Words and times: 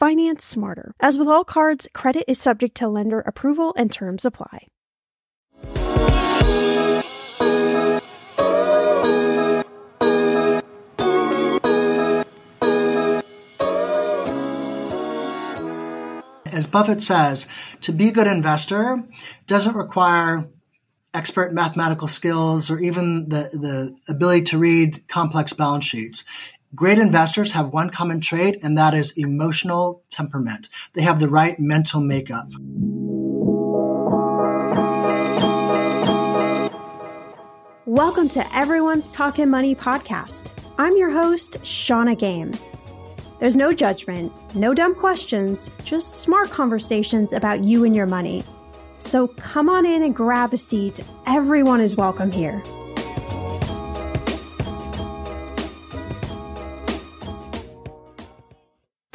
Finance 0.00 0.42
smarter. 0.42 0.94
As 0.98 1.18
with 1.18 1.28
all 1.28 1.44
cards, 1.44 1.86
credit 1.92 2.24
is 2.26 2.40
subject 2.40 2.74
to 2.78 2.88
lender 2.88 3.20
approval 3.20 3.74
and 3.76 3.92
terms 3.92 4.24
apply. 4.24 4.68
As 16.46 16.66
Buffett 16.66 17.02
says, 17.02 17.46
to 17.82 17.92
be 17.92 18.08
a 18.08 18.12
good 18.12 18.26
investor 18.26 19.04
doesn't 19.46 19.76
require 19.76 20.48
expert 21.12 21.52
mathematical 21.52 22.08
skills 22.08 22.70
or 22.70 22.78
even 22.78 23.28
the, 23.28 23.42
the 23.52 23.94
ability 24.10 24.44
to 24.44 24.56
read 24.56 25.06
complex 25.08 25.52
balance 25.52 25.84
sheets. 25.84 26.24
Great 26.72 27.00
investors 27.00 27.50
have 27.50 27.72
one 27.72 27.90
common 27.90 28.20
trait, 28.20 28.62
and 28.62 28.78
that 28.78 28.94
is 28.94 29.18
emotional 29.18 30.04
temperament. 30.08 30.68
They 30.92 31.02
have 31.02 31.18
the 31.18 31.28
right 31.28 31.58
mental 31.58 32.00
makeup. 32.00 32.46
Welcome 37.86 38.28
to 38.28 38.56
Everyone's 38.56 39.10
Talking 39.10 39.50
Money 39.50 39.74
podcast. 39.74 40.52
I'm 40.78 40.96
your 40.96 41.10
host, 41.10 41.56
Shannah 41.66 42.14
Game. 42.14 42.52
There's 43.40 43.56
no 43.56 43.72
judgment, 43.72 44.32
no 44.54 44.72
dumb 44.72 44.94
questions, 44.94 45.72
just 45.82 46.20
smart 46.20 46.50
conversations 46.50 47.32
about 47.32 47.64
you 47.64 47.84
and 47.84 47.96
your 47.96 48.06
money. 48.06 48.44
So 48.98 49.26
come 49.26 49.68
on 49.68 49.84
in 49.84 50.04
and 50.04 50.14
grab 50.14 50.54
a 50.54 50.58
seat. 50.58 51.00
Everyone 51.26 51.80
is 51.80 51.96
welcome 51.96 52.30
here. 52.30 52.62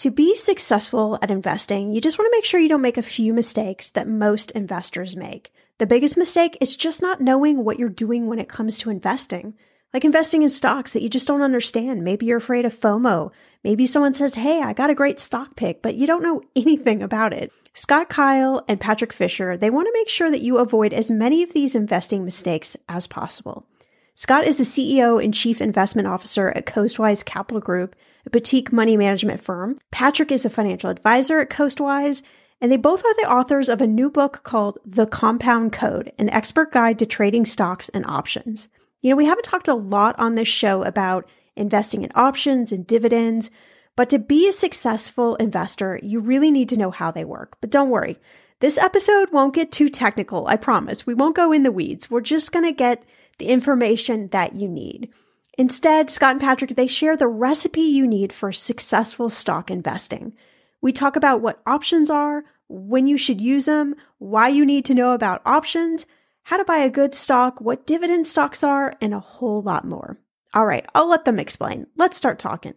To 0.06 0.12
be 0.12 0.36
successful 0.36 1.18
at 1.24 1.32
investing, 1.32 1.92
you 1.92 2.00
just 2.00 2.20
want 2.20 2.28
to 2.28 2.38
make 2.38 2.46
sure 2.46 2.60
you 2.60 2.70
don't 2.70 2.80
make 2.80 3.00
a 3.00 3.02
few 3.02 3.34
mistakes 3.34 3.90
that 3.90 4.08
most 4.08 4.52
investors 4.52 5.16
make. 5.16 5.52
The 5.80 5.88
biggest 5.88 6.16
mistake 6.16 6.56
is 6.62 6.76
just 6.76 7.02
not 7.02 7.22
knowing 7.22 7.64
what 7.64 7.80
you're 7.80 7.90
doing 7.90 8.28
when 8.28 8.38
it 8.38 8.48
comes 8.48 8.78
to 8.78 8.92
investing. 8.92 9.56
Like 9.96 10.06
investing 10.06 10.44
in 10.44 10.50
stocks 10.50 10.94
that 10.94 11.02
you 11.02 11.10
just 11.10 11.28
don't 11.28 11.42
understand. 11.42 12.04
Maybe 12.04 12.28
you're 12.28 12.38
afraid 12.38 12.66
of 12.66 12.80
FOMO. 12.80 13.32
Maybe 13.64 13.88
someone 13.88 14.14
says, 14.14 14.36
Hey, 14.36 14.62
I 14.62 14.74
got 14.74 14.92
a 14.92 14.94
great 14.94 15.20
stock 15.20 15.56
pick, 15.56 15.82
but 15.82 15.96
you 15.96 16.06
don't 16.06 16.22
know 16.22 16.44
anything 16.56 17.02
about 17.02 17.34
it. 17.34 17.52
Scott 17.74 18.08
Kyle 18.08 18.64
and 18.68 18.80
Patrick 18.80 19.12
Fischer, 19.12 19.58
they 19.58 19.72
want 19.72 19.88
to 19.88 20.00
make 20.00 20.10
sure 20.10 20.30
that 20.30 20.44
you 20.44 20.60
avoid 20.60 20.94
as 20.94 21.10
many 21.10 21.42
of 21.42 21.54
these 21.54 21.74
investing 21.74 22.24
mistakes 22.24 22.78
as 22.88 23.08
possible. 23.08 23.66
Scott 24.14 24.46
is 24.46 24.60
the 24.60 24.66
CEO 24.66 25.22
and 25.22 25.34
Chief 25.34 25.60
Investment 25.62 26.08
Officer 26.08 26.52
at 26.52 26.68
Coastwise 26.68 27.24
Capital 27.24 27.60
Group, 27.60 27.96
a 28.26 28.30
boutique 28.30 28.72
money 28.72 28.98
management 28.98 29.42
firm. 29.42 29.80
Patrick 29.92 30.32
is 30.32 30.46
a 30.46 30.50
financial 30.50 30.90
advisor 30.90 31.40
at 31.40 31.50
Coastwise, 31.50 32.24
and 32.62 32.72
they 32.72 32.78
both 32.78 33.04
are 33.06 33.16
the 33.16 33.30
authors 33.30 33.70
of 33.70 33.82
a 33.82 33.88
new 33.88 34.10
book 34.10 34.42
called 34.44 34.80
The 34.86 35.06
Compound 35.06 35.74
Code, 35.74 36.12
an 36.18 36.30
expert 36.30 36.72
guide 36.72 37.00
to 37.00 37.06
trading 37.06 37.46
stocks 37.46 37.90
and 37.90 38.06
options. 38.06 38.70
You 39.02 39.10
know, 39.10 39.16
we 39.16 39.26
haven't 39.26 39.44
talked 39.44 39.68
a 39.68 39.76
lot 39.76 40.18
on 40.18 40.36
this 40.36 40.48
show 40.48 40.84
about 40.84 41.30
investing 41.56 42.02
in 42.02 42.12
options 42.16 42.72
and 42.72 42.88
dividends, 42.88 43.52
but 43.96 44.10
to 44.10 44.20
be 44.20 44.48
a 44.48 44.52
successful 44.52 45.36
investor, 45.36 46.00
you 46.02 46.20
really 46.20 46.52
need 46.52 46.70
to 46.70 46.78
know 46.78 46.92
how 46.92 47.12
they 47.12 47.24
work. 47.24 47.58
But 47.62 47.70
don't 47.70 47.90
worry, 47.90 48.20
this 48.60 48.78
episode 48.78 49.32
won't 49.32 49.54
get 49.54 49.72
too 49.72 49.90
technical, 49.90 50.48
I 50.48 50.56
promise. 50.56 51.06
We 51.06 51.14
won't 51.14 51.36
go 51.36 51.52
in 51.52 51.64
the 51.64 51.72
weeds. 51.72 52.10
We're 52.10 52.22
just 52.22 52.52
going 52.52 52.66
to 52.66 52.72
get 52.72 53.04
the 53.38 53.48
information 53.48 54.30
that 54.30 54.56
you 54.56 54.68
need. 54.68 55.10
Instead, 55.58 56.12
Scott 56.12 56.32
and 56.32 56.42
Patrick, 56.42 56.76
they 56.76 56.88
share 56.88 57.16
the 57.16 57.28
recipe 57.28 57.82
you 57.82 58.06
need 58.06 58.34
for 58.34 58.52
successful 58.52 59.30
stock 59.30 59.72
investing. 59.72 60.34
We 60.82 60.92
talk 60.92 61.16
about 61.16 61.42
what 61.42 61.62
options 61.66 62.10
are, 62.10 62.44
when 62.68 63.08
you 63.08 63.18
should 63.18 63.40
use 63.40 63.66
them, 63.66 63.96
why 64.18 64.50
you 64.50 64.66
need 64.66 64.86
to 64.86 64.94
know 64.94 65.14
about 65.14 65.42
options, 65.46 66.06
how 66.44 66.58
to 66.58 66.66
buy 66.66 66.78
a 66.78 66.90
good 66.90 67.16
stock, 67.16 67.62
what 67.62 67.88
dividend 67.88 68.28
stocks 68.28 68.64
are, 68.64 68.94
and 69.02 69.14
a 69.14 69.20
whole 69.20 69.62
lot 69.62 69.86
more. 69.86 70.18
All 70.54 70.66
right, 70.66 70.86
I'll 70.94 71.10
let 71.10 71.26
them 71.26 71.40
explain. 71.40 71.88
Let's 71.96 72.18
start 72.18 72.40
talking. 72.40 72.76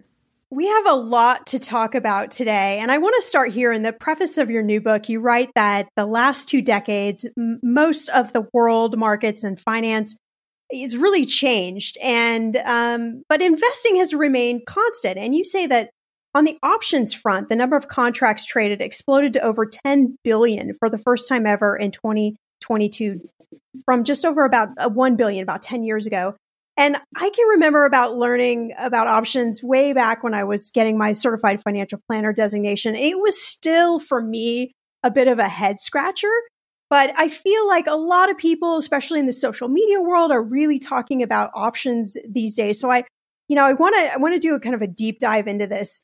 We 0.51 0.67
have 0.67 0.87
a 0.87 0.95
lot 0.95 1.47
to 1.49 1.59
talk 1.59 1.95
about 1.95 2.31
today, 2.31 2.79
and 2.79 2.91
I 2.91 2.99
want 2.99 3.15
to 3.17 3.23
start 3.23 3.53
here. 3.53 3.71
In 3.71 3.83
the 3.83 3.93
preface 3.93 4.39
of 4.39 4.51
your 4.51 4.63
new 4.63 4.81
book, 4.81 5.09
you 5.09 5.21
write 5.21 5.51
that 5.55 5.89
the 5.95 6.07
last 6.07 6.49
two 6.49 6.63
decades, 6.63 7.27
m- 7.37 7.61
most 7.63 8.09
of 8.09 8.33
the 8.33 8.49
world 8.55 8.97
markets 8.99 9.45
and 9.45 9.61
finance 9.61 10.17
it's 10.71 10.95
really 10.95 11.25
changed 11.25 11.97
and 12.03 12.57
um, 12.57 13.23
but 13.29 13.43
investing 13.43 13.97
has 13.97 14.13
remained 14.13 14.67
constant 14.67 15.19
and 15.19 15.35
you 15.35 15.45
say 15.45 15.67
that 15.67 15.91
on 16.35 16.45
the 16.45 16.59
options 16.63 17.13
front 17.15 17.49
the 17.49 17.57
number 17.57 17.77
of 17.77 17.89
contracts 17.89 18.45
traded 18.45 18.81
exploded 18.81 19.33
to 19.33 19.41
over 19.41 19.67
10 19.67 20.17
billion 20.25 20.75
for 20.75 20.91
the 20.91 20.99
first 20.99 21.29
time 21.29 21.47
ever 21.47 21.77
in 21.77 21.91
2022 21.91 23.21
from 23.85 24.05
just 24.05 24.25
over 24.25 24.45
about 24.45 24.69
uh, 24.79 24.89
1 24.89 25.17
billion 25.17 25.43
about 25.43 25.63
10 25.63 25.83
years 25.83 26.07
ago. 26.07 26.35
And 26.77 26.97
I 27.17 27.31
can 27.31 27.49
remember 27.49 27.87
about 27.87 28.17
learning 28.17 28.73
about 28.79 29.09
options 29.09 29.63
way 29.63 29.93
back 29.93 30.23
when 30.23 30.35
I 30.35 30.45
was 30.45 30.71
getting 30.71 30.97
my 30.97 31.13
certified 31.13 31.63
financial 31.63 31.99
planner 32.09 32.33
designation. 32.33 32.95
It 32.95 33.19
was 33.19 33.41
still 33.41 33.99
for 33.99 34.23
me 34.23 34.73
a 35.03 35.11
bit 35.11 35.27
of 35.27 35.41
a 35.41 35.49
head 35.49 35.81
scratcher. 35.81 36.31
But 36.91 37.13
I 37.17 37.29
feel 37.29 37.67
like 37.69 37.87
a 37.87 37.97
lot 37.97 38.31
of 38.31 38.39
people, 38.39 38.79
especially 38.79 39.21
in 39.21 39.27
the 39.27 39.33
social 39.33 39.69
media 39.69 40.01
world, 40.01 40.31
are 40.33 40.43
really 40.43 40.79
talking 40.79 41.23
about 41.23 41.51
options 41.55 42.17
these 42.27 42.55
days. 42.55 42.81
So 42.81 42.91
I, 42.91 43.05
you 43.49 43.57
know, 43.57 43.65
I 43.65 43.75
want 43.75 43.95
to, 43.97 44.13
I 44.13 44.17
want 44.17 44.35
to 44.35 44.41
do 44.41 44.55
a 44.55 44.61
kind 44.61 44.75
of 44.75 44.83
a 44.83 44.87
deep 44.87 45.19
dive 45.19 45.47
into 45.47 45.67
this. 45.67 46.01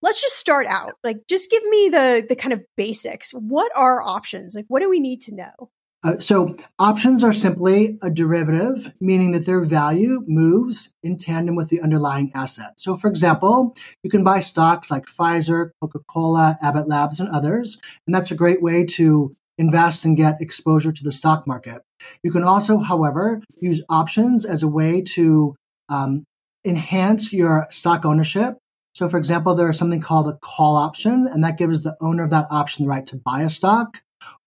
Let's 0.00 0.22
just 0.22 0.36
start 0.36 0.66
out. 0.68 0.92
Like, 1.02 1.26
just 1.28 1.50
give 1.50 1.64
me 1.64 1.88
the, 1.88 2.24
the 2.28 2.36
kind 2.36 2.52
of 2.52 2.62
basics. 2.76 3.32
What 3.32 3.72
are 3.74 4.00
options? 4.00 4.54
Like, 4.54 4.66
what 4.68 4.80
do 4.80 4.88
we 4.88 5.00
need 5.00 5.20
to 5.22 5.34
know? 5.34 5.70
Uh, 6.04 6.20
so 6.20 6.54
options 6.78 7.24
are 7.24 7.32
simply 7.32 7.98
a 8.00 8.08
derivative, 8.08 8.92
meaning 9.00 9.32
that 9.32 9.44
their 9.44 9.64
value 9.64 10.22
moves 10.28 10.94
in 11.02 11.18
tandem 11.18 11.56
with 11.56 11.70
the 11.70 11.80
underlying 11.80 12.30
asset. 12.36 12.78
So 12.78 12.96
for 12.96 13.08
example, 13.08 13.74
you 14.04 14.10
can 14.10 14.22
buy 14.22 14.38
stocks 14.38 14.92
like 14.92 15.06
Pfizer, 15.06 15.70
Coca-Cola, 15.80 16.56
Abbott 16.62 16.86
Labs, 16.86 17.18
and 17.18 17.28
others, 17.30 17.78
and 18.06 18.14
that's 18.14 18.30
a 18.30 18.36
great 18.36 18.62
way 18.62 18.84
to 18.84 19.34
invest 19.58 20.04
and 20.04 20.16
get 20.16 20.40
exposure 20.40 20.92
to 20.92 21.04
the 21.04 21.12
stock 21.12 21.46
market. 21.46 21.82
You 22.22 22.30
can 22.30 22.44
also, 22.44 22.78
however, 22.78 23.42
use 23.60 23.82
options 23.88 24.44
as 24.44 24.62
a 24.62 24.68
way 24.68 25.02
to 25.02 25.54
um, 25.88 26.24
enhance 26.64 27.32
your 27.32 27.66
stock 27.70 28.04
ownership. 28.04 28.56
So 28.94 29.08
for 29.08 29.16
example, 29.16 29.54
there 29.54 29.70
is 29.70 29.78
something 29.78 30.00
called 30.00 30.28
a 30.28 30.38
call 30.42 30.76
option, 30.76 31.28
and 31.30 31.44
that 31.44 31.58
gives 31.58 31.82
the 31.82 31.96
owner 32.00 32.24
of 32.24 32.30
that 32.30 32.46
option 32.50 32.84
the 32.84 32.90
right 32.90 33.06
to 33.06 33.16
buy 33.16 33.42
a 33.42 33.50
stock 33.50 33.98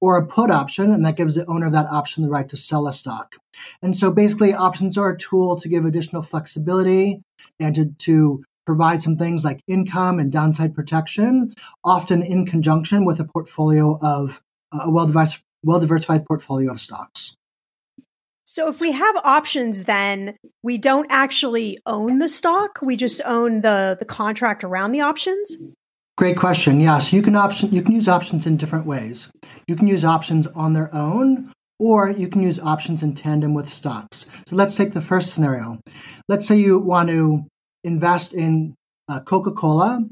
or 0.02 0.18
a 0.18 0.26
put 0.26 0.52
option, 0.52 0.92
and 0.92 1.06
that 1.06 1.16
gives 1.16 1.36
the 1.36 1.46
owner 1.46 1.68
of 1.68 1.74
that 1.74 1.88
option 1.88 2.24
the 2.24 2.30
right 2.30 2.50
to 2.50 2.58
sell 2.58 2.88
a 2.88 2.94
stock. 2.94 3.36
And 3.82 3.96
so 3.96 4.12
basically, 4.12 4.54
options 4.54 4.98
are 4.98 5.12
a 5.12 5.18
tool 5.18 5.60
to 5.60 5.70
give 5.70 5.86
additional 5.86 6.22
flexibility 6.22 7.22
and 7.60 7.76
to, 7.76 7.86
to 8.00 8.44
provide 8.66 9.02
some 9.02 9.18
things 9.18 9.46
like 9.46 9.62
income 9.68 10.20
and 10.20 10.32
downside 10.32 10.76
protection, 10.76 11.54
often 11.84 12.22
in 12.22 12.46
conjunction 12.46 13.06
with 13.06 13.20
a 13.20 13.26
portfolio 13.26 13.98
of 14.02 14.42
a 14.72 14.90
well 14.90 15.06
diversified 15.80 16.26
portfolio 16.26 16.72
of 16.72 16.82
stocks. 16.82 17.36
So 18.44 18.68
if 18.68 18.82
we 18.82 18.92
have 18.92 19.16
options, 19.24 19.86
then 19.86 20.36
we 20.62 20.78
don't 20.78 21.08
actually 21.10 21.78
own 21.86 22.20
the 22.20 22.28
stock. 22.28 22.80
We 22.82 22.98
just 22.98 23.22
own 23.26 23.62
the 23.62 23.96
the 23.98 24.06
contract 24.06 24.64
around 24.64 24.92
the 24.92 25.02
options. 25.02 25.58
Great 26.18 26.38
question. 26.38 26.82
Yeah, 26.82 27.00
so 27.00 27.16
you 27.16 27.22
can 27.22 27.36
option 27.36 27.72
you 27.72 27.82
can 27.82 27.96
use 27.96 28.08
options 28.08 28.46
in 28.46 28.58
different 28.58 28.86
ways. 28.86 29.30
You 29.68 29.76
can 29.76 29.88
use 29.88 30.04
options 30.04 30.48
on 30.48 30.74
their 30.74 30.94
own, 30.94 31.52
or 31.80 32.10
you 32.10 32.28
can 32.28 32.44
use 32.44 32.60
options 32.60 33.04
in 33.04 33.16
tandem 33.16 33.54
with 33.54 33.72
stocks. 33.72 34.26
So 34.46 34.56
let's 34.56 34.76
take 34.76 34.94
the 34.94 35.02
first 35.02 35.34
scenario. 35.34 35.80
Let's 36.28 36.46
say 36.46 36.58
you 36.58 36.78
want 36.78 37.10
to 37.10 37.46
invest 37.84 38.34
in 38.34 38.76
uh, 39.08 39.22
Coca-Cola, 39.22 40.06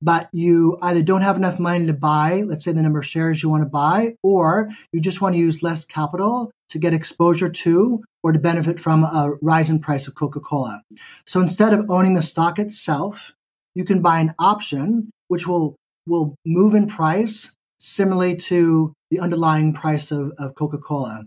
but 0.00 0.28
you 0.32 0.78
either 0.82 1.02
don't 1.02 1.22
have 1.22 1.36
enough 1.36 1.58
money 1.58 1.86
to 1.86 1.92
buy, 1.92 2.42
let's 2.46 2.64
say 2.64 2.72
the 2.72 2.82
number 2.82 3.00
of 3.00 3.06
shares 3.06 3.42
you 3.42 3.48
want 3.48 3.62
to 3.62 3.68
buy, 3.68 4.14
or 4.22 4.70
you 4.92 5.00
just 5.00 5.20
want 5.20 5.34
to 5.34 5.40
use 5.40 5.62
less 5.62 5.84
capital 5.84 6.50
to 6.68 6.78
get 6.78 6.94
exposure 6.94 7.48
to 7.48 8.02
or 8.22 8.32
to 8.32 8.38
benefit 8.38 8.78
from 8.78 9.04
a 9.04 9.34
rise 9.42 9.70
in 9.70 9.80
price 9.80 10.06
of 10.06 10.14
Coca-Cola. 10.14 10.82
So 11.26 11.40
instead 11.40 11.72
of 11.72 11.90
owning 11.90 12.14
the 12.14 12.22
stock 12.22 12.58
itself, 12.58 13.32
you 13.74 13.84
can 13.84 14.02
buy 14.02 14.20
an 14.20 14.34
option 14.38 15.10
which 15.28 15.46
will 15.46 15.76
will 16.06 16.34
move 16.46 16.74
in 16.74 16.86
price 16.86 17.52
similarly 17.78 18.34
to 18.34 18.92
the 19.10 19.20
underlying 19.20 19.72
price 19.72 20.10
of, 20.10 20.32
of 20.38 20.54
Coca-Cola. 20.54 21.26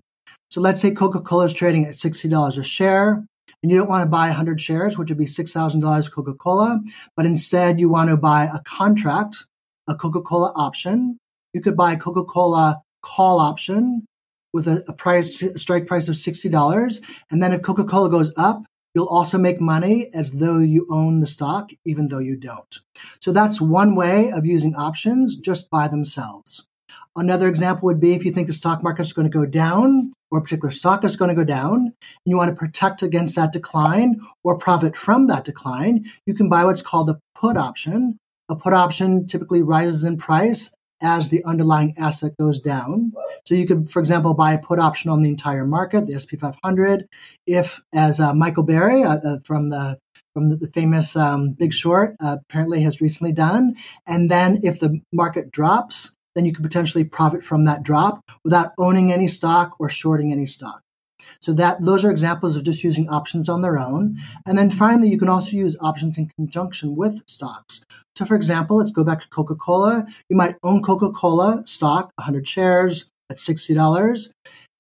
So 0.50 0.60
let's 0.60 0.82
say 0.82 0.92
Coca-Cola 0.92 1.46
is 1.46 1.54
trading 1.54 1.86
at 1.86 1.94
$60 1.94 2.58
a 2.58 2.64
share 2.64 3.26
and 3.62 3.72
you 3.72 3.78
don't 3.78 3.90
want 3.90 4.04
to 4.04 4.10
buy 4.10 4.28
100 4.28 4.60
shares, 4.60 4.98
which 4.98 5.10
would 5.10 5.18
be 5.18 5.26
$6,000 5.26 6.12
Coca-Cola, 6.12 6.82
but 7.16 7.26
instead 7.26 7.80
you 7.80 7.90
want 7.90 8.10
to 8.10 8.18
buy 8.18 8.46
a 8.46 8.60
contract, 8.60 9.46
a 9.88 9.96
Coca-Cola 9.96 10.52
option. 10.56 11.18
You 11.54 11.62
could 11.62 11.78
buy 11.78 11.94
a 11.94 11.98
Coca-Cola 11.98 12.82
call 13.02 13.40
option 13.40 14.06
with 14.54 14.68
a, 14.68 14.84
a 14.88 14.94
price, 14.94 15.42
a 15.42 15.58
strike 15.58 15.88
price 15.88 16.08
of 16.08 16.16
$60. 16.16 17.02
And 17.30 17.42
then 17.42 17.54
if 17.54 17.62
Coca-Cola 17.62 18.10
goes 18.10 18.32
up, 18.38 18.64
You'll 18.94 19.08
also 19.08 19.38
make 19.38 19.62
money 19.62 20.10
as 20.14 20.32
though 20.32 20.60
you 20.60 20.86
own 20.90 21.22
the 21.22 21.28
stock, 21.28 21.72
even 21.86 22.10
though 22.10 22.20
you 22.20 22.36
don't. 22.36 22.80
So 23.22 23.32
that's 23.32 23.62
one 23.62 23.96
way 23.96 24.32
of 24.32 24.46
using 24.46 24.76
options 24.76 25.38
just 25.38 25.70
by 25.70 25.88
themselves. 25.88 26.68
Another 27.16 27.48
example 27.48 27.88
would 27.88 28.00
be 28.00 28.14
if 28.14 28.24
you 28.24 28.32
think 28.32 28.48
the 28.48 28.54
stock 28.54 28.82
market 28.82 29.04
is 29.04 29.12
going 29.14 29.30
to 29.30 29.38
go 29.38 29.46
down 29.46 30.14
or 30.32 30.40
a 30.40 30.42
particular 30.42 30.72
stock 30.72 31.04
is 31.04 31.18
going 31.18 31.30
to 31.30 31.36
go 31.36 31.44
down 31.44 31.76
and 31.76 31.94
you 32.26 32.38
want 32.38 32.50
to 32.50 32.56
protect 32.56 33.04
against 33.04 33.36
that 33.36 33.52
decline 33.52 34.22
or 34.46 34.58
profit 34.58 34.96
from 34.96 35.28
that 35.28 35.44
decline, 35.44 36.10
you 36.26 36.34
can 36.34 36.48
buy 36.48 36.64
what's 36.64 36.82
called 36.82 37.10
a 37.10 37.20
put 37.36 37.58
option. 37.58 38.18
A 38.48 38.56
put 38.56 38.74
option 38.74 39.28
typically 39.28 39.62
rises 39.62 40.06
in 40.06 40.18
price 40.18 40.74
as 41.02 41.30
the 41.30 41.44
underlying 41.44 41.94
asset 41.98 42.32
goes 42.40 42.60
down. 42.60 43.12
So 43.46 43.56
you 43.56 43.68
could, 43.68 43.90
for 43.90 44.00
example, 44.00 44.34
buy 44.34 44.54
a 44.54 44.60
put 44.60 44.80
option 44.80 45.12
on 45.12 45.22
the 45.22 45.30
entire 45.30 45.66
market, 45.66 46.08
the 46.08 46.18
SP 46.18 46.40
500. 46.40 47.08
If, 47.46 47.82
as 47.94 48.22
uh, 48.22 48.34
Michael 48.34 48.64
Burry 48.64 49.04
uh, 49.04 49.18
uh, 49.18 49.38
from 49.44 49.70
the 49.70 49.98
from 50.34 50.48
the 50.50 50.68
famous 50.68 51.18
um, 51.18 51.52
Big 51.52 51.74
Short 51.74 52.16
uh, 52.22 52.38
apparently 52.40 52.84
has 52.84 53.02
recently 53.02 53.34
done, 53.34 53.76
and 54.08 54.32
then 54.32 54.60
if 54.64 54.80
the 54.80 55.02
market 55.12 55.52
drops, 55.52 56.16
then 56.36 56.46
you 56.46 56.54
could 56.54 56.64
potentially 56.64 57.04
profit 57.04 57.44
from 57.44 57.66
that 57.66 57.84
drop 57.84 58.24
without 58.44 58.74
owning 58.78 59.12
any 59.12 59.28
stock 59.28 59.76
or 59.80 59.90
shorting 59.90 60.32
any 60.32 60.46
stock. 60.46 60.82
So 61.40 61.54
that 61.54 61.82
those 61.82 62.04
are 62.04 62.12
examples 62.12 62.56
of 62.56 62.64
just 62.64 62.84
using 62.84 63.10
options 63.10 63.50
on 63.50 63.62
their 63.62 63.78
own. 63.78 64.18
And 64.46 64.58
then 64.58 64.70
finally, 64.70 65.10
you 65.10 65.18
can 65.18 65.30
also 65.30 65.56
use 65.56 65.76
options 65.82 66.18
in 66.18 66.32
conjunction 66.38 66.96
with 66.96 67.22
stocks. 67.28 67.82
So 68.16 68.26
for 68.26 68.36
example, 68.36 68.78
let's 68.78 68.92
go 68.92 69.04
back 69.04 69.22
to 69.22 69.30
Coca-Cola. 69.30 70.06
You 70.30 70.36
might 70.36 70.56
own 70.64 70.84
Coca-Cola 70.84 71.64
stock, 71.66 72.12
100 72.16 72.48
shares 72.48 73.10
at 73.30 73.38
$60. 73.38 74.30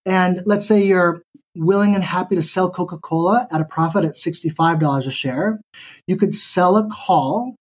And 0.05 0.41
let's 0.45 0.67
say 0.67 0.83
you're 0.83 1.21
willing 1.55 1.95
and 1.95 2.03
happy 2.03 2.35
to 2.35 2.43
sell 2.43 2.69
Coca-Cola 2.69 3.47
at 3.51 3.61
a 3.61 3.65
profit 3.65 4.05
at 4.05 4.15
$65 4.15 5.07
a 5.07 5.11
share. 5.11 5.61
You 6.07 6.17
could 6.17 6.33
sell 6.33 6.77
a 6.77 6.87
call 6.89 7.55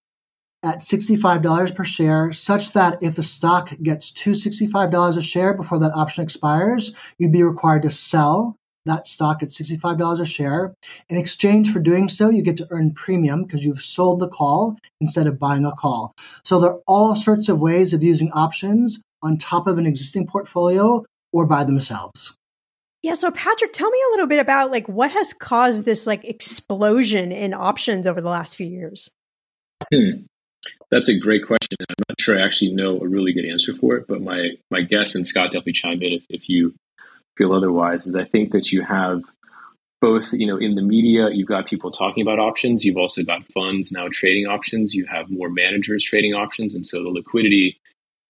at 0.62 0.80
$65 0.80 1.74
per 1.74 1.84
share, 1.84 2.32
such 2.32 2.72
that 2.72 3.02
if 3.02 3.14
the 3.14 3.22
stock 3.22 3.70
gets 3.82 4.10
to 4.10 4.32
$65 4.32 5.16
a 5.16 5.22
share 5.22 5.54
before 5.54 5.78
that 5.78 5.94
option 5.94 6.22
expires, 6.22 6.92
you'd 7.18 7.32
be 7.32 7.42
required 7.42 7.82
to 7.82 7.90
sell 7.90 8.56
that 8.86 9.06
stock 9.06 9.42
at 9.42 9.48
$65 9.48 10.20
a 10.20 10.24
share. 10.24 10.74
In 11.08 11.16
exchange 11.16 11.72
for 11.72 11.80
doing 11.80 12.08
so, 12.08 12.30
you 12.30 12.42
get 12.42 12.56
to 12.58 12.66
earn 12.70 12.92
premium 12.94 13.44
because 13.44 13.64
you've 13.64 13.82
sold 13.82 14.20
the 14.20 14.28
call 14.28 14.76
instead 15.00 15.26
of 15.26 15.38
buying 15.38 15.64
a 15.64 15.72
call. 15.72 16.14
So 16.44 16.60
there 16.60 16.72
are 16.72 16.80
all 16.86 17.14
sorts 17.16 17.48
of 17.48 17.60
ways 17.60 17.92
of 17.92 18.02
using 18.02 18.30
options 18.32 19.00
on 19.22 19.38
top 19.38 19.66
of 19.66 19.78
an 19.78 19.86
existing 19.86 20.26
portfolio 20.26 21.04
or 21.32 21.46
by 21.46 21.64
themselves. 21.64 22.34
Yeah, 23.02 23.14
so 23.14 23.30
Patrick, 23.30 23.72
tell 23.72 23.90
me 23.90 23.98
a 24.08 24.10
little 24.10 24.26
bit 24.26 24.40
about 24.40 24.70
like 24.70 24.86
what 24.88 25.10
has 25.10 25.32
caused 25.32 25.84
this 25.84 26.06
like 26.06 26.24
explosion 26.24 27.32
in 27.32 27.54
options 27.54 28.06
over 28.06 28.20
the 28.20 28.28
last 28.28 28.56
few 28.56 28.66
years. 28.66 29.10
Hmm. 29.92 30.24
That's 30.90 31.08
a 31.08 31.18
great 31.18 31.46
question. 31.46 31.76
I'm 31.80 32.04
not 32.08 32.20
sure 32.20 32.38
I 32.38 32.42
actually 32.42 32.72
know 32.72 33.00
a 33.00 33.08
really 33.08 33.32
good 33.32 33.44
answer 33.44 33.72
for 33.72 33.96
it, 33.96 34.06
but 34.06 34.20
my 34.20 34.50
my 34.70 34.82
guess, 34.82 35.14
and 35.14 35.26
Scott 35.26 35.52
definitely 35.52 35.72
chime 35.72 36.02
in 36.02 36.12
if, 36.12 36.26
if 36.28 36.48
you 36.48 36.74
feel 37.36 37.52
otherwise, 37.52 38.06
is 38.06 38.16
I 38.16 38.24
think 38.24 38.52
that 38.52 38.72
you 38.72 38.82
have 38.82 39.22
both, 40.00 40.32
you 40.32 40.46
know, 40.46 40.56
in 40.56 40.74
the 40.74 40.82
media, 40.82 41.28
you've 41.30 41.48
got 41.48 41.66
people 41.66 41.90
talking 41.90 42.22
about 42.22 42.38
options. 42.38 42.84
You've 42.84 42.96
also 42.96 43.22
got 43.22 43.44
funds 43.44 43.92
now 43.92 44.08
trading 44.10 44.46
options. 44.46 44.94
You 44.94 45.06
have 45.06 45.30
more 45.30 45.50
managers 45.50 46.04
trading 46.04 46.34
options. 46.34 46.74
And 46.74 46.86
so 46.86 47.02
the 47.02 47.10
liquidity 47.10 47.78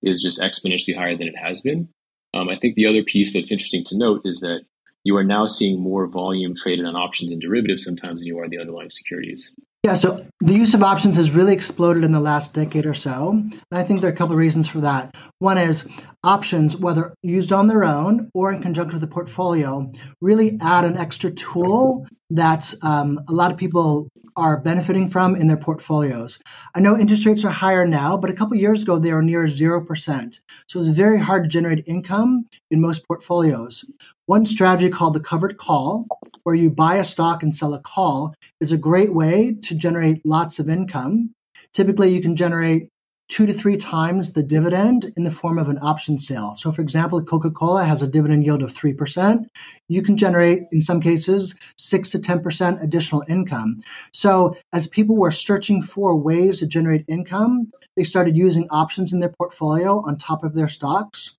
is 0.02 0.22
just 0.22 0.40
exponentially 0.40 0.96
higher 0.96 1.16
than 1.16 1.28
it 1.28 1.36
has 1.36 1.60
been. 1.60 1.88
Um, 2.34 2.48
I 2.48 2.56
think 2.56 2.74
the 2.74 2.86
other 2.86 3.02
piece 3.02 3.34
that's 3.34 3.52
interesting 3.52 3.84
to 3.84 3.98
note 3.98 4.22
is 4.24 4.40
that 4.40 4.64
you 5.04 5.16
are 5.16 5.24
now 5.24 5.46
seeing 5.46 5.80
more 5.80 6.06
volume 6.06 6.54
traded 6.54 6.84
on 6.84 6.96
options 6.96 7.32
and 7.32 7.40
derivatives 7.40 7.84
sometimes 7.84 8.20
than 8.20 8.26
you 8.26 8.38
are 8.38 8.48
the 8.48 8.58
underlying 8.58 8.90
securities. 8.90 9.54
Yeah, 9.82 9.94
so 9.94 10.26
the 10.40 10.52
use 10.52 10.74
of 10.74 10.82
options 10.82 11.16
has 11.16 11.30
really 11.30 11.54
exploded 11.54 12.04
in 12.04 12.12
the 12.12 12.20
last 12.20 12.52
decade 12.52 12.84
or 12.84 12.92
so. 12.92 13.30
And 13.30 13.58
I 13.72 13.82
think 13.82 14.00
there 14.00 14.10
are 14.10 14.12
a 14.12 14.16
couple 14.16 14.34
of 14.34 14.38
reasons 14.38 14.68
for 14.68 14.82
that. 14.82 15.14
One 15.38 15.56
is 15.56 15.88
options, 16.22 16.76
whether 16.76 17.14
used 17.22 17.50
on 17.50 17.66
their 17.66 17.82
own 17.82 18.30
or 18.34 18.52
in 18.52 18.60
conjunction 18.60 19.00
with 19.00 19.08
the 19.08 19.14
portfolio, 19.14 19.90
really 20.20 20.58
add 20.60 20.84
an 20.84 20.98
extra 20.98 21.30
tool 21.30 22.06
that 22.28 22.74
um, 22.82 23.20
a 23.26 23.32
lot 23.32 23.52
of 23.52 23.56
people 23.56 24.08
are 24.36 24.60
benefiting 24.60 25.08
from 25.08 25.34
in 25.34 25.46
their 25.46 25.56
portfolios. 25.56 26.38
I 26.74 26.80
know 26.80 26.98
interest 26.98 27.24
rates 27.24 27.44
are 27.44 27.50
higher 27.50 27.86
now, 27.86 28.18
but 28.18 28.30
a 28.30 28.34
couple 28.34 28.56
years 28.56 28.82
ago 28.82 28.98
they 28.98 29.12
were 29.14 29.22
near 29.22 29.46
0%. 29.46 30.40
So 30.66 30.78
it's 30.78 30.88
very 30.88 31.18
hard 31.18 31.44
to 31.44 31.48
generate 31.48 31.84
income 31.86 32.46
in 32.70 32.82
most 32.82 33.06
portfolios. 33.06 33.84
One 34.30 34.46
strategy 34.46 34.90
called 34.90 35.14
the 35.14 35.18
covered 35.18 35.58
call, 35.58 36.06
where 36.44 36.54
you 36.54 36.70
buy 36.70 36.94
a 36.98 37.04
stock 37.04 37.42
and 37.42 37.52
sell 37.52 37.74
a 37.74 37.80
call, 37.80 38.32
is 38.60 38.70
a 38.70 38.78
great 38.78 39.12
way 39.12 39.56
to 39.62 39.74
generate 39.74 40.24
lots 40.24 40.60
of 40.60 40.68
income. 40.68 41.34
Typically, 41.72 42.14
you 42.14 42.22
can 42.22 42.36
generate 42.36 42.90
two 43.28 43.44
to 43.44 43.52
three 43.52 43.76
times 43.76 44.32
the 44.32 44.44
dividend 44.44 45.12
in 45.16 45.24
the 45.24 45.32
form 45.32 45.58
of 45.58 45.68
an 45.68 45.80
option 45.82 46.16
sale. 46.16 46.54
So, 46.54 46.70
for 46.70 46.80
example, 46.80 47.20
Coca 47.24 47.50
Cola 47.50 47.84
has 47.84 48.02
a 48.02 48.06
dividend 48.06 48.46
yield 48.46 48.62
of 48.62 48.72
3%. 48.72 49.46
You 49.88 50.00
can 50.00 50.16
generate, 50.16 50.60
in 50.70 50.80
some 50.80 51.00
cases, 51.00 51.56
6 51.78 52.10
to 52.10 52.20
10% 52.20 52.80
additional 52.80 53.24
income. 53.28 53.82
So, 54.12 54.56
as 54.72 54.86
people 54.86 55.16
were 55.16 55.32
searching 55.32 55.82
for 55.82 56.14
ways 56.14 56.60
to 56.60 56.68
generate 56.68 57.04
income, 57.08 57.72
they 57.96 58.04
started 58.04 58.36
using 58.36 58.68
options 58.70 59.12
in 59.12 59.18
their 59.18 59.34
portfolio 59.36 60.04
on 60.06 60.18
top 60.18 60.44
of 60.44 60.54
their 60.54 60.68
stocks. 60.68 61.36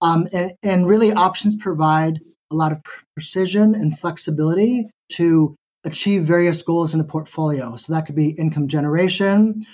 Um, 0.00 0.26
and, 0.32 0.54
and 0.64 0.88
really, 0.88 1.12
options 1.12 1.54
provide 1.54 2.18
a 2.52 2.56
lot 2.56 2.72
of 2.72 2.80
precision 3.14 3.74
and 3.74 3.98
flexibility 3.98 4.88
to 5.12 5.56
achieve 5.84 6.22
various 6.22 6.62
goals 6.62 6.94
in 6.94 7.00
a 7.00 7.04
portfolio. 7.04 7.76
So 7.76 7.92
that 7.92 8.06
could 8.06 8.14
be 8.14 8.30
income 8.30 8.68
generation, 8.68 9.66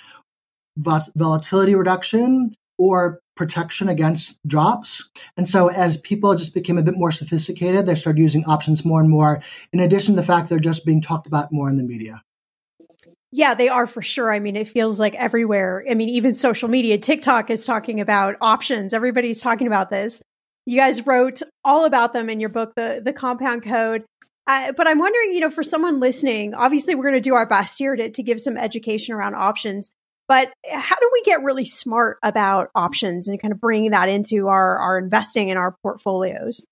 volatility 0.77 1.75
reduction, 1.75 2.55
or 2.79 3.21
protection 3.37 3.89
against 3.89 4.39
drops. 4.47 5.09
And 5.37 5.49
so 5.49 5.69
as 5.69 5.97
people 5.99 6.35
just 6.35 6.55
became 6.55 6.79
a 6.79 6.83
bit 6.83 6.97
more 6.97 7.13
sophisticated, 7.13 7.87
they 7.87 7.95
started 7.95 8.21
using 8.21 8.45
options 8.47 8.85
more 8.85 9.01
and 9.01 9.11
more, 9.11 9.43
in 9.73 9.81
addition 9.81 10.15
to 10.15 10.21
the 10.21 10.27
fact 10.27 10.49
they're 10.49 10.59
just 10.59 10.87
being 10.87 11.03
talked 11.03 11.27
about 11.27 11.53
more 11.53 11.69
in 11.69 11.77
the 11.77 11.85
media. 11.85 12.23
Yeah, 13.31 13.55
they 13.55 13.69
are 13.69 13.87
for 13.87 14.01
sure. 14.01 14.33
I 14.33 14.41
mean, 14.41 14.57
it 14.57 14.69
feels 14.69 14.99
like 14.99 15.15
everywhere. 15.15 15.85
I 15.89 15.95
mean, 15.95 16.09
even 16.09 16.35
social 16.35 16.71
media, 16.71 16.97
TikTok 16.97 17.51
is 17.51 17.67
talking 17.67 18.01
about 18.01 18.37
options. 18.41 18.95
Everybody's 18.95 19.43
talking 19.43 19.67
about 19.67 19.91
this. 19.91 20.23
You 20.69 20.77
guys 20.77 21.07
wrote 21.07 21.41
all 21.65 21.87
about 21.87 22.13
them 22.13 22.29
in 22.29 22.41
your 22.41 22.51
book, 22.51 22.75
the 22.77 23.01
the 23.03 23.15
Compound 23.15 23.63
Code. 23.63 24.05
Uh, 24.47 24.73
but 24.73 24.87
I'm 24.87 24.99
wondering, 24.99 25.33
you 25.33 25.41
know, 25.41 25.51
for 25.51 25.63
someone 25.63 25.99
listening, 25.99 26.53
obviously 26.53 26.95
we're 26.95 27.05
going 27.05 27.15
to 27.15 27.21
do 27.21 27.35
our 27.37 27.47
best 27.47 27.79
here 27.79 27.97
to, 27.97 28.11
to 28.11 28.23
give 28.23 28.39
some 28.39 28.59
education 28.59 29.15
around 29.15 29.35
options. 29.35 29.91
But 30.27 30.53
how 30.71 30.97
do 30.97 31.11
we 31.11 31.23
get 31.23 31.43
really 31.43 31.65
smart 31.65 32.19
about 32.23 32.69
options 32.75 33.29
and 33.29 33.41
kind 33.41 33.53
of 33.53 33.63
bringing 33.63 33.93
that 33.93 34.11
into 34.11 34.49
our, 34.49 34.77
our 34.77 34.99
investing 34.99 35.49
in 35.49 35.57
our 35.57 35.75
portfolios? 35.81 36.67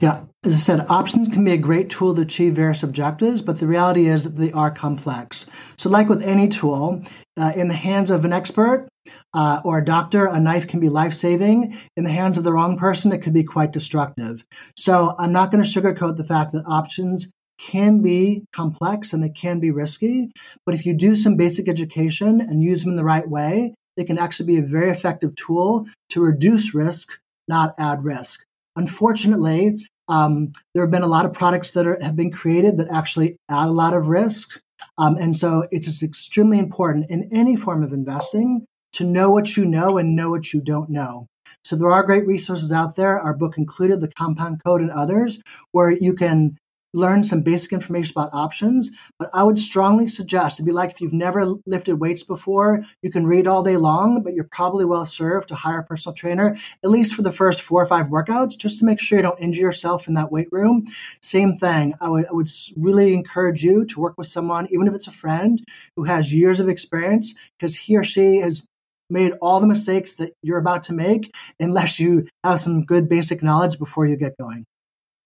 Yeah, 0.00 0.24
as 0.44 0.54
I 0.54 0.58
said, 0.58 0.86
options 0.88 1.28
can 1.28 1.44
be 1.44 1.52
a 1.52 1.56
great 1.56 1.88
tool 1.88 2.14
to 2.16 2.22
achieve 2.22 2.54
various 2.54 2.82
objectives, 2.82 3.40
but 3.40 3.60
the 3.60 3.66
reality 3.66 4.06
is 4.06 4.24
that 4.24 4.36
they 4.36 4.50
are 4.50 4.70
complex. 4.70 5.46
So, 5.76 5.88
like 5.88 6.08
with 6.08 6.22
any 6.22 6.48
tool, 6.48 7.02
uh, 7.38 7.52
in 7.54 7.68
the 7.68 7.74
hands 7.74 8.10
of 8.10 8.24
an 8.24 8.32
expert 8.32 8.88
uh, 9.34 9.60
or 9.64 9.78
a 9.78 9.84
doctor, 9.84 10.26
a 10.26 10.40
knife 10.40 10.66
can 10.66 10.80
be 10.80 10.88
life 10.88 11.14
saving. 11.14 11.78
In 11.96 12.02
the 12.02 12.10
hands 12.10 12.38
of 12.38 12.44
the 12.44 12.52
wrong 12.52 12.76
person, 12.76 13.12
it 13.12 13.18
could 13.18 13.32
be 13.32 13.44
quite 13.44 13.72
destructive. 13.72 14.44
So, 14.76 15.14
I'm 15.16 15.32
not 15.32 15.52
going 15.52 15.62
to 15.62 15.70
sugarcoat 15.70 16.16
the 16.16 16.24
fact 16.24 16.52
that 16.52 16.64
options 16.66 17.28
can 17.58 18.02
be 18.02 18.44
complex 18.52 19.12
and 19.12 19.22
they 19.22 19.28
can 19.28 19.60
be 19.60 19.70
risky. 19.70 20.32
But 20.66 20.74
if 20.74 20.84
you 20.84 20.94
do 20.94 21.14
some 21.14 21.36
basic 21.36 21.68
education 21.68 22.40
and 22.40 22.64
use 22.64 22.82
them 22.82 22.90
in 22.90 22.96
the 22.96 23.04
right 23.04 23.28
way, 23.28 23.74
they 23.96 24.04
can 24.04 24.18
actually 24.18 24.46
be 24.46 24.58
a 24.58 24.62
very 24.62 24.90
effective 24.90 25.36
tool 25.36 25.86
to 26.10 26.20
reduce 26.20 26.74
risk, 26.74 27.10
not 27.46 27.74
add 27.78 28.02
risk. 28.02 28.44
Unfortunately, 28.76 29.86
um, 30.08 30.52
there 30.74 30.82
have 30.82 30.90
been 30.90 31.02
a 31.02 31.08
lot 31.08 31.24
of 31.24 31.32
products 31.32 31.70
that 31.72 31.86
are, 31.86 31.98
have 32.02 32.16
been 32.16 32.30
created 32.30 32.78
that 32.78 32.88
actually 32.90 33.36
add 33.48 33.68
a 33.68 33.72
lot 33.72 33.94
of 33.94 34.08
risk. 34.08 34.60
Um, 34.98 35.16
and 35.16 35.36
so 35.36 35.66
it 35.70 35.86
is 35.86 36.02
extremely 36.02 36.58
important 36.58 37.10
in 37.10 37.28
any 37.32 37.56
form 37.56 37.82
of 37.82 37.92
investing 37.92 38.66
to 38.92 39.04
know 39.04 39.30
what 39.30 39.56
you 39.56 39.64
know 39.64 39.98
and 39.98 40.14
know 40.14 40.30
what 40.30 40.52
you 40.52 40.60
don't 40.60 40.90
know. 40.90 41.26
So 41.64 41.76
there 41.76 41.90
are 41.90 42.02
great 42.02 42.26
resources 42.26 42.72
out 42.72 42.94
there, 42.94 43.18
our 43.18 43.34
book 43.34 43.56
included, 43.56 44.00
the 44.00 44.12
Compound 44.18 44.62
Code 44.64 44.82
and 44.82 44.90
others, 44.90 45.40
where 45.72 45.90
you 45.90 46.12
can 46.12 46.58
learn 46.94 47.24
some 47.24 47.42
basic 47.42 47.72
information 47.72 48.12
about 48.16 48.32
options, 48.32 48.90
but 49.18 49.28
I 49.34 49.42
would 49.42 49.58
strongly 49.58 50.08
suggest 50.08 50.56
it'd 50.56 50.64
be 50.64 50.72
like 50.72 50.90
if 50.90 51.00
you've 51.00 51.12
never 51.12 51.44
lifted 51.66 51.96
weights 51.96 52.22
before, 52.22 52.84
you 53.02 53.10
can 53.10 53.26
read 53.26 53.46
all 53.46 53.62
day 53.62 53.76
long, 53.76 54.22
but 54.22 54.32
you're 54.32 54.48
probably 54.50 54.84
well 54.84 55.04
served 55.04 55.48
to 55.48 55.54
hire 55.54 55.80
a 55.80 55.84
personal 55.84 56.14
trainer, 56.14 56.56
at 56.82 56.90
least 56.90 57.14
for 57.14 57.22
the 57.22 57.32
first 57.32 57.62
four 57.62 57.82
or 57.82 57.86
five 57.86 58.06
workouts, 58.06 58.56
just 58.56 58.78
to 58.78 58.84
make 58.84 59.00
sure 59.00 59.18
you 59.18 59.22
don't 59.22 59.40
injure 59.40 59.60
yourself 59.60 60.08
in 60.08 60.14
that 60.14 60.32
weight 60.32 60.48
room. 60.52 60.86
Same 61.20 61.56
thing. 61.56 61.94
I 62.00 62.08
would, 62.08 62.26
I 62.26 62.32
would 62.32 62.48
really 62.76 63.12
encourage 63.12 63.62
you 63.64 63.84
to 63.86 64.00
work 64.00 64.14
with 64.16 64.28
someone, 64.28 64.68
even 64.70 64.86
if 64.86 64.94
it's 64.94 65.08
a 65.08 65.12
friend 65.12 65.62
who 65.96 66.04
has 66.04 66.32
years 66.32 66.60
of 66.60 66.68
experience, 66.68 67.34
because 67.58 67.76
he 67.76 67.96
or 67.96 68.04
she 68.04 68.38
has 68.38 68.64
made 69.10 69.32
all 69.42 69.60
the 69.60 69.66
mistakes 69.66 70.14
that 70.14 70.32
you're 70.42 70.58
about 70.58 70.84
to 70.84 70.92
make 70.92 71.30
unless 71.60 72.00
you 72.00 72.26
have 72.42 72.60
some 72.60 72.84
good 72.84 73.08
basic 73.08 73.42
knowledge 73.42 73.78
before 73.78 74.06
you 74.06 74.16
get 74.16 74.36
going. 74.38 74.64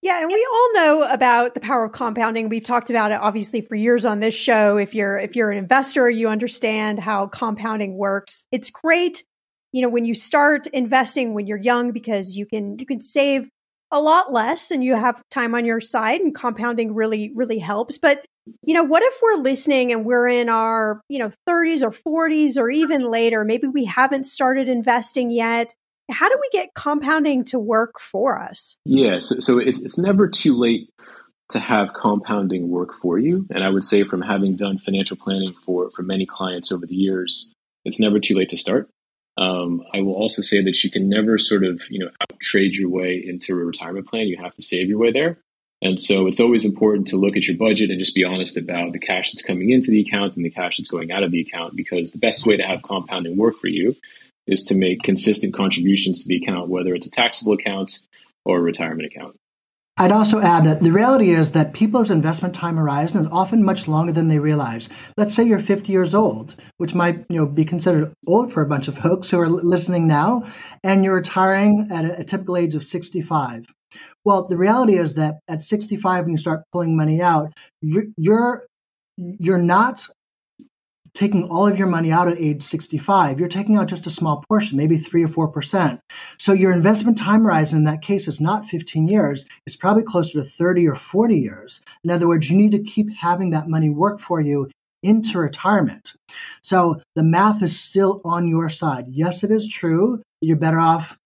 Yeah, 0.01 0.21
and 0.21 0.29
we 0.29 0.49
all 0.53 0.75
know 0.75 1.03
about 1.03 1.55
the 1.55 1.61
power 1.61 1.85
of 1.85 1.93
compounding. 1.93 2.49
We've 2.49 2.63
talked 2.63 2.89
about 2.89 3.11
it 3.11 3.21
obviously 3.21 3.63
for 3.63 3.75
years 3.75 4.05
on 4.05 4.21
this 4.21 4.35
show. 4.35 4.77
If 4.77 4.95
you're 4.95 5.19
if 5.19 5.35
you're 5.35 5.51
an 5.51 5.59
investor, 5.59 6.09
you 6.09 6.29
understand 6.29 7.01
how 7.01 7.27
compounding 7.27 7.97
works. 7.97 8.45
It's 8.53 8.71
great, 8.71 9.25
you 9.73 9.83
know, 9.83 9.89
when 9.89 10.05
you 10.05 10.15
start 10.15 10.69
investing 10.69 11.35
when 11.35 11.47
you're 11.49 11.59
young 11.59 11.91
because 11.91 12.37
you 12.37 12.47
can 12.47 12.79
you 12.79 12.87
can 12.87 13.01
save 13.01 13.49
a 13.91 14.01
lot 14.01 14.33
less 14.33 14.71
and 14.71 14.85
you 14.85 14.95
have 14.95 15.23
time 15.31 15.55
on 15.55 15.65
your 15.65 15.81
side 15.81 16.21
and 16.21 16.35
compounding 16.35 16.95
really 16.95 17.33
really 17.35 17.59
helps. 17.59 17.99
But 17.99 18.25
you 18.63 18.75
know, 18.75 18.85
what 18.85 19.03
if 19.03 19.19
we're 19.21 19.43
listening 19.43 19.93
and 19.93 20.05
we're 20.05 20.29
in 20.29 20.49
our, 20.49 21.03
you 21.09 21.19
know, 21.19 21.31
30s 21.49 21.83
or 21.83 21.91
40s 21.91 22.57
or 22.57 22.71
even 22.71 23.11
later, 23.11 23.45
maybe 23.45 23.67
we 23.67 23.85
haven't 23.85 24.25
started 24.25 24.69
investing 24.69 25.31
yet 25.31 25.75
how 26.11 26.29
do 26.29 26.39
we 26.41 26.49
get 26.53 26.75
compounding 26.75 27.45
to 27.45 27.59
work 27.59 28.01
for 28.01 28.39
us? 28.39 28.77
Yeah, 28.85 29.19
so, 29.21 29.37
so 29.41 29.59
it's, 29.59 29.83
it's 29.83 29.99
never 29.99 30.29
too 30.29 30.57
late 30.57 30.91
to 31.51 31.59
have 31.59 31.95
compounding 31.95 32.69
work 32.69 32.95
for 32.95 33.19
you. 33.19 33.47
And 33.51 33.65
I 33.65 33.71
would 33.71 33.85
say, 33.85 34.03
from 34.03 34.23
having 34.23 34.57
done 34.57 34.79
financial 34.79 35.17
planning 35.17 35.55
for, 35.55 35.91
for 35.91 36.03
many 36.03 36.27
clients 36.27 36.73
over 36.73 36.87
the 36.87 36.95
years, 36.95 37.53
it's 37.85 38.01
never 38.01 38.19
too 38.19 38.37
late 38.37 38.51
to 38.51 38.57
start. 38.57 38.89
Um, 39.39 39.85
I 39.95 40.01
will 40.03 40.15
also 40.15 40.43
say 40.43 40.63
that 40.63 40.83
you 40.83 40.91
can 40.91 41.09
never 41.09 41.39
sort 41.39 41.63
of, 41.65 41.81
you 41.91 42.01
know, 42.01 42.11
out 42.21 42.41
trade 42.41 42.77
your 42.77 42.91
way 42.91 43.23
into 43.25 43.53
a 43.53 43.65
retirement 43.65 44.09
plan. 44.09 44.27
You 44.27 44.37
have 44.43 44.55
to 44.55 44.63
save 44.63 44.89
your 44.89 44.99
way 44.99 45.13
there. 45.13 45.39
And 45.81 46.01
so 46.01 46.27
it's 46.27 46.41
always 46.41 46.65
important 46.65 47.07
to 47.09 47.17
look 47.17 47.37
at 47.37 47.47
your 47.47 47.57
budget 47.57 47.91
and 47.91 48.01
just 48.01 48.15
be 48.15 48.25
honest 48.25 48.59
about 48.59 48.93
the 48.93 48.99
cash 48.99 49.31
that's 49.31 49.47
coming 49.47 49.71
into 49.71 49.93
the 49.93 50.01
account 50.01 50.35
and 50.35 50.45
the 50.45 50.51
cash 50.51 50.77
that's 50.77 50.91
going 50.91 51.13
out 51.13 51.23
of 51.23 51.31
the 51.31 51.41
account 51.41 51.77
because 51.77 52.11
the 52.11 52.19
best 52.19 52.47
way 52.47 52.57
to 52.57 52.65
have 52.65 52.83
compounding 52.83 53.37
work 53.37 53.55
for 53.55 53.69
you 53.69 53.95
is 54.49 54.65
to 54.65 54.77
make 54.77 55.03
consistent 55.03 55.55
contributions 55.55 56.23
to 56.23 56.29
the 56.29 56.43
account, 56.43 56.69
whether 56.69 56.95
it's 56.95 57.07
a 57.07 57.11
taxable 57.11 57.53
account 57.53 58.01
or 58.45 58.59
a 58.59 58.63
retirement 58.63 59.07
account. 59.07 59.37
I'd 60.01 60.13
also 60.13 60.41
add 60.41 60.65
that 60.65 60.81
the 60.81 60.93
reality 60.93 61.31
is 61.31 61.53
that 61.53 61.75
people's 61.75 62.11
investment 62.11 62.55
time 62.55 62.77
horizon 62.77 63.21
is 63.21 63.33
often 63.33 63.65
much 63.65 63.89
longer 63.89 64.13
than 64.13 64.29
they 64.29 64.39
realize. 64.39 64.89
Let's 65.17 65.35
say 65.35 65.43
you're 65.43 65.59
50 65.59 65.91
years 65.91 66.15
old, 66.15 66.55
which 66.77 66.95
might 66.95 67.27
you 67.29 67.37
know 67.37 67.47
be 67.47 67.65
considered 67.65 68.13
old 68.25 68.53
for 68.53 68.63
a 68.63 68.69
bunch 68.69 68.87
of 68.87 68.97
folks 68.97 69.29
who 69.29 69.41
are 69.41 69.49
listening 69.49 70.07
now, 70.07 70.45
and 70.85 71.05
you're 71.05 71.17
retiring 71.17 71.89
at 71.91 72.21
a, 72.21 72.23
typical 72.23 72.57
age 72.57 72.77
of 72.77 72.85
65. 72.85 73.67
Well, 74.25 74.47
the 74.47 74.57
reality 74.57 74.97
is 74.97 75.15
that 75.15 75.41
at 75.49 75.65
65, 75.65 76.25
when 76.25 76.33
you 76.33 76.39
start 76.39 76.63
pulling 76.71 76.97
money 76.97 77.21
out, 77.21 77.53
you're 77.83 78.05
you're, 78.17 78.67
you're 79.17 79.59
not 79.59 80.07
taking 81.19 81.43
all 81.51 81.67
of 81.67 81.77
your 81.77 81.89
money 81.89 82.13
out 82.13 82.29
at 82.29 82.39
age 82.39 82.63
65, 82.63 83.41
you're 83.41 83.49
taking 83.49 83.77
out 83.77 83.89
just 83.89 84.07
a 84.07 84.11
small 84.11 84.45
portion, 84.49 84.79
maybe 84.79 84.97
3 84.97 85.25
or 85.25 85.29
4%. 85.29 85.99
So 86.39 86.53
your 86.53 86.71
investment 86.71 87.19
time 87.19 87.43
horizon 87.43 87.79
in 87.79 87.85
that 87.85 88.03
case 88.03 88.29
is 88.29 88.41
not 88.41 88.67
15 88.67 89.09
years, 89.09 89.45
it's 89.67 89.75
probably 89.75 90.05
closer 90.05 90.39
to 90.39 90.45
30 90.45 90.87
or 90.87 90.95
40 90.95 91.35
years. 91.37 91.81
In 92.05 92.11
other 92.11 92.29
words, 92.29 92.49
you 92.49 92.57
need 92.57 92.71
to 92.71 92.79
keep 92.85 93.13
having 93.13 93.51
that 93.51 93.69
money 93.69 93.91
work 93.91 94.21
for 94.21 94.41
you 94.41 94.71
into 95.03 95.39
retirement. 95.39 96.15
So 96.63 97.01
the 97.17 97.25
math 97.25 97.65
is 97.65 97.79
still 97.79 98.21
on 98.25 98.47
your 98.47 98.71
side. 98.71 99.07
Yes, 99.09 99.43
it 99.43 99.51
is 99.51 99.67
true. 99.67 100.23
You're 100.41 100.57
better 100.57 100.79
off 100.79 101.19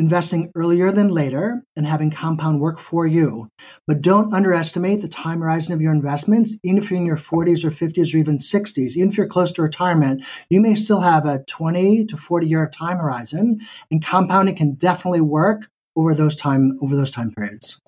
investing 0.00 0.50
earlier 0.56 0.90
than 0.90 1.08
later 1.08 1.62
and 1.76 1.86
having 1.86 2.10
compound 2.10 2.60
work 2.60 2.78
for 2.78 3.06
you. 3.06 3.48
But 3.86 4.00
don't 4.00 4.32
underestimate 4.32 5.02
the 5.02 5.08
time 5.08 5.40
horizon 5.40 5.74
of 5.74 5.80
your 5.80 5.92
investments. 5.92 6.52
Even 6.64 6.78
if 6.78 6.90
you're 6.90 6.98
in 6.98 7.06
your 7.06 7.18
40s 7.18 7.64
or 7.64 7.70
50s 7.70 8.14
or 8.14 8.16
even 8.16 8.38
60s, 8.38 8.96
even 8.96 9.08
if 9.08 9.16
you're 9.16 9.28
close 9.28 9.52
to 9.52 9.62
retirement, 9.62 10.24
you 10.48 10.60
may 10.60 10.74
still 10.74 11.02
have 11.02 11.26
a 11.26 11.44
20 11.46 12.06
to 12.06 12.16
40 12.16 12.48
year 12.48 12.68
time 12.68 12.96
horizon 12.96 13.60
and 13.90 14.04
compounding 14.04 14.56
can 14.56 14.74
definitely 14.74 15.20
work 15.20 15.68
over 15.96 16.14
those 16.14 16.34
time 16.34 16.76
over 16.82 16.96
those 16.96 17.10
time 17.10 17.30
periods. 17.32 17.78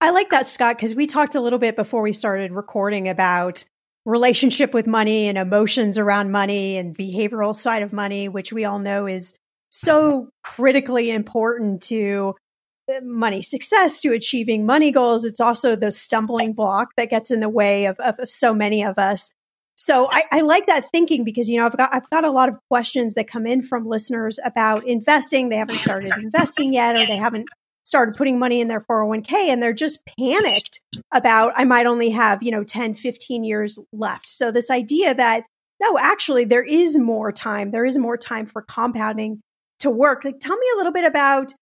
I 0.00 0.10
like 0.10 0.30
that 0.30 0.46
Scott 0.46 0.76
because 0.76 0.94
we 0.94 1.06
talked 1.06 1.34
a 1.34 1.40
little 1.40 1.58
bit 1.58 1.76
before 1.76 2.02
we 2.02 2.12
started 2.12 2.52
recording 2.52 3.08
about 3.08 3.64
relationship 4.06 4.72
with 4.72 4.86
money 4.86 5.28
and 5.28 5.36
emotions 5.36 5.98
around 5.98 6.30
money 6.30 6.76
and 6.78 6.96
behavioral 6.96 7.54
side 7.54 7.82
of 7.82 7.92
money 7.92 8.28
which 8.28 8.52
we 8.52 8.64
all 8.64 8.78
know 8.78 9.06
is 9.06 9.34
so 9.70 10.30
critically 10.42 11.10
important 11.10 11.82
to 11.84 12.34
uh, 12.88 13.00
money 13.02 13.42
success, 13.42 14.00
to 14.00 14.12
achieving 14.12 14.66
money 14.66 14.90
goals. 14.90 15.24
It's 15.24 15.40
also 15.40 15.76
the 15.76 15.90
stumbling 15.90 16.52
block 16.52 16.88
that 16.96 17.10
gets 17.10 17.30
in 17.30 17.40
the 17.40 17.48
way 17.48 17.86
of, 17.86 17.98
of, 18.00 18.18
of 18.18 18.30
so 18.30 18.54
many 18.54 18.84
of 18.84 18.98
us. 18.98 19.30
So 19.76 20.08
I, 20.10 20.24
I, 20.32 20.40
like 20.40 20.66
that 20.66 20.90
thinking 20.90 21.22
because 21.22 21.48
you 21.48 21.58
know 21.58 21.66
I've 21.66 21.76
got 21.76 21.94
I've 21.94 22.10
got 22.10 22.24
a 22.24 22.32
lot 22.32 22.48
of 22.48 22.56
questions 22.68 23.14
that 23.14 23.28
come 23.28 23.46
in 23.46 23.62
from 23.62 23.86
listeners 23.86 24.40
about 24.44 24.84
investing. 24.86 25.48
They 25.48 25.56
haven't 25.56 25.76
started 25.76 26.12
investing 26.18 26.72
yet, 26.72 26.96
or 26.96 27.06
they 27.06 27.16
haven't 27.16 27.46
started 27.84 28.16
putting 28.16 28.38
money 28.38 28.60
in 28.60 28.68
their 28.68 28.80
401k 28.80 29.32
and 29.32 29.62
they're 29.62 29.72
just 29.72 30.06
panicked 30.18 30.80
about 31.12 31.52
I 31.56 31.64
might 31.64 31.86
only 31.86 32.10
have, 32.10 32.42
you 32.42 32.50
know, 32.50 32.62
10, 32.62 32.94
15 32.94 33.44
years 33.44 33.78
left. 33.92 34.28
So 34.28 34.50
this 34.50 34.70
idea 34.70 35.14
that 35.14 35.44
no, 35.80 35.96
actually, 35.98 36.44
there 36.44 36.62
is 36.62 36.98
more 36.98 37.30
time. 37.30 37.70
There 37.70 37.84
is 37.84 37.98
more 37.98 38.16
time 38.16 38.46
for 38.46 38.62
compounding 38.62 39.40
to 39.80 39.90
work. 39.90 40.24
Like, 40.24 40.40
tell 40.40 40.56
me 40.56 40.66
a 40.74 40.76
little 40.76 40.92
bit 40.92 41.04
about 41.04 41.54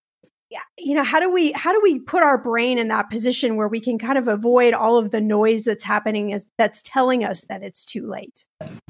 you 0.79 0.95
know 0.95 1.03
how 1.03 1.19
do 1.19 1.33
we 1.33 1.53
how 1.53 1.73
do 1.73 1.81
we 1.83 1.99
put 1.99 2.23
our 2.23 2.39
brain 2.39 2.79
in 2.79 2.89
that 2.89 3.11
position 3.11 3.57
where 3.57 3.67
we 3.67 3.81
can 3.81 3.99
kind 3.99 4.17
of 4.17 4.29
avoid 4.29 4.75
all 4.75 4.97
of 4.97 5.11
the 5.11 5.21
noise 5.21 5.65
that's 5.65 5.83
happening 5.83 6.33
as 6.33 6.47
that's 6.57 6.83
telling 6.83 7.25
us 7.25 7.45
that 7.49 7.63
it's 7.63 7.85
too 7.85 8.07
late 8.07 8.45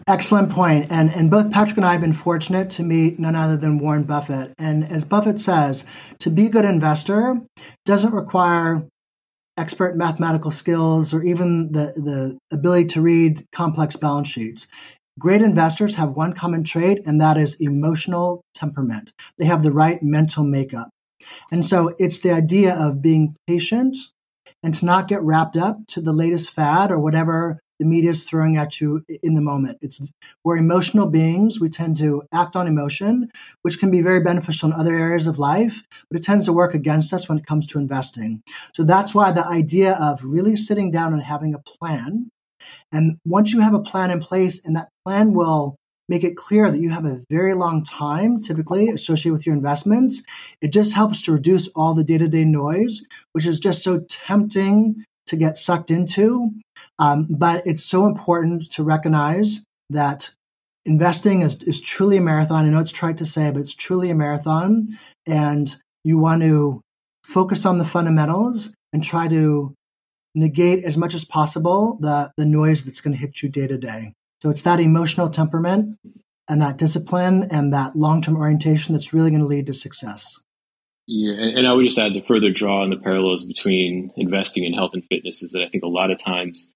excellent 0.06 0.50
point. 0.50 0.88
point 0.88 0.92
and 0.92 1.10
and 1.14 1.30
both 1.30 1.50
patrick 1.50 1.76
and 1.78 1.86
i 1.86 1.92
have 1.92 2.00
been 2.00 2.12
fortunate 2.12 2.68
to 2.68 2.82
meet 2.82 3.18
none 3.18 3.34
other 3.34 3.56
than 3.56 3.78
warren 3.78 4.02
buffett 4.02 4.52
and 4.58 4.84
as 4.84 5.04
buffett 5.04 5.40
says 5.40 5.84
to 6.18 6.28
be 6.28 6.46
a 6.46 6.50
good 6.50 6.66
investor 6.66 7.40
doesn't 7.86 8.12
require 8.12 8.86
expert 9.56 9.96
mathematical 9.96 10.50
skills 10.50 11.14
or 11.14 11.22
even 11.22 11.72
the 11.72 11.86
the 11.96 12.38
ability 12.54 12.84
to 12.84 13.00
read 13.00 13.46
complex 13.52 13.96
balance 13.96 14.28
sheets 14.28 14.66
Great 15.18 15.40
investors 15.40 15.94
have 15.94 16.10
one 16.10 16.34
common 16.34 16.62
trait, 16.62 17.06
and 17.06 17.20
that 17.20 17.36
is 17.36 17.56
emotional 17.58 18.42
temperament. 18.54 19.12
They 19.38 19.46
have 19.46 19.62
the 19.62 19.72
right 19.72 20.02
mental 20.02 20.44
makeup. 20.44 20.90
And 21.50 21.64
so 21.64 21.94
it's 21.98 22.18
the 22.18 22.32
idea 22.32 22.74
of 22.74 23.00
being 23.00 23.34
patient 23.46 23.96
and 24.62 24.74
to 24.74 24.84
not 24.84 25.08
get 25.08 25.22
wrapped 25.22 25.56
up 25.56 25.78
to 25.88 26.00
the 26.00 26.12
latest 26.12 26.50
fad 26.50 26.90
or 26.90 26.98
whatever 26.98 27.60
the 27.78 27.84
media 27.84 28.10
is 28.10 28.24
throwing 28.24 28.56
at 28.56 28.80
you 28.80 29.02
in 29.22 29.34
the 29.34 29.40
moment. 29.40 29.78
It's 29.80 30.00
we're 30.44 30.56
emotional 30.56 31.06
beings. 31.06 31.60
We 31.60 31.68
tend 31.68 31.96
to 31.98 32.22
act 32.32 32.56
on 32.56 32.66
emotion, 32.66 33.30
which 33.62 33.78
can 33.78 33.90
be 33.90 34.02
very 34.02 34.20
beneficial 34.20 34.70
in 34.70 34.78
other 34.78 34.94
areas 34.94 35.26
of 35.26 35.38
life, 35.38 35.82
but 36.10 36.18
it 36.18 36.24
tends 36.24 36.46
to 36.46 36.52
work 36.52 36.74
against 36.74 37.12
us 37.12 37.28
when 37.28 37.38
it 37.38 37.46
comes 37.46 37.66
to 37.66 37.78
investing. 37.78 38.42
So 38.74 38.82
that's 38.82 39.14
why 39.14 39.30
the 39.30 39.46
idea 39.46 39.92
of 39.94 40.24
really 40.24 40.56
sitting 40.56 40.90
down 40.90 41.12
and 41.12 41.22
having 41.22 41.54
a 41.54 41.58
plan. 41.58 42.30
And 42.92 43.18
once 43.24 43.52
you 43.52 43.60
have 43.60 43.74
a 43.74 43.80
plan 43.80 44.10
in 44.10 44.20
place 44.20 44.64
and 44.64 44.76
that 44.76 44.88
plan 45.04 45.32
will 45.32 45.76
make 46.08 46.24
it 46.24 46.36
clear 46.36 46.70
that 46.70 46.80
you 46.80 46.90
have 46.90 47.04
a 47.04 47.20
very 47.30 47.54
long 47.54 47.84
time 47.84 48.40
typically 48.40 48.88
associated 48.88 49.32
with 49.32 49.46
your 49.46 49.54
investments. 49.54 50.22
It 50.60 50.72
just 50.72 50.94
helps 50.94 51.22
to 51.22 51.32
reduce 51.32 51.68
all 51.68 51.94
the 51.94 52.04
day 52.04 52.18
to 52.18 52.28
day 52.28 52.44
noise, 52.44 53.02
which 53.32 53.46
is 53.46 53.58
just 53.58 53.82
so 53.82 54.00
tempting 54.08 55.04
to 55.26 55.36
get 55.36 55.58
sucked 55.58 55.90
into. 55.90 56.52
Um, 56.98 57.26
but 57.28 57.66
it's 57.66 57.84
so 57.84 58.06
important 58.06 58.70
to 58.72 58.84
recognize 58.84 59.62
that 59.90 60.30
investing 60.84 61.42
is, 61.42 61.56
is 61.62 61.80
truly 61.80 62.16
a 62.16 62.20
marathon. 62.20 62.64
I 62.64 62.68
know 62.68 62.78
it's 62.78 62.92
trite 62.92 63.18
to 63.18 63.26
say, 63.26 63.50
but 63.50 63.60
it's 63.60 63.74
truly 63.74 64.10
a 64.10 64.14
marathon. 64.14 64.96
And 65.26 65.74
you 66.04 66.18
want 66.18 66.42
to 66.42 66.80
focus 67.24 67.66
on 67.66 67.78
the 67.78 67.84
fundamentals 67.84 68.70
and 68.92 69.02
try 69.02 69.26
to 69.28 69.74
negate 70.36 70.84
as 70.84 70.96
much 70.96 71.14
as 71.14 71.24
possible 71.24 71.98
the, 72.00 72.30
the 72.36 72.46
noise 72.46 72.84
that's 72.84 73.00
going 73.00 73.14
to 73.14 73.18
hit 73.18 73.42
you 73.42 73.48
day 73.48 73.66
to 73.66 73.78
day. 73.78 74.12
So 74.42 74.50
it's 74.50 74.62
that 74.62 74.78
emotional 74.78 75.30
temperament 75.30 75.96
and 76.48 76.62
that 76.62 76.78
discipline 76.78 77.48
and 77.50 77.72
that 77.72 77.96
long 77.96 78.22
term 78.22 78.36
orientation 78.36 78.92
that's 78.92 79.12
really 79.12 79.30
going 79.30 79.40
to 79.40 79.46
lead 79.46 79.66
to 79.66 79.74
success. 79.74 80.38
Yeah, 81.08 81.34
and, 81.34 81.66
I 81.68 81.72
would 81.72 81.84
just 81.84 81.98
add 81.98 82.14
to 82.14 82.20
further 82.20 82.50
draw 82.50 82.82
on 82.82 82.90
the 82.90 82.96
parallels 82.96 83.46
between 83.46 84.10
investing 84.16 84.64
in 84.64 84.74
health 84.74 84.90
and 84.92 85.04
fitness 85.04 85.42
is 85.42 85.52
that 85.52 85.62
I 85.62 85.68
think 85.68 85.84
a 85.84 85.88
lot 85.88 86.10
of 86.10 86.22
times 86.22 86.72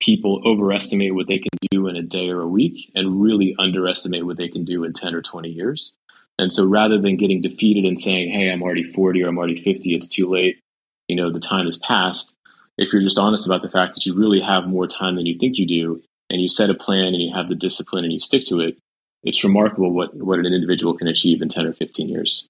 people 0.00 0.40
overestimate 0.46 1.14
what 1.14 1.26
they 1.26 1.38
can 1.38 1.50
do 1.70 1.88
in 1.88 1.96
a 1.96 2.02
day 2.02 2.28
or 2.28 2.40
a 2.40 2.48
week 2.48 2.92
and 2.94 3.20
really 3.20 3.56
underestimate 3.58 4.24
what 4.24 4.36
they 4.36 4.48
can 4.48 4.64
do 4.64 4.84
in 4.84 4.92
10 4.92 5.14
or 5.14 5.22
20 5.22 5.48
years. 5.48 5.94
And 6.38 6.52
so 6.52 6.66
rather 6.66 7.00
than 7.00 7.16
getting 7.16 7.42
defeated 7.42 7.84
and 7.84 7.98
saying, 7.98 8.32
hey, 8.32 8.50
I'm 8.50 8.62
already 8.62 8.84
40 8.84 9.22
or 9.22 9.28
I'm 9.28 9.38
already 9.38 9.60
50, 9.60 9.94
it's 9.94 10.08
too 10.08 10.28
late, 10.28 10.60
you 11.08 11.16
know, 11.16 11.32
the 11.32 11.40
time 11.40 11.66
has 11.66 11.78
passed. 11.78 12.36
If 12.78 12.92
you're 12.92 13.02
just 13.02 13.18
honest 13.18 13.46
about 13.46 13.62
the 13.62 13.68
fact 13.68 13.94
that 13.94 14.06
you 14.06 14.14
really 14.14 14.40
have 14.40 14.66
more 14.66 14.86
time 14.86 15.16
than 15.16 15.26
you 15.26 15.38
think 15.38 15.58
you 15.58 15.66
do, 15.66 16.02
and 16.30 16.40
you 16.40 16.48
set 16.48 16.70
a 16.70 16.74
plan 16.74 17.08
and 17.08 17.20
you 17.20 17.32
have 17.34 17.48
the 17.48 17.54
discipline 17.54 18.04
and 18.04 18.12
you 18.12 18.18
stick 18.18 18.44
to 18.46 18.60
it, 18.60 18.78
it's 19.22 19.44
remarkable 19.44 19.92
what, 19.92 20.14
what 20.14 20.38
an 20.38 20.46
individual 20.46 20.96
can 20.96 21.06
achieve 21.06 21.42
in 21.42 21.48
10 21.48 21.66
or 21.66 21.72
15 21.72 22.08
years. 22.08 22.48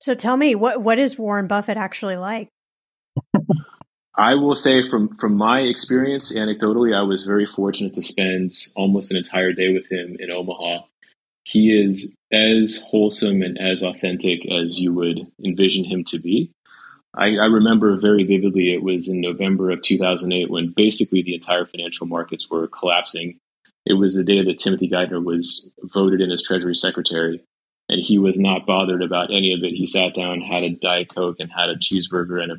So 0.00 0.14
tell 0.14 0.36
me, 0.36 0.54
what, 0.54 0.80
what 0.80 0.98
is 0.98 1.18
Warren 1.18 1.48
Buffett 1.48 1.76
actually 1.76 2.16
like? 2.16 2.48
I 4.16 4.34
will 4.34 4.54
say 4.54 4.88
from, 4.88 5.16
from 5.16 5.36
my 5.36 5.60
experience, 5.60 6.36
anecdotally, 6.36 6.96
I 6.96 7.02
was 7.02 7.22
very 7.22 7.46
fortunate 7.46 7.94
to 7.94 8.02
spend 8.02 8.52
almost 8.76 9.10
an 9.10 9.16
entire 9.16 9.52
day 9.52 9.72
with 9.72 9.90
him 9.90 10.16
in 10.18 10.30
Omaha. 10.30 10.84
He 11.44 11.70
is 11.70 12.14
as 12.32 12.84
wholesome 12.88 13.42
and 13.42 13.58
as 13.58 13.82
authentic 13.82 14.40
as 14.50 14.80
you 14.80 14.92
would 14.94 15.26
envision 15.44 15.84
him 15.84 16.04
to 16.04 16.18
be. 16.18 16.50
I, 17.18 17.36
I, 17.36 17.46
remember 17.46 17.96
very 17.96 18.22
vividly 18.22 18.72
it 18.72 18.82
was 18.82 19.08
in 19.08 19.20
November 19.20 19.72
of 19.72 19.82
2008 19.82 20.50
when 20.50 20.72
basically 20.74 21.22
the 21.22 21.34
entire 21.34 21.66
financial 21.66 22.06
markets 22.06 22.48
were 22.48 22.68
collapsing. 22.68 23.38
It 23.84 23.94
was 23.94 24.14
the 24.14 24.22
day 24.22 24.44
that 24.44 24.58
Timothy 24.58 24.88
Geithner 24.88 25.22
was 25.22 25.68
voted 25.82 26.20
in 26.20 26.30
as 26.30 26.44
Treasury 26.44 26.76
Secretary, 26.76 27.42
and 27.88 28.00
he 28.00 28.18
was 28.18 28.38
not 28.38 28.66
bothered 28.66 29.02
about 29.02 29.32
any 29.32 29.52
of 29.52 29.64
it. 29.64 29.74
He 29.74 29.86
sat 29.86 30.14
down, 30.14 30.40
had 30.40 30.62
a 30.62 30.70
Diet 30.70 31.12
Coke, 31.12 31.36
and 31.40 31.50
had 31.50 31.70
a 31.70 31.76
cheeseburger 31.76 32.40
and 32.40 32.52
a 32.52 32.56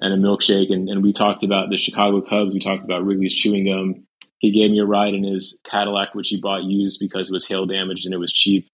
and 0.00 0.12
a 0.12 0.16
milkshake. 0.16 0.72
And, 0.72 0.88
and 0.88 1.02
we 1.02 1.12
talked 1.12 1.42
about 1.42 1.68
the 1.68 1.78
Chicago 1.78 2.20
Cubs. 2.20 2.52
We 2.52 2.60
talked 2.60 2.84
about 2.84 3.04
Wrigley's 3.04 3.34
chewing 3.34 3.66
gum. 3.66 4.06
He 4.38 4.52
gave 4.52 4.70
me 4.70 4.78
a 4.78 4.84
ride 4.84 5.14
in 5.14 5.24
his 5.24 5.58
Cadillac, 5.64 6.14
which 6.14 6.28
he 6.28 6.40
bought 6.40 6.64
used 6.64 7.00
because 7.00 7.30
it 7.30 7.32
was 7.32 7.48
hail 7.48 7.66
damaged 7.66 8.04
and 8.04 8.14
it 8.14 8.18
was 8.18 8.32
cheap. 8.32 8.68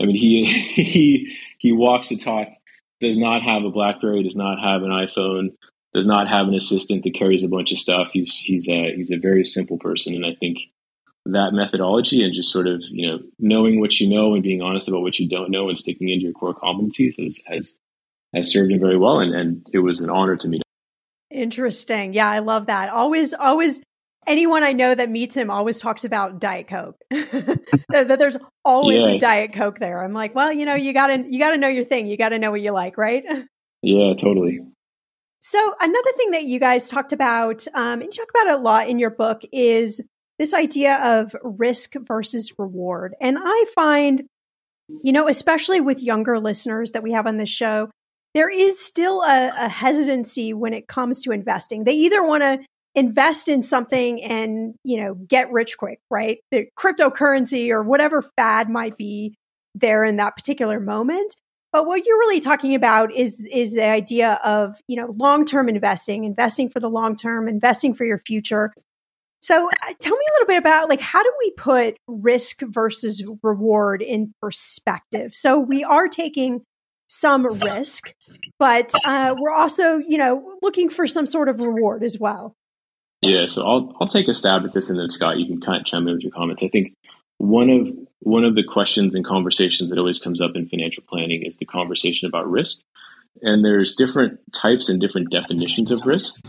I 0.00 0.06
mean, 0.06 0.16
he 0.16 0.44
he 0.82 1.36
he 1.58 1.72
walks 1.72 2.08
the 2.08 2.16
talk 2.16 2.48
does 3.00 3.18
not 3.18 3.42
have 3.42 3.64
a 3.64 3.70
BlackBerry, 3.70 4.22
does 4.22 4.36
not 4.36 4.58
have 4.60 4.82
an 4.82 4.90
iPhone, 4.90 5.54
does 5.94 6.06
not 6.06 6.28
have 6.28 6.48
an 6.48 6.54
assistant 6.54 7.04
that 7.04 7.14
carries 7.14 7.42
a 7.42 7.48
bunch 7.48 7.72
of 7.72 7.78
stuff. 7.78 8.10
He's 8.12 8.38
he's 8.38 8.68
a 8.68 8.94
he's 8.94 9.10
a 9.10 9.18
very 9.18 9.44
simple 9.44 9.78
person, 9.78 10.14
and 10.14 10.26
I 10.26 10.32
think 10.32 10.58
that 11.24 11.52
methodology 11.52 12.22
and 12.22 12.34
just 12.34 12.52
sort 12.52 12.66
of 12.66 12.82
you 12.90 13.08
know 13.08 13.18
knowing 13.38 13.80
what 13.80 13.98
you 13.98 14.08
know 14.08 14.34
and 14.34 14.42
being 14.42 14.62
honest 14.62 14.88
about 14.88 15.02
what 15.02 15.18
you 15.18 15.28
don't 15.28 15.50
know 15.50 15.68
and 15.68 15.76
sticking 15.76 16.08
into 16.08 16.24
your 16.24 16.32
core 16.32 16.54
competencies 16.54 17.14
has 17.18 17.42
has 17.46 17.78
has 18.34 18.52
served 18.52 18.70
him 18.70 18.80
very 18.80 18.98
well, 18.98 19.20
and 19.20 19.34
and 19.34 19.66
it 19.72 19.78
was 19.80 20.00
an 20.00 20.10
honor 20.10 20.36
to 20.36 20.48
meet 20.48 20.58
him. 20.58 20.62
Interesting. 21.30 22.14
Yeah, 22.14 22.30
I 22.30 22.38
love 22.38 22.66
that. 22.66 22.88
Always, 22.88 23.34
always 23.34 23.82
anyone 24.26 24.62
I 24.62 24.72
know 24.72 24.94
that 24.94 25.10
meets 25.10 25.36
him 25.36 25.50
always 25.50 25.78
talks 25.78 26.04
about 26.04 26.40
Diet 26.40 26.68
Coke. 26.68 26.96
that 27.10 28.16
there's 28.18 28.36
always 28.64 29.02
yeah. 29.02 29.10
a 29.10 29.18
Diet 29.18 29.52
Coke 29.52 29.78
there. 29.78 30.02
I'm 30.02 30.12
like, 30.12 30.34
well, 30.34 30.52
you 30.52 30.66
know, 30.66 30.74
you 30.74 30.92
gotta 30.92 31.24
you 31.28 31.38
gotta 31.38 31.58
know 31.58 31.68
your 31.68 31.84
thing. 31.84 32.06
You 32.06 32.16
gotta 32.16 32.38
know 32.38 32.50
what 32.50 32.60
you 32.60 32.72
like, 32.72 32.96
right? 32.98 33.24
Yeah, 33.82 34.14
totally. 34.18 34.58
So 35.38 35.74
another 35.80 36.10
thing 36.16 36.32
that 36.32 36.42
you 36.42 36.58
guys 36.58 36.88
talked 36.88 37.12
about, 37.12 37.64
um, 37.72 38.00
and 38.00 38.04
you 38.04 38.10
talk 38.10 38.30
about 38.30 38.58
a 38.58 38.60
lot 38.60 38.88
in 38.88 38.98
your 38.98 39.10
book, 39.10 39.42
is 39.52 40.00
this 40.40 40.52
idea 40.54 40.96
of 41.04 41.36
risk 41.44 41.92
versus 42.08 42.52
reward. 42.58 43.14
And 43.20 43.38
I 43.40 43.64
find, 43.74 44.24
you 45.04 45.12
know, 45.12 45.28
especially 45.28 45.80
with 45.80 46.02
younger 46.02 46.40
listeners 46.40 46.92
that 46.92 47.04
we 47.04 47.12
have 47.12 47.28
on 47.28 47.36
this 47.36 47.50
show, 47.50 47.90
there 48.34 48.48
is 48.48 48.84
still 48.84 49.22
a, 49.22 49.52
a 49.56 49.68
hesitancy 49.68 50.52
when 50.52 50.74
it 50.74 50.88
comes 50.88 51.22
to 51.22 51.30
investing. 51.30 51.84
They 51.84 51.94
either 51.94 52.24
want 52.24 52.42
to 52.42 52.58
invest 52.96 53.48
in 53.48 53.62
something 53.62 54.22
and, 54.22 54.74
you 54.82 55.00
know, 55.00 55.14
get 55.14 55.52
rich 55.52 55.76
quick, 55.76 56.00
right? 56.10 56.38
The 56.50 56.66
cryptocurrency 56.76 57.70
or 57.70 57.82
whatever 57.82 58.22
fad 58.22 58.70
might 58.70 58.96
be 58.96 59.36
there 59.74 60.04
in 60.04 60.16
that 60.16 60.34
particular 60.34 60.80
moment. 60.80 61.36
But 61.72 61.86
what 61.86 62.06
you're 62.06 62.18
really 62.18 62.40
talking 62.40 62.74
about 62.74 63.14
is 63.14 63.46
is 63.52 63.74
the 63.74 63.86
idea 63.86 64.40
of, 64.42 64.80
you 64.88 64.96
know, 64.96 65.14
long-term 65.18 65.68
investing, 65.68 66.24
investing 66.24 66.70
for 66.70 66.80
the 66.80 66.88
long 66.88 67.16
term, 67.16 67.48
investing 67.48 67.92
for 67.92 68.04
your 68.06 68.18
future. 68.18 68.72
So, 69.42 69.68
uh, 69.68 69.92
tell 70.00 70.16
me 70.16 70.24
a 70.28 70.32
little 70.32 70.46
bit 70.46 70.58
about 70.58 70.88
like 70.88 71.00
how 71.00 71.22
do 71.22 71.32
we 71.38 71.50
put 71.50 71.98
risk 72.08 72.62
versus 72.62 73.22
reward 73.42 74.00
in 74.00 74.32
perspective? 74.40 75.34
So, 75.34 75.62
we 75.68 75.84
are 75.84 76.08
taking 76.08 76.62
some 77.08 77.44
risk, 77.44 78.14
but 78.58 78.92
uh, 79.04 79.36
we're 79.38 79.52
also, 79.52 79.98
you 79.98 80.16
know, 80.16 80.54
looking 80.62 80.88
for 80.88 81.06
some 81.06 81.26
sort 81.26 81.50
of 81.50 81.60
reward 81.60 82.02
as 82.02 82.18
well. 82.18 82.54
Yeah, 83.22 83.46
so 83.46 83.64
I'll 83.66 83.96
I'll 84.00 84.08
take 84.08 84.28
a 84.28 84.34
stab 84.34 84.64
at 84.64 84.72
this, 84.72 84.90
and 84.90 84.98
then 84.98 85.08
Scott, 85.08 85.38
you 85.38 85.46
can 85.46 85.60
kind 85.60 85.80
of 85.80 85.86
chime 85.86 86.06
in 86.06 86.14
with 86.14 86.22
your 86.22 86.32
comments. 86.32 86.62
I 86.62 86.68
think 86.68 86.92
one 87.38 87.70
of 87.70 87.88
one 88.20 88.44
of 88.44 88.54
the 88.54 88.64
questions 88.64 89.14
and 89.14 89.24
conversations 89.24 89.90
that 89.90 89.98
always 89.98 90.18
comes 90.18 90.40
up 90.40 90.52
in 90.54 90.68
financial 90.68 91.02
planning 91.08 91.42
is 91.44 91.56
the 91.56 91.64
conversation 91.64 92.28
about 92.28 92.50
risk, 92.50 92.80
and 93.42 93.64
there's 93.64 93.94
different 93.94 94.40
types 94.52 94.88
and 94.88 95.00
different 95.00 95.30
definitions 95.30 95.90
of 95.90 96.04
risk. 96.06 96.40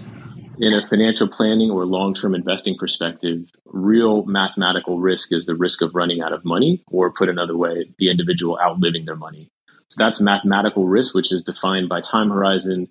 In 0.60 0.74
a 0.74 0.86
financial 0.86 1.28
planning 1.28 1.70
or 1.70 1.86
long 1.86 2.14
term 2.14 2.34
investing 2.34 2.78
perspective, 2.78 3.46
real 3.66 4.26
mathematical 4.26 5.00
risk 5.00 5.32
is 5.32 5.46
the 5.46 5.56
risk 5.56 5.82
of 5.82 5.96
running 5.96 6.22
out 6.22 6.34
of 6.34 6.44
money, 6.44 6.84
or 6.88 7.14
put 7.14 7.30
another 7.30 7.56
way, 7.56 7.86
the 8.00 8.10
individual 8.10 8.60
outliving 8.62 9.06
their 9.06 9.16
money. 9.16 9.50
So 9.90 10.04
that's 10.04 10.20
mathematical 10.20 10.86
risk, 10.86 11.16
which 11.16 11.32
is 11.32 11.44
defined 11.44 11.88
by 11.88 12.02
time 12.02 12.30
horizon 12.30 12.90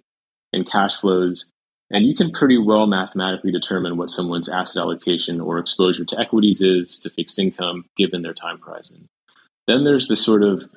and 0.52 0.70
cash 0.70 0.96
flows 0.96 1.52
and 1.90 2.06
you 2.06 2.16
can 2.16 2.32
pretty 2.32 2.58
well 2.58 2.86
mathematically 2.86 3.52
determine 3.52 3.96
what 3.96 4.10
someone's 4.10 4.48
asset 4.48 4.80
allocation 4.80 5.40
or 5.40 5.58
exposure 5.58 6.04
to 6.04 6.20
equities 6.20 6.60
is 6.60 6.98
to 7.00 7.10
fixed 7.10 7.38
income 7.38 7.84
given 7.96 8.22
their 8.22 8.34
time 8.34 8.58
horizon. 8.60 9.08
Then 9.66 9.84
there's 9.84 10.08
the 10.08 10.16
sort 10.16 10.42
of 10.42 10.68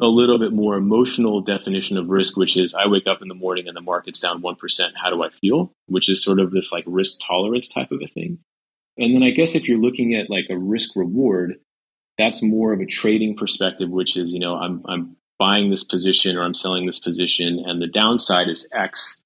a 0.00 0.06
little 0.06 0.38
bit 0.38 0.52
more 0.52 0.76
emotional 0.76 1.42
definition 1.42 1.98
of 1.98 2.08
risk, 2.08 2.36
which 2.36 2.56
is 2.56 2.74
I 2.74 2.86
wake 2.86 3.06
up 3.06 3.20
in 3.20 3.28
the 3.28 3.34
morning 3.34 3.68
and 3.68 3.76
the 3.76 3.82
market's 3.82 4.20
down 4.20 4.42
1%. 4.42 4.92
How 4.96 5.10
do 5.10 5.22
I 5.22 5.28
feel? 5.28 5.72
Which 5.86 6.08
is 6.08 6.24
sort 6.24 6.40
of 6.40 6.50
this 6.50 6.72
like 6.72 6.84
risk 6.86 7.20
tolerance 7.26 7.68
type 7.68 7.92
of 7.92 8.00
a 8.02 8.06
thing. 8.06 8.38
And 8.96 9.14
then 9.14 9.22
I 9.22 9.30
guess 9.30 9.54
if 9.54 9.68
you're 9.68 9.78
looking 9.78 10.14
at 10.14 10.30
like 10.30 10.46
a 10.50 10.56
risk 10.56 10.96
reward, 10.96 11.56
that's 12.18 12.42
more 12.42 12.72
of 12.72 12.80
a 12.80 12.86
trading 12.86 13.36
perspective, 13.36 13.90
which 13.90 14.16
is, 14.16 14.32
you 14.32 14.40
know, 14.40 14.56
I'm, 14.56 14.82
I'm 14.86 15.16
buying 15.38 15.70
this 15.70 15.84
position 15.84 16.36
or 16.36 16.44
I'm 16.44 16.54
selling 16.54 16.86
this 16.86 16.98
position, 16.98 17.62
and 17.66 17.80
the 17.80 17.86
downside 17.86 18.48
is 18.48 18.68
X 18.72 19.19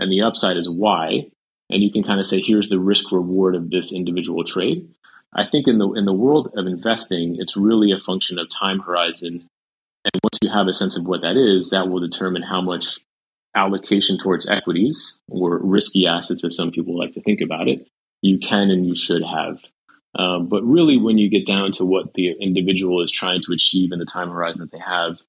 and 0.00 0.10
the 0.10 0.22
upside 0.22 0.56
is 0.56 0.68
Y. 0.68 1.30
And 1.70 1.82
you 1.82 1.92
can 1.92 2.02
kind 2.02 2.18
of 2.18 2.26
say, 2.26 2.40
here's 2.40 2.68
the 2.68 2.80
risk 2.80 3.12
reward 3.12 3.54
of 3.54 3.70
this 3.70 3.92
individual 3.92 4.42
trade. 4.42 4.88
I 5.32 5.44
think 5.44 5.68
in 5.68 5.78
the 5.78 5.92
in 5.92 6.04
the 6.04 6.12
world 6.12 6.52
of 6.56 6.66
investing, 6.66 7.36
it's 7.38 7.56
really 7.56 7.92
a 7.92 7.98
function 7.98 8.38
of 8.38 8.48
time 8.50 8.80
horizon. 8.80 9.48
And 10.04 10.20
once 10.24 10.38
you 10.42 10.50
have 10.50 10.66
a 10.66 10.74
sense 10.74 10.98
of 10.98 11.06
what 11.06 11.20
that 11.20 11.36
is, 11.36 11.70
that 11.70 11.88
will 11.88 12.00
determine 12.00 12.42
how 12.42 12.60
much 12.60 12.98
allocation 13.54 14.18
towards 14.18 14.48
equities 14.48 15.18
or 15.28 15.58
risky 15.58 16.06
assets, 16.06 16.42
as 16.42 16.56
some 16.56 16.70
people 16.72 16.98
like 16.98 17.12
to 17.12 17.20
think 17.20 17.40
about 17.40 17.68
it, 17.68 17.86
you 18.22 18.38
can 18.38 18.70
and 18.70 18.86
you 18.86 18.94
should 18.94 19.22
have. 19.22 19.64
Um, 20.16 20.48
but 20.48 20.62
really, 20.64 20.96
when 20.96 21.18
you 21.18 21.30
get 21.30 21.46
down 21.46 21.70
to 21.72 21.84
what 21.84 22.14
the 22.14 22.32
individual 22.40 23.02
is 23.02 23.12
trying 23.12 23.42
to 23.42 23.52
achieve 23.52 23.92
in 23.92 24.00
the 24.00 24.04
time 24.04 24.30
horizon 24.30 24.62
that 24.62 24.72
they 24.72 24.82
have, 24.82 25.20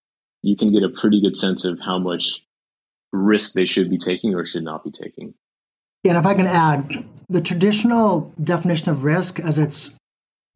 you 0.41 0.55
can 0.55 0.71
get 0.71 0.83
a 0.83 0.89
pretty 0.89 1.21
good 1.21 1.37
sense 1.37 1.65
of 1.65 1.79
how 1.79 1.99
much 1.99 2.43
risk 3.11 3.53
they 3.53 3.65
should 3.65 3.89
be 3.89 3.97
taking 3.97 4.33
or 4.35 4.45
should 4.45 4.63
not 4.63 4.83
be 4.83 4.91
taking. 4.91 5.33
Yeah, 6.03 6.11
and 6.11 6.19
if 6.19 6.25
I 6.25 6.33
can 6.33 6.47
add, 6.47 7.05
the 7.29 7.41
traditional 7.41 8.33
definition 8.43 8.89
of 8.89 9.03
risk, 9.03 9.39
as 9.39 9.57
it's 9.57 9.91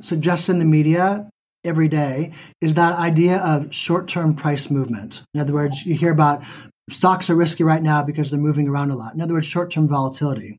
suggested 0.02 0.54
in 0.54 0.60
the 0.60 0.66
media 0.66 1.30
every 1.64 1.88
day, 1.88 2.32
is 2.62 2.74
that 2.74 2.98
idea 2.98 3.38
of 3.38 3.74
short 3.74 4.08
term 4.08 4.36
price 4.36 4.70
movement. 4.70 5.22
In 5.34 5.42
other 5.42 5.54
words, 5.54 5.86
you 5.86 5.96
hear 5.96 6.12
about 6.12 6.44
stocks 6.90 7.30
are 7.30 7.36
risky 7.36 7.64
right 7.64 7.84
now 7.84 8.04
because 8.04 8.32
they're 8.32 8.40
moving 8.40 8.68
around 8.68 8.92
a 8.92 8.96
lot. 8.96 9.14
In 9.14 9.22
other 9.22 9.34
words, 9.34 9.46
short 9.46 9.72
term 9.72 9.88
volatility. 9.88 10.58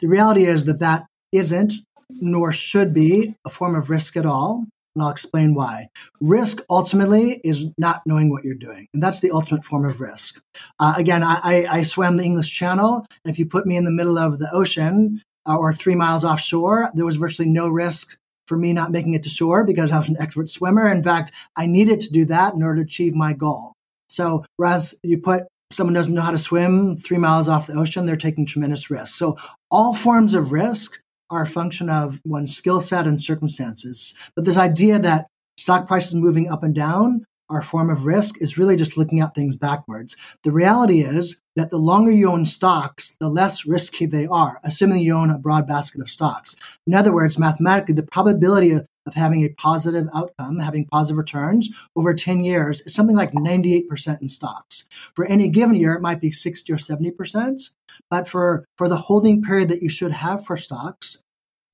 The 0.00 0.08
reality 0.08 0.44
is 0.44 0.64
that 0.64 0.80
that 0.80 1.06
isn't, 1.32 1.74
nor 2.10 2.52
should 2.52 2.92
be, 2.92 3.34
a 3.44 3.50
form 3.50 3.74
of 3.74 3.90
risk 3.90 4.16
at 4.16 4.26
all. 4.26 4.64
And 4.96 5.02
I'll 5.02 5.10
explain 5.10 5.52
why. 5.52 5.90
Risk 6.22 6.62
ultimately 6.70 7.38
is 7.44 7.66
not 7.76 8.00
knowing 8.06 8.30
what 8.30 8.44
you're 8.44 8.54
doing. 8.54 8.88
And 8.94 9.02
that's 9.02 9.20
the 9.20 9.30
ultimate 9.30 9.62
form 9.62 9.84
of 9.84 10.00
risk. 10.00 10.40
Uh, 10.80 10.94
again, 10.96 11.22
I, 11.22 11.66
I, 11.68 11.82
swam 11.82 12.16
the 12.16 12.24
English 12.24 12.50
Channel. 12.50 13.06
And 13.24 13.30
if 13.30 13.38
you 13.38 13.44
put 13.44 13.66
me 13.66 13.76
in 13.76 13.84
the 13.84 13.90
middle 13.90 14.16
of 14.16 14.38
the 14.38 14.48
ocean 14.54 15.22
uh, 15.46 15.58
or 15.58 15.74
three 15.74 15.94
miles 15.94 16.24
offshore, 16.24 16.90
there 16.94 17.04
was 17.04 17.16
virtually 17.16 17.48
no 17.48 17.68
risk 17.68 18.16
for 18.46 18.56
me 18.56 18.72
not 18.72 18.90
making 18.90 19.12
it 19.12 19.22
to 19.24 19.28
shore 19.28 19.64
because 19.64 19.92
I 19.92 19.98
was 19.98 20.08
an 20.08 20.16
expert 20.18 20.48
swimmer. 20.48 20.88
In 20.88 21.02
fact, 21.02 21.30
I 21.56 21.66
needed 21.66 22.00
to 22.00 22.10
do 22.10 22.24
that 22.26 22.54
in 22.54 22.62
order 22.62 22.82
to 22.82 22.86
achieve 22.86 23.14
my 23.14 23.34
goal. 23.34 23.74
So, 24.08 24.46
whereas 24.56 24.94
you 25.02 25.18
put 25.18 25.44
someone 25.72 25.94
doesn't 25.94 26.14
know 26.14 26.22
how 26.22 26.30
to 26.30 26.38
swim 26.38 26.96
three 26.96 27.18
miles 27.18 27.48
off 27.48 27.66
the 27.66 27.74
ocean, 27.74 28.06
they're 28.06 28.16
taking 28.16 28.46
tremendous 28.46 28.90
risk. 28.90 29.14
So, 29.14 29.36
all 29.70 29.94
forms 29.94 30.34
of 30.34 30.52
risk 30.52 30.98
are 31.30 31.42
a 31.42 31.48
function 31.48 31.90
of 31.90 32.20
one's 32.24 32.56
skill 32.56 32.80
set 32.80 33.06
and 33.06 33.20
circumstances. 33.20 34.14
But 34.34 34.44
this 34.44 34.56
idea 34.56 34.98
that 35.00 35.26
stock 35.58 35.86
prices 35.86 36.14
moving 36.14 36.50
up 36.50 36.62
and 36.62 36.74
down 36.74 37.24
are 37.48 37.60
a 37.60 37.64
form 37.64 37.90
of 37.90 38.04
risk 38.04 38.40
is 38.40 38.58
really 38.58 38.76
just 38.76 38.96
looking 38.96 39.20
at 39.20 39.34
things 39.34 39.56
backwards. 39.56 40.16
The 40.42 40.50
reality 40.50 41.00
is 41.00 41.36
that 41.54 41.70
the 41.70 41.78
longer 41.78 42.10
you 42.10 42.30
own 42.30 42.44
stocks, 42.44 43.14
the 43.20 43.28
less 43.28 43.64
risky 43.64 44.06
they 44.06 44.26
are, 44.26 44.60
assuming 44.64 44.98
you 44.98 45.14
own 45.14 45.30
a 45.30 45.38
broad 45.38 45.66
basket 45.66 46.00
of 46.00 46.10
stocks. 46.10 46.56
In 46.86 46.94
other 46.94 47.12
words, 47.12 47.38
mathematically, 47.38 47.94
the 47.94 48.02
probability 48.02 48.72
of, 48.72 48.86
of 49.06 49.14
having 49.14 49.44
a 49.44 49.48
positive 49.50 50.08
outcome, 50.14 50.58
having 50.58 50.86
positive 50.86 51.16
returns 51.16 51.70
over 51.94 52.12
10 52.12 52.42
years 52.42 52.80
is 52.82 52.94
something 52.94 53.16
like 53.16 53.32
98% 53.32 54.20
in 54.20 54.28
stocks. 54.28 54.84
For 55.14 55.24
any 55.24 55.48
given 55.48 55.76
year, 55.76 55.94
it 55.94 56.02
might 56.02 56.20
be 56.20 56.32
60 56.32 56.72
or 56.72 56.76
70%. 56.76 57.70
But 58.10 58.28
for, 58.28 58.64
for 58.78 58.88
the 58.88 58.96
holding 58.96 59.42
period 59.42 59.68
that 59.70 59.82
you 59.82 59.88
should 59.88 60.12
have 60.12 60.46
for 60.46 60.56
stocks, 60.56 61.18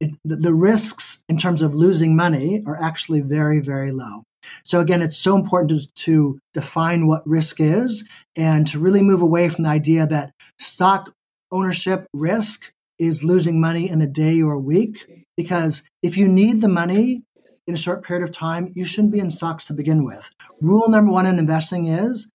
it, 0.00 0.10
the, 0.24 0.54
risks 0.54 1.18
in 1.28 1.36
terms 1.36 1.62
of 1.62 1.74
losing 1.74 2.16
money 2.16 2.62
are 2.66 2.82
actually 2.82 3.20
very, 3.20 3.60
very 3.60 3.92
low. 3.92 4.24
So 4.64 4.80
again, 4.80 5.02
it's 5.02 5.16
so 5.16 5.36
important 5.36 5.70
to, 5.70 5.88
to, 6.04 6.38
define 6.54 7.06
what 7.06 7.26
risk 7.26 7.60
is 7.60 8.04
and 8.36 8.66
to 8.66 8.80
really 8.80 9.02
move 9.02 9.22
away 9.22 9.48
from 9.48 9.64
the 9.64 9.70
idea 9.70 10.06
that 10.06 10.32
stock 10.58 11.12
ownership 11.52 12.06
risk 12.12 12.72
is 12.98 13.22
losing 13.22 13.60
money 13.60 13.88
in 13.88 14.02
a 14.02 14.06
day 14.06 14.42
or 14.42 14.52
a 14.52 14.58
week. 14.58 15.24
Because 15.36 15.82
if 16.02 16.16
you 16.16 16.28
need 16.28 16.60
the 16.60 16.68
money 16.68 17.22
in 17.66 17.74
a 17.74 17.78
short 17.78 18.04
period 18.04 18.24
of 18.24 18.34
time, 18.34 18.70
you 18.74 18.84
shouldn't 18.84 19.12
be 19.12 19.20
in 19.20 19.30
stocks 19.30 19.66
to 19.66 19.72
begin 19.72 20.04
with. 20.04 20.28
Rule 20.60 20.88
number 20.88 21.12
one 21.12 21.26
in 21.26 21.38
investing 21.38 21.86
is 21.86 22.28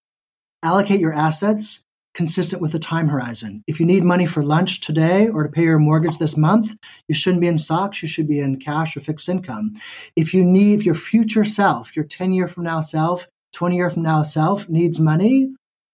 allocate 0.64 1.00
your 1.00 1.14
assets 1.14 1.84
consistent 2.18 2.64
with 2.64 2.72
the 2.72 2.80
time 2.80 3.08
horizon. 3.08 3.64
If 3.68 3.80
you 3.80 3.86
need 3.86 4.04
money 4.04 4.26
for 4.26 4.44
lunch 4.44 4.82
today 4.82 5.28
or 5.28 5.44
to 5.44 5.50
pay 5.50 5.62
your 5.62 5.78
mortgage 5.78 6.18
this 6.18 6.36
month, 6.36 6.74
you 7.08 7.14
shouldn't 7.14 7.42
be 7.42 7.48
in 7.48 7.60
stocks, 7.60 8.02
you 8.02 8.10
should 8.10 8.28
be 8.28 8.40
in 8.40 8.60
cash 8.60 8.98
or 8.98 9.02
fixed 9.02 9.30
income. 9.30 9.80
If 10.16 10.34
you 10.34 10.44
need 10.44 10.82
your 10.82 10.96
future 10.96 11.46
self, 11.46 11.96
your 11.96 12.06
10 12.06 12.34
year 12.34 12.48
from 12.48 12.64
now 12.64 12.82
self, 12.82 13.28
20 13.54 13.76
year 13.76 13.92
from 13.92 14.02
now 14.02 14.24
self 14.24 14.68
needs 14.68 15.00
money, 15.00 15.54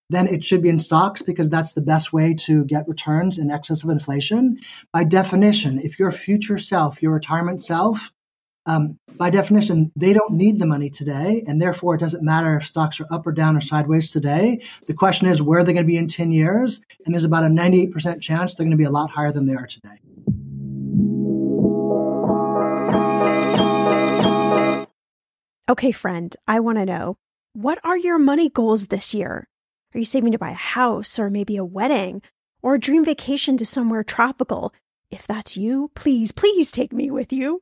then 0.10 0.28
it 0.28 0.46
should 0.46 0.62
be 0.62 0.70
in 0.70 0.80
stocks 0.80 1.22
because 1.22 1.50
that's 1.50 1.74
the 1.74 1.82
best 1.82 2.14
way 2.14 2.34
to 2.34 2.64
get 2.66 2.88
returns 2.88 3.38
in 3.38 3.52
excess 3.52 3.84
of 3.84 3.90
inflation. 3.90 4.58
By 4.94 5.04
definition, 5.04 5.78
if 5.78 6.00
your 6.00 6.12
future 6.14 6.58
self, 6.58 7.02
your 7.02 7.14
retirement 7.14 7.62
self, 7.62 8.13
um, 8.66 8.98
by 9.18 9.30
definition, 9.30 9.92
they 9.96 10.14
don't 10.14 10.34
need 10.34 10.60
the 10.60 10.66
money 10.66 10.90
today, 10.90 11.44
and 11.48 11.62
therefore 11.62 11.96
it 11.96 12.00
doesn't 12.00 12.24
matter 12.24 12.58
if 12.58 12.66
stocks 12.66 13.00
are 13.00 13.08
up 13.12 13.28
or 13.28 13.32
down 13.32 13.58
or 13.58 13.62
sideways 13.62 14.10
today. 14.10 14.62
The 14.88 14.94
question 14.94 15.28
is 15.28 15.42
where 15.42 15.60
are 15.60 15.64
they 15.64 15.74
going 15.74 15.86
to 15.86 15.88
be 15.88 15.98
in 15.98 16.08
10 16.08 16.32
years? 16.32 16.82
And 17.06 17.14
there's 17.14 17.24
about 17.26 17.44
a 17.44 17.48
98% 17.48 18.22
chance 18.22 18.56
they're 18.56 18.66
going 18.66 18.72
to 18.72 18.78
be 18.78 18.84
a 18.86 18.90
lot 18.90 19.12
higher 19.12 19.32
than 19.32 19.46
they 19.46 19.56
are 19.56 19.68
today. 19.68 20.00
Okay, 25.70 25.92
friend, 25.92 26.36
I 26.48 26.60
want 26.60 26.78
to 26.78 26.86
know 26.86 27.18
what 27.54 27.80
are 27.84 27.98
your 27.98 28.20
money 28.20 28.50
goals 28.50 28.88
this 28.88 29.14
year? 29.14 29.48
Are 29.94 30.00
you 30.00 30.06
saving 30.06 30.32
to 30.32 30.38
buy 30.38 30.52
a 30.52 30.56
house 30.56 31.20
or 31.20 31.30
maybe 31.30 31.58
a 31.58 31.66
wedding 31.66 32.22
or 32.62 32.76
a 32.76 32.80
dream 32.80 33.06
vacation 33.06 33.58
to 33.58 33.66
somewhere 33.66 34.04
tropical? 34.04 34.74
If 35.12 35.28
that's 35.28 35.56
you, 35.56 35.92
please, 35.96 36.32
please 36.32 36.72
take 36.72 36.92
me 36.92 37.12
with 37.12 37.32
you. 37.32 37.62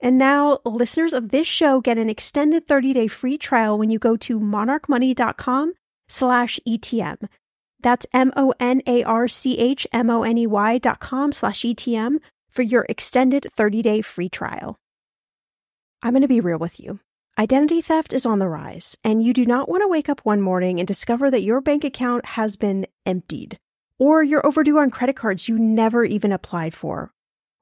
And 0.00 0.18
now 0.18 0.58
listeners 0.64 1.14
of 1.14 1.30
this 1.30 1.46
show 1.46 1.80
get 1.80 1.98
an 1.98 2.10
extended 2.10 2.66
30-day 2.66 3.06
free 3.08 3.38
trial 3.38 3.78
when 3.78 3.90
you 3.90 3.98
go 3.98 4.16
to 4.16 4.38
monarchmoney.com 4.38 5.72
slash 6.08 6.60
ETM. 6.68 7.28
That's 7.80 8.06
M-O-N-A-R-C-H-M-O-N-E-Y 8.12 10.78
dot 10.78 11.00
com 11.00 11.32
slash 11.32 11.62
ETM 11.62 12.18
for 12.50 12.62
your 12.62 12.86
extended 12.88 13.46
30-day 13.56 14.02
free 14.02 14.28
trial. 14.28 14.76
I'm 16.02 16.12
going 16.12 16.22
to 16.22 16.28
be 16.28 16.40
real 16.40 16.58
with 16.58 16.80
you. 16.80 17.00
Identity 17.38 17.82
theft 17.82 18.14
is 18.14 18.24
on 18.24 18.38
the 18.38 18.48
rise, 18.48 18.96
and 19.04 19.22
you 19.22 19.34
do 19.34 19.44
not 19.44 19.68
want 19.68 19.82
to 19.82 19.88
wake 19.88 20.08
up 20.08 20.20
one 20.20 20.40
morning 20.40 20.78
and 20.78 20.88
discover 20.88 21.30
that 21.30 21.42
your 21.42 21.60
bank 21.60 21.84
account 21.84 22.24
has 22.24 22.56
been 22.56 22.86
emptied, 23.04 23.58
or 23.98 24.22
you're 24.22 24.46
overdue 24.46 24.78
on 24.78 24.90
credit 24.90 25.16
cards 25.16 25.48
you 25.48 25.58
never 25.58 26.04
even 26.04 26.32
applied 26.32 26.74
for. 26.74 27.10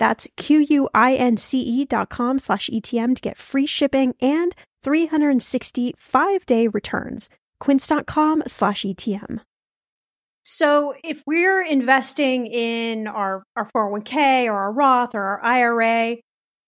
That's 0.00 0.26
Q-U-I-N-C-E 0.36 1.84
dot 1.84 2.08
com 2.08 2.38
slash 2.38 2.70
ETM 2.72 3.14
to 3.16 3.22
get 3.22 3.36
free 3.36 3.66
shipping 3.66 4.14
and 4.20 4.54
365 4.82 6.46
day 6.46 6.66
returns. 6.66 7.28
Quince.com 7.60 8.42
slash 8.46 8.82
ETM. 8.82 9.42
So 10.42 10.94
if 11.04 11.22
we're 11.26 11.62
investing 11.62 12.46
in 12.46 13.06
our, 13.06 13.42
our 13.56 13.66
401k 13.66 14.46
or 14.46 14.54
our 14.54 14.72
Roth 14.72 15.14
or 15.14 15.22
our 15.22 15.44
IRA, 15.44 16.16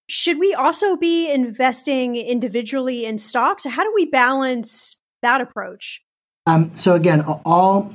should 0.09 0.39
we 0.39 0.53
also 0.53 0.97
be 0.97 1.33
investing 1.33 2.17
individually 2.17 3.07
in 3.07 3.17
stocks? 3.17 3.65
How 3.65 3.83
do 3.83 3.93
we 3.95 4.05
balance 4.05 5.01
that 5.23 5.41
approach? 5.41 6.03
Um, 6.47 6.71
so 6.77 6.95
again, 6.95 7.23
all 7.47 7.95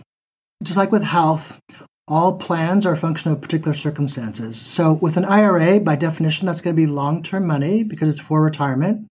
just 0.63 0.78
like 0.78 0.91
with 0.91 1.04
health, 1.04 1.60
all 2.08 2.38
plans 2.38 2.86
are 2.86 2.93
a 2.93 2.98
function 2.98 3.32
of 3.32 3.41
particular 3.41 3.74
circumstances. 3.74 4.60
So 4.60 4.93
with 4.93 5.17
an 5.17 5.26
IRA, 5.26 5.80
by 5.80 5.96
definition, 5.96 6.46
that's 6.46 6.62
going 6.62 6.76
to 6.76 6.82
be 6.82 6.88
long-term 6.88 7.46
money 7.46 7.84
because 7.84 8.08
it's 8.08 8.20
for 8.20 8.41
retirement. 8.41 9.08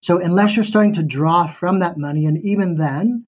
So 0.00 0.20
unless 0.20 0.54
you're 0.54 0.64
starting 0.64 0.92
to 0.94 1.02
draw 1.02 1.46
from 1.46 1.80
that 1.80 1.98
money, 1.98 2.26
and 2.26 2.38
even 2.44 2.76
then, 2.76 3.26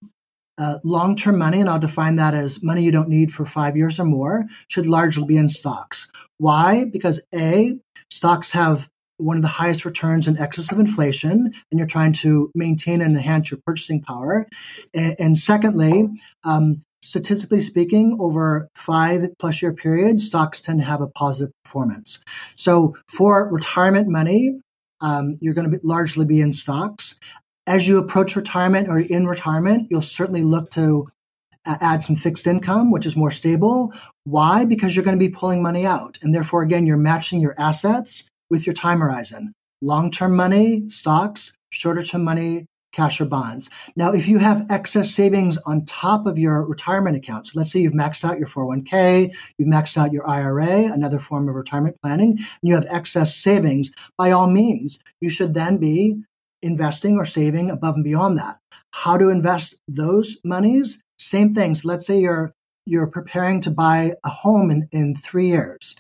uh, 0.59 0.79
long 0.85 1.17
term 1.17 1.39
money, 1.39 1.61
and 1.61 1.69
I'll 1.69 1.79
define 1.79 2.17
that 2.17 2.35
as 2.35 2.63
money 2.63 2.83
you 2.83 2.93
don't 2.93 3.09
need 3.09 3.33
for 3.33 3.47
five 3.47 3.77
years 3.77 3.99
or 3.99 4.05
more, 4.05 4.45
should 4.69 4.87
largely 4.87 5.25
be 5.25 5.37
in 5.37 5.49
stocks. 5.49 6.11
Why? 6.39 6.85
Because 6.85 7.21
A, 7.35 7.79
stocks 8.11 8.53
have 8.53 8.89
one 9.17 9.37
of 9.37 9.43
the 9.43 9.49
highest 9.49 9.85
returns 9.85 10.29
in 10.29 10.39
excess 10.39 10.71
of 10.71 10.79
inflation, 10.79 11.53
and 11.71 11.79
you're 11.79 11.89
trying 11.89 12.13
to 12.13 12.51
maintain 12.55 13.03
and 13.03 13.17
enhance 13.17 13.51
your 13.51 13.59
purchasing 13.67 14.01
power. 14.01 14.47
And, 14.95 15.17
and 15.19 15.39
secondly, 15.39 16.09
um, 16.45 16.83
statistically 17.03 17.61
speaking, 17.61 18.17
over 18.21 18.69
five 18.75 19.29
plus 19.39 19.63
year 19.63 19.73
periods, 19.73 20.27
stocks 20.27 20.61
tend 20.61 20.81
to 20.81 20.87
have 20.87 21.01
a 21.01 21.07
positive 21.09 21.53
performance. 21.65 22.23
So 22.57 22.97
for 23.09 23.49
retirement 23.51 24.09
money, 24.09 24.61
um, 25.01 25.39
you're 25.41 25.55
going 25.55 25.71
to 25.71 25.79
be, 25.79 25.83
largely 25.85 26.25
be 26.25 26.41
in 26.41 26.53
stocks 26.53 27.15
as 27.69 27.87
you 27.87 27.99
approach 27.99 28.35
retirement 28.35 28.89
or 28.89 28.99
in 28.99 29.27
retirement, 29.27 29.89
you'll 29.91 30.01
certainly 30.01 30.43
look 30.43 30.71
to 30.71 31.07
add 31.67 32.03
some 32.03 32.17
fixed 32.17 32.47
income, 32.47 32.91
which 32.91 33.05
is 33.05 33.15
more 33.15 33.31
stable. 33.31 33.93
Why? 34.25 34.65
Because 34.65 34.97
you're 34.97 35.05
going 35.05 35.19
to 35.19 35.25
be 35.25 35.29
pulling 35.29 35.63
money 35.63 35.85
out. 35.85 36.17
And 36.23 36.35
therefore, 36.35 36.63
again, 36.63 36.87
you're 36.87 36.97
matching 36.97 37.41
your 37.41 37.55
assets 37.59 38.25
with 38.49 38.67
your 38.67 38.73
time 38.73 39.01
horizon. 39.01 39.53
Long 39.83 40.11
term 40.11 40.35
money, 40.35 40.89
stocks, 40.89 41.53
shorter 41.69 42.03
term 42.03 42.25
money, 42.25 42.65
cash 42.99 43.21
or 43.21 43.27
bonds. 43.27 43.71
Now, 43.95 44.13
if 44.13 44.27
you 44.27 44.39
have 44.39 44.67
excess 44.69 45.15
savings 45.15 45.57
on 45.59 45.87
top 45.87 46.27
of 46.27 46.37
your 46.37 46.67
retirement 46.67 47.17
account, 47.17 47.47
so 47.47 47.53
let's 47.55 47.71
say 47.71 47.79
you've 47.79 47.93
maxed 47.93 48.25
out 48.25 48.41
your 48.41 48.49
401k, 48.49 49.31
you've 49.57 49.69
maxed 49.69 49.97
out 49.97 50.13
your 50.13 50.29
IRA, 50.29 50.93
another 50.93 51.21
form 51.21 51.49
of 51.49 51.55
retirement 51.55 51.95
planning, 52.03 52.31
and 52.39 52.47
you 52.61 52.75
have 52.75 52.87
excess 52.91 53.37
savings, 53.37 53.93
by 54.17 54.33
all 54.33 54.51
means, 54.51 54.99
you 55.21 55.31
should 55.31 55.55
then 55.55 55.77
be 55.77 56.17
investing 56.61 57.19
or 57.19 57.25
saving 57.25 57.71
above 57.71 57.95
and 57.95 58.03
beyond 58.03 58.37
that. 58.37 58.57
How 58.93 59.17
to 59.17 59.29
invest 59.29 59.77
those 59.87 60.39
monies? 60.43 61.01
Same 61.21 61.55
things. 61.55 61.85
Let's 61.85 62.05
say 62.05 62.19
you're 62.19 62.53
you're 62.85 63.07
preparing 63.07 63.61
to 63.61 63.71
buy 63.71 64.15
a 64.25 64.31
home 64.31 64.71
in, 64.71 64.89
in 64.91 65.15
three 65.15 65.49
years. 65.49 65.95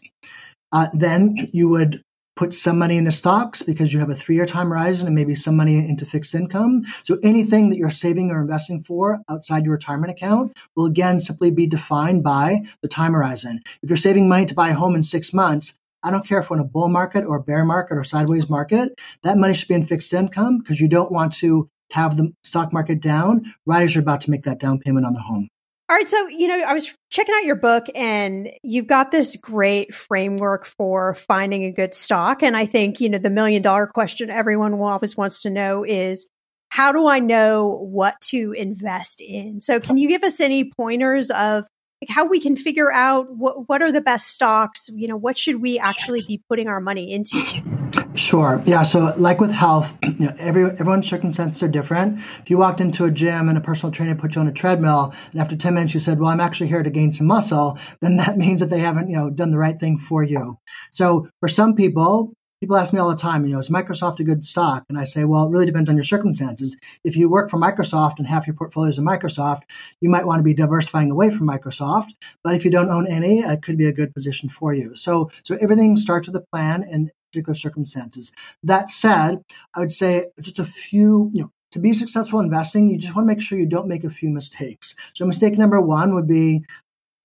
Uh, 0.72 0.88
then 0.94 1.36
you 1.52 1.68
would 1.68 2.02
put 2.38 2.54
some 2.54 2.78
money 2.78 2.96
into 2.96 3.10
stocks 3.10 3.62
because 3.62 3.92
you 3.92 3.98
have 3.98 4.10
a 4.10 4.14
three 4.14 4.36
year 4.36 4.46
time 4.46 4.68
horizon 4.68 5.08
and 5.08 5.16
maybe 5.16 5.34
some 5.34 5.56
money 5.56 5.76
into 5.76 6.06
fixed 6.06 6.36
income. 6.36 6.84
So 7.02 7.18
anything 7.20 7.68
that 7.68 7.78
you're 7.78 7.90
saving 7.90 8.30
or 8.30 8.40
investing 8.40 8.80
for 8.80 9.20
outside 9.28 9.64
your 9.64 9.74
retirement 9.74 10.12
account 10.12 10.56
will 10.76 10.86
again 10.86 11.18
simply 11.18 11.50
be 11.50 11.66
defined 11.66 12.22
by 12.22 12.60
the 12.80 12.86
time 12.86 13.14
horizon. 13.14 13.60
If 13.82 13.90
you're 13.90 13.96
saving 13.96 14.28
money 14.28 14.46
to 14.46 14.54
buy 14.54 14.68
a 14.68 14.74
home 14.74 14.94
in 14.94 15.02
six 15.02 15.34
months, 15.34 15.74
I 16.04 16.12
don't 16.12 16.24
care 16.24 16.38
if 16.38 16.48
we're 16.48 16.58
in 16.58 16.62
a 16.62 16.64
bull 16.64 16.88
market 16.88 17.24
or 17.24 17.42
bear 17.42 17.64
market 17.64 17.98
or 17.98 18.04
sideways 18.04 18.48
market, 18.48 18.92
that 19.24 19.36
money 19.36 19.52
should 19.52 19.66
be 19.66 19.74
in 19.74 19.84
fixed 19.84 20.14
income 20.14 20.58
because 20.58 20.80
you 20.80 20.86
don't 20.86 21.10
want 21.10 21.32
to 21.38 21.68
have 21.90 22.16
the 22.16 22.32
stock 22.44 22.72
market 22.72 23.00
down 23.00 23.52
right 23.66 23.82
as 23.82 23.96
you're 23.96 24.02
about 24.02 24.20
to 24.20 24.30
make 24.30 24.44
that 24.44 24.60
down 24.60 24.78
payment 24.78 25.06
on 25.06 25.12
the 25.12 25.22
home. 25.22 25.48
All 25.90 25.96
right. 25.96 26.08
So, 26.08 26.28
you 26.28 26.48
know, 26.48 26.60
I 26.60 26.74
was 26.74 26.94
checking 27.08 27.34
out 27.34 27.44
your 27.44 27.56
book 27.56 27.86
and 27.94 28.50
you've 28.62 28.86
got 28.86 29.10
this 29.10 29.36
great 29.36 29.94
framework 29.94 30.66
for 30.66 31.14
finding 31.14 31.64
a 31.64 31.72
good 31.72 31.94
stock. 31.94 32.42
And 32.42 32.54
I 32.54 32.66
think, 32.66 33.00
you 33.00 33.08
know, 33.08 33.16
the 33.16 33.30
million 33.30 33.62
dollar 33.62 33.86
question 33.86 34.28
everyone 34.28 34.74
always 34.74 35.16
wants 35.16 35.42
to 35.42 35.50
know 35.50 35.84
is 35.84 36.28
how 36.68 36.92
do 36.92 37.08
I 37.08 37.20
know 37.20 37.68
what 37.90 38.20
to 38.24 38.52
invest 38.52 39.22
in? 39.26 39.60
So, 39.60 39.80
can 39.80 39.96
you 39.96 40.08
give 40.08 40.24
us 40.24 40.40
any 40.40 40.70
pointers 40.70 41.30
of 41.30 41.66
like 42.02 42.10
how 42.10 42.26
we 42.26 42.38
can 42.38 42.54
figure 42.54 42.92
out 42.92 43.34
what, 43.34 43.66
what 43.66 43.80
are 43.80 43.90
the 43.90 44.02
best 44.02 44.28
stocks? 44.28 44.90
You 44.92 45.08
know, 45.08 45.16
what 45.16 45.38
should 45.38 45.62
we 45.62 45.78
actually 45.78 46.22
be 46.28 46.42
putting 46.50 46.68
our 46.68 46.80
money 46.80 47.10
into? 47.12 47.77
Sure. 48.18 48.60
Yeah. 48.66 48.82
So, 48.82 49.14
like 49.16 49.40
with 49.40 49.52
health, 49.52 49.96
you 50.02 50.14
know, 50.18 50.34
every 50.38 50.64
everyone's 50.64 51.08
circumstances 51.08 51.62
are 51.62 51.68
different. 51.68 52.18
If 52.40 52.50
you 52.50 52.58
walked 52.58 52.80
into 52.80 53.04
a 53.04 53.12
gym 53.12 53.48
and 53.48 53.56
a 53.56 53.60
personal 53.60 53.92
trainer 53.92 54.16
put 54.16 54.34
you 54.34 54.40
on 54.40 54.48
a 54.48 54.52
treadmill, 54.52 55.14
and 55.30 55.40
after 55.40 55.56
ten 55.56 55.74
minutes 55.74 55.94
you 55.94 56.00
said, 56.00 56.18
"Well, 56.18 56.28
I'm 56.28 56.40
actually 56.40 56.66
here 56.66 56.82
to 56.82 56.90
gain 56.90 57.12
some 57.12 57.28
muscle," 57.28 57.78
then 58.00 58.16
that 58.16 58.36
means 58.36 58.58
that 58.60 58.70
they 58.70 58.80
haven't, 58.80 59.08
you 59.08 59.16
know, 59.16 59.30
done 59.30 59.52
the 59.52 59.58
right 59.58 59.78
thing 59.78 59.98
for 59.98 60.24
you. 60.24 60.58
So, 60.90 61.28
for 61.38 61.48
some 61.48 61.76
people, 61.76 62.32
people 62.60 62.76
ask 62.76 62.92
me 62.92 62.98
all 62.98 63.08
the 63.08 63.14
time, 63.14 63.46
you 63.46 63.52
know, 63.52 63.60
is 63.60 63.68
Microsoft 63.68 64.18
a 64.18 64.24
good 64.24 64.42
stock? 64.44 64.82
And 64.88 64.98
I 64.98 65.04
say, 65.04 65.24
well, 65.24 65.46
it 65.46 65.50
really 65.50 65.66
depends 65.66 65.88
on 65.88 65.94
your 65.96 66.02
circumstances. 66.04 66.76
If 67.04 67.14
you 67.16 67.30
work 67.30 67.48
for 67.48 67.56
Microsoft 67.58 68.14
and 68.18 68.26
half 68.26 68.48
your 68.48 68.56
portfolio 68.56 68.90
is 68.90 68.98
in 68.98 69.04
Microsoft, 69.04 69.62
you 70.00 70.10
might 70.10 70.26
want 70.26 70.40
to 70.40 70.44
be 70.44 70.54
diversifying 70.54 71.12
away 71.12 71.30
from 71.30 71.46
Microsoft. 71.46 72.08
But 72.42 72.56
if 72.56 72.64
you 72.64 72.70
don't 72.72 72.90
own 72.90 73.06
any, 73.06 73.40
it 73.40 73.62
could 73.62 73.78
be 73.78 73.86
a 73.86 73.92
good 73.92 74.12
position 74.12 74.48
for 74.48 74.74
you. 74.74 74.96
So, 74.96 75.30
so 75.44 75.56
everything 75.60 75.96
starts 75.96 76.26
with 76.26 76.34
a 76.36 76.44
plan, 76.52 76.84
and 76.90 77.10
particular 77.30 77.54
circumstances. 77.54 78.32
That 78.62 78.90
said, 78.90 79.44
I 79.74 79.80
would 79.80 79.92
say 79.92 80.26
just 80.40 80.58
a 80.58 80.64
few, 80.64 81.30
you 81.32 81.42
know, 81.42 81.52
to 81.72 81.78
be 81.78 81.92
successful 81.92 82.40
investing, 82.40 82.88
you 82.88 82.98
just 82.98 83.14
want 83.14 83.28
to 83.28 83.34
make 83.34 83.42
sure 83.42 83.58
you 83.58 83.66
don't 83.66 83.88
make 83.88 84.04
a 84.04 84.10
few 84.10 84.30
mistakes. 84.30 84.94
So, 85.14 85.26
mistake 85.26 85.58
number 85.58 85.80
one 85.80 86.14
would 86.14 86.26
be 86.26 86.64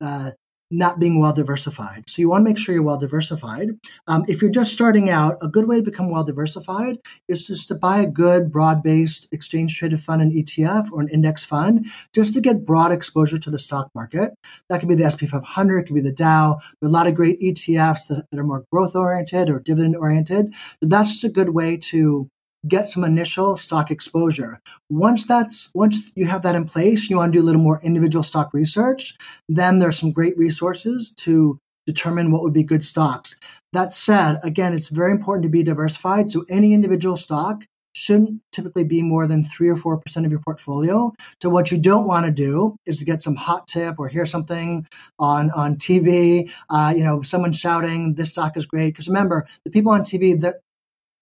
uh, 0.01 0.31
not 0.73 0.99
being 0.99 1.19
well 1.19 1.33
diversified. 1.33 2.03
So 2.07 2.21
you 2.21 2.29
want 2.29 2.41
to 2.41 2.49
make 2.49 2.57
sure 2.57 2.73
you're 2.73 2.83
well 2.83 2.97
diversified. 2.97 3.69
Um, 4.07 4.23
if 4.27 4.41
you're 4.41 4.51
just 4.51 4.73
starting 4.73 5.09
out, 5.09 5.37
a 5.41 5.47
good 5.47 5.67
way 5.67 5.77
to 5.77 5.83
become 5.83 6.09
well 6.09 6.23
diversified 6.23 6.97
is 7.27 7.45
just 7.45 7.67
to 7.67 7.75
buy 7.75 7.99
a 7.99 8.07
good 8.07 8.51
broad 8.51 8.81
based 8.83 9.27
exchange 9.31 9.77
traded 9.77 10.01
fund, 10.01 10.21
an 10.21 10.31
ETF 10.31 10.91
or 10.91 11.01
an 11.01 11.09
index 11.09 11.43
fund, 11.43 11.85
just 12.13 12.33
to 12.33 12.41
get 12.41 12.65
broad 12.65 12.91
exposure 12.91 13.37
to 13.37 13.51
the 13.51 13.59
stock 13.59 13.89
market. 13.93 14.31
That 14.69 14.79
could 14.79 14.89
be 14.89 14.95
the 14.95 15.05
S&P 15.05 15.27
500, 15.27 15.79
it 15.79 15.83
could 15.85 15.95
be 15.95 16.01
the 16.01 16.11
Dow. 16.11 16.59
There 16.81 16.87
are 16.87 16.89
a 16.89 16.93
lot 16.93 17.07
of 17.07 17.15
great 17.15 17.39
ETFs 17.39 18.07
that, 18.07 18.25
that 18.31 18.39
are 18.39 18.43
more 18.43 18.65
growth 18.71 18.95
oriented 18.95 19.49
or 19.49 19.59
dividend 19.59 19.95
oriented. 19.95 20.53
That's 20.81 21.11
just 21.11 21.23
a 21.23 21.29
good 21.29 21.49
way 21.49 21.77
to 21.77 22.29
get 22.67 22.87
some 22.87 23.03
initial 23.03 23.57
stock 23.57 23.91
exposure. 23.91 24.59
Once 24.89 25.25
that's 25.25 25.69
once 25.75 26.11
you 26.15 26.25
have 26.27 26.41
that 26.43 26.55
in 26.55 26.65
place, 26.65 27.09
you 27.09 27.17
want 27.17 27.33
to 27.33 27.39
do 27.39 27.43
a 27.43 27.45
little 27.45 27.61
more 27.61 27.81
individual 27.83 28.23
stock 28.23 28.53
research, 28.53 29.15
then 29.49 29.79
there's 29.79 29.99
some 29.99 30.11
great 30.11 30.37
resources 30.37 31.11
to 31.17 31.59
determine 31.85 32.31
what 32.31 32.43
would 32.43 32.53
be 32.53 32.63
good 32.63 32.83
stocks. 32.83 33.35
That 33.73 33.91
said, 33.91 34.37
again, 34.43 34.73
it's 34.73 34.87
very 34.87 35.11
important 35.11 35.43
to 35.43 35.49
be 35.49 35.63
diversified. 35.63 36.31
So 36.31 36.45
any 36.49 36.73
individual 36.73 37.17
stock 37.17 37.63
shouldn't 37.95 38.41
typically 38.51 38.83
be 38.83 39.01
more 39.01 39.27
than 39.27 39.43
three 39.43 39.69
or 39.69 39.77
four 39.77 39.97
percent 39.97 40.25
of 40.25 40.31
your 40.31 40.41
portfolio. 40.41 41.13
So 41.41 41.49
what 41.49 41.71
you 41.71 41.77
don't 41.77 42.07
want 42.07 42.25
to 42.25 42.31
do 42.31 42.75
is 42.85 42.97
to 42.99 43.05
get 43.05 43.21
some 43.21 43.35
hot 43.35 43.67
tip 43.67 43.95
or 43.99 44.07
hear 44.07 44.25
something 44.25 44.87
on 45.19 45.51
on 45.51 45.75
TV. 45.75 46.49
Uh, 46.69 46.93
you 46.95 47.03
know, 47.03 47.21
someone 47.21 47.53
shouting, 47.53 48.15
"This 48.15 48.31
stock 48.31 48.57
is 48.57 48.65
great." 48.65 48.93
Because 48.93 49.07
remember, 49.07 49.47
the 49.63 49.71
people 49.71 49.91
on 49.91 50.03
TV 50.03 50.39
that 50.41 50.55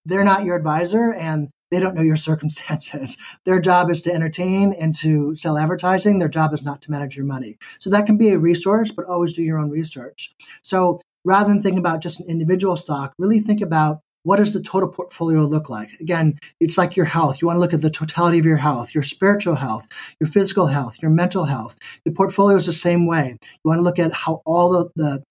they're 0.05 0.23
not 0.23 0.45
your 0.45 0.55
advisor 0.55 1.13
and 1.13 1.49
they 1.69 1.79
don't 1.79 1.95
know 1.95 2.01
your 2.01 2.17
circumstances. 2.17 3.17
Their 3.45 3.61
job 3.61 3.89
is 3.89 4.01
to 4.03 4.13
entertain 4.13 4.73
and 4.73 4.93
to 4.95 5.33
sell 5.35 5.57
advertising. 5.57 6.19
Their 6.19 6.29
job 6.29 6.53
is 6.53 6.63
not 6.63 6.81
to 6.83 6.91
manage 6.91 7.15
your 7.15 7.25
money. 7.25 7.57
So 7.79 7.89
that 7.89 8.05
can 8.05 8.17
be 8.17 8.29
a 8.29 8.39
resource, 8.39 8.91
but 8.91 9.05
always 9.05 9.33
do 9.33 9.41
your 9.41 9.57
own 9.57 9.69
research. 9.69 10.33
So 10.61 11.01
rather 11.23 11.47
than 11.47 11.63
think 11.63 11.79
about 11.79 12.01
just 12.01 12.19
an 12.19 12.27
individual 12.27 12.75
stock, 12.75 13.13
really 13.17 13.39
think 13.39 13.61
about 13.61 14.01
what 14.23 14.37
does 14.37 14.53
the 14.53 14.61
total 14.61 14.89
portfolio 14.89 15.41
look 15.45 15.69
like? 15.69 15.89
Again, 15.99 16.37
it's 16.59 16.77
like 16.77 16.95
your 16.95 17.07
health. 17.07 17.41
You 17.41 17.47
want 17.47 17.55
to 17.57 17.61
look 17.61 17.73
at 17.73 17.81
the 17.81 17.89
totality 17.89 18.37
of 18.37 18.45
your 18.45 18.57
health, 18.57 18.93
your 18.93 19.03
spiritual 19.03 19.55
health, 19.55 19.87
your 20.19 20.29
physical 20.29 20.67
health, 20.67 20.97
your 21.01 21.09
mental 21.09 21.45
health. 21.45 21.75
The 22.05 22.11
portfolio 22.11 22.55
is 22.57 22.67
the 22.67 22.73
same 22.73 23.07
way. 23.07 23.37
You 23.41 23.67
want 23.69 23.79
to 23.79 23.83
look 23.83 23.97
at 23.97 24.13
how 24.13 24.41
all 24.45 24.69
the, 24.69 24.89
the 24.95 25.23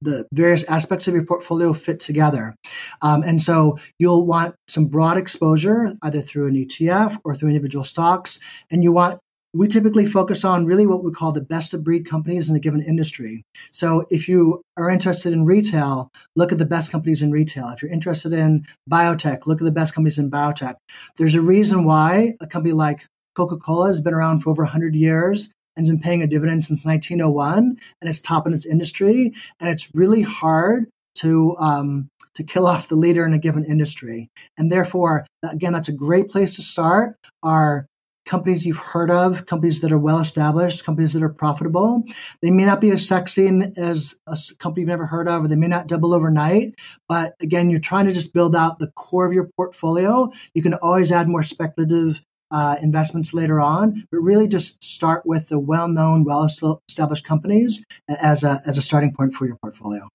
the 0.00 0.26
various 0.32 0.64
aspects 0.64 1.08
of 1.08 1.14
your 1.14 1.24
portfolio 1.24 1.72
fit 1.72 2.00
together. 2.00 2.54
Um, 3.02 3.22
and 3.22 3.42
so 3.42 3.78
you'll 3.98 4.26
want 4.26 4.54
some 4.68 4.86
broad 4.86 5.16
exposure 5.16 5.94
either 6.02 6.20
through 6.20 6.48
an 6.48 6.54
ETF 6.54 7.18
or 7.24 7.34
through 7.34 7.48
individual 7.48 7.84
stocks. 7.84 8.38
And 8.70 8.82
you 8.82 8.92
want, 8.92 9.18
we 9.54 9.66
typically 9.66 10.06
focus 10.06 10.44
on 10.44 10.66
really 10.66 10.86
what 10.86 11.02
we 11.02 11.10
call 11.10 11.32
the 11.32 11.40
best 11.40 11.72
of 11.74 11.82
breed 11.82 12.08
companies 12.08 12.48
in 12.48 12.56
a 12.56 12.60
given 12.60 12.82
industry. 12.82 13.44
So 13.72 14.04
if 14.10 14.28
you 14.28 14.62
are 14.76 14.90
interested 14.90 15.32
in 15.32 15.44
retail, 15.44 16.10
look 16.36 16.52
at 16.52 16.58
the 16.58 16.66
best 16.66 16.90
companies 16.90 17.22
in 17.22 17.30
retail. 17.30 17.68
If 17.68 17.82
you're 17.82 17.90
interested 17.90 18.32
in 18.32 18.66
biotech, 18.90 19.46
look 19.46 19.60
at 19.60 19.64
the 19.64 19.72
best 19.72 19.94
companies 19.94 20.18
in 20.18 20.30
biotech. 20.30 20.74
There's 21.16 21.34
a 21.34 21.40
reason 21.40 21.84
why 21.84 22.34
a 22.40 22.46
company 22.46 22.72
like 22.72 23.06
Coca 23.34 23.56
Cola 23.56 23.88
has 23.88 24.00
been 24.00 24.14
around 24.14 24.40
for 24.40 24.50
over 24.50 24.64
100 24.64 24.94
years 24.94 25.50
and 25.78 25.86
has 25.86 25.88
been 25.88 26.00
paying 26.00 26.22
a 26.22 26.26
dividend 26.26 26.66
since 26.66 26.84
1901, 26.84 27.78
and 28.00 28.10
it's 28.10 28.20
top 28.20 28.46
in 28.46 28.52
its 28.52 28.66
industry. 28.66 29.32
And 29.60 29.70
it's 29.70 29.94
really 29.94 30.22
hard 30.22 30.90
to 31.16 31.56
um, 31.58 32.08
to 32.34 32.42
kill 32.42 32.66
off 32.66 32.88
the 32.88 32.96
leader 32.96 33.24
in 33.24 33.32
a 33.32 33.38
given 33.38 33.64
industry. 33.64 34.28
And 34.58 34.70
therefore, 34.70 35.26
again, 35.42 35.72
that's 35.72 35.88
a 35.88 35.92
great 35.92 36.28
place 36.28 36.54
to 36.56 36.62
start. 36.62 37.16
Are 37.42 37.86
companies 38.26 38.66
you've 38.66 38.76
heard 38.76 39.10
of, 39.10 39.46
companies 39.46 39.80
that 39.80 39.90
are 39.90 39.98
well 39.98 40.18
established, 40.18 40.84
companies 40.84 41.14
that 41.14 41.22
are 41.22 41.30
profitable. 41.30 42.04
They 42.42 42.50
may 42.50 42.64
not 42.64 42.80
be 42.80 42.90
as 42.90 43.06
sexy 43.06 43.48
as 43.78 44.14
a 44.26 44.36
company 44.58 44.82
you've 44.82 44.88
never 44.88 45.06
heard 45.06 45.28
of, 45.28 45.44
or 45.44 45.48
they 45.48 45.56
may 45.56 45.66
not 45.66 45.86
double 45.86 46.14
overnight. 46.14 46.74
But 47.08 47.34
again, 47.40 47.70
you're 47.70 47.80
trying 47.80 48.06
to 48.06 48.12
just 48.12 48.34
build 48.34 48.54
out 48.54 48.78
the 48.78 48.88
core 48.88 49.26
of 49.26 49.32
your 49.32 49.48
portfolio. 49.56 50.30
You 50.54 50.62
can 50.62 50.74
always 50.74 51.10
add 51.10 51.28
more 51.28 51.42
speculative 51.42 52.20
uh, 52.50 52.76
investments 52.82 53.34
later 53.34 53.60
on, 53.60 54.06
but 54.10 54.18
really 54.18 54.48
just 54.48 54.82
start 54.82 55.26
with 55.26 55.48
the 55.48 55.58
well-known, 55.58 56.24
well-established 56.24 57.24
companies 57.24 57.84
as 58.08 58.42
a 58.42 58.60
as 58.66 58.78
a 58.78 58.82
starting 58.82 59.12
point 59.14 59.34
for 59.34 59.46
your 59.46 59.56
portfolio. 59.56 60.08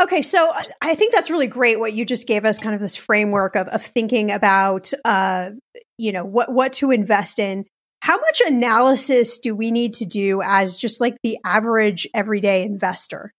Okay, 0.00 0.22
so 0.22 0.50
I 0.80 0.94
think 0.94 1.12
that's 1.12 1.30
really 1.30 1.46
great. 1.46 1.78
What 1.78 1.92
you 1.92 2.06
just 2.06 2.26
gave 2.26 2.46
us, 2.46 2.58
kind 2.58 2.74
of 2.74 2.80
this 2.80 2.96
framework 2.96 3.54
of 3.54 3.68
of 3.68 3.84
thinking 3.84 4.30
about, 4.30 4.90
uh, 5.04 5.50
you 5.98 6.12
know, 6.12 6.24
what 6.24 6.52
what 6.52 6.72
to 6.74 6.90
invest 6.90 7.38
in. 7.38 7.66
How 8.02 8.18
much 8.18 8.40
analysis 8.46 9.38
do 9.38 9.54
we 9.54 9.70
need 9.70 9.92
to 9.94 10.06
do 10.06 10.40
as 10.42 10.78
just 10.78 11.02
like 11.02 11.18
the 11.22 11.36
average 11.44 12.08
everyday 12.14 12.62
investor? 12.62 13.34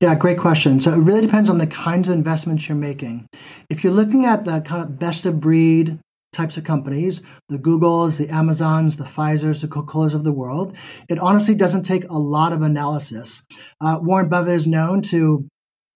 Yeah, 0.00 0.16
great 0.16 0.38
question. 0.38 0.80
So 0.80 0.92
it 0.92 0.98
really 0.98 1.20
depends 1.20 1.48
on 1.48 1.58
the 1.58 1.68
kinds 1.68 2.08
of 2.08 2.14
investments 2.14 2.68
you're 2.68 2.74
making. 2.74 3.28
If 3.70 3.84
you're 3.84 3.92
looking 3.92 4.26
at 4.26 4.44
the 4.44 4.60
kind 4.60 4.82
of 4.82 4.98
best 4.98 5.24
of 5.24 5.40
breed 5.40 6.00
types 6.32 6.56
of 6.56 6.64
companies, 6.64 7.20
the 7.48 7.58
Googles, 7.58 8.16
the 8.16 8.28
Amazons, 8.28 8.96
the 8.96 9.04
Pfizers, 9.04 9.60
the 9.60 9.68
Coca-Colas 9.68 10.14
of 10.14 10.24
the 10.24 10.32
world, 10.32 10.74
it 11.08 11.18
honestly 11.18 11.54
doesn't 11.54 11.82
take 11.82 12.08
a 12.08 12.18
lot 12.18 12.52
of 12.52 12.62
analysis. 12.62 13.42
Uh, 13.80 13.98
Warren 14.02 14.28
Buffett 14.28 14.54
is 14.54 14.66
known 14.66 15.02
to 15.02 15.46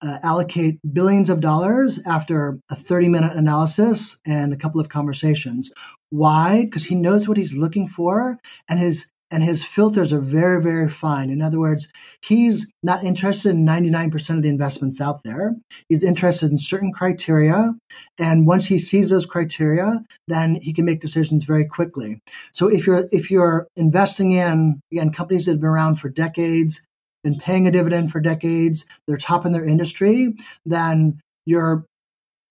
uh, 0.03 0.19
allocate 0.23 0.79
billions 0.93 1.31
of 1.31 1.41
dollars 1.41 1.99
after 2.07 2.59
a 2.71 2.77
30 2.77 3.09
minute 3.09 3.33
analysis 3.35 4.19
and 4.27 4.53
a 4.53 4.57
couple 4.57 4.81
of 4.81 4.91
conversations. 4.91 5.71
Why? 6.11 6.65
Because 6.65 6.85
he 6.85 6.95
knows 6.95 7.27
what 7.27 7.39
he's 7.39 7.57
looking 7.57 7.89
for 7.89 8.39
and 8.69 8.79
his 8.79 9.07
and 9.31 9.43
his 9.43 9.65
filters 9.65 10.13
are 10.13 10.21
very, 10.21 10.63
very 10.63 10.89
fine. 10.89 11.31
In 11.31 11.43
other 11.43 11.59
words, 11.59 11.89
he's 12.23 12.71
not 12.83 13.03
interested 13.03 13.51
in 13.51 13.67
99% 13.67 14.37
of 14.37 14.43
the 14.43 14.49
investments 14.49 15.01
out 15.01 15.23
there. 15.25 15.57
He's 15.89 16.05
interested 16.05 16.51
in 16.51 16.59
certain 16.59 16.93
criteria. 16.93 17.75
And 18.19 18.47
once 18.47 18.67
he 18.67 18.79
sees 18.79 19.11
those 19.11 19.27
criteria, 19.27 20.03
then 20.29 20.57
he 20.63 20.73
can 20.73 20.85
make 20.85 21.01
decisions 21.01 21.45
very 21.45 21.65
quickly. 21.65 22.21
So 22.53 22.69
if 22.69 22.87
you're, 22.87 23.07
if 23.11 23.31
you're 23.31 23.67
investing 23.77 24.33
in, 24.33 24.81
again, 24.93 25.13
companies 25.13 25.47
that 25.47 25.53
have 25.53 25.61
been 25.61 25.71
around 25.71 25.97
for 25.97 26.09
decades, 26.09 26.81
been 27.25 27.39
paying 27.39 27.67
a 27.67 27.73
dividend 27.73 28.13
for 28.13 28.21
decades, 28.21 28.87
they're 29.09 29.17
top 29.17 29.45
in 29.45 29.51
their 29.51 29.67
industry, 29.67 30.35
then 30.65 31.21
you're 31.45 31.85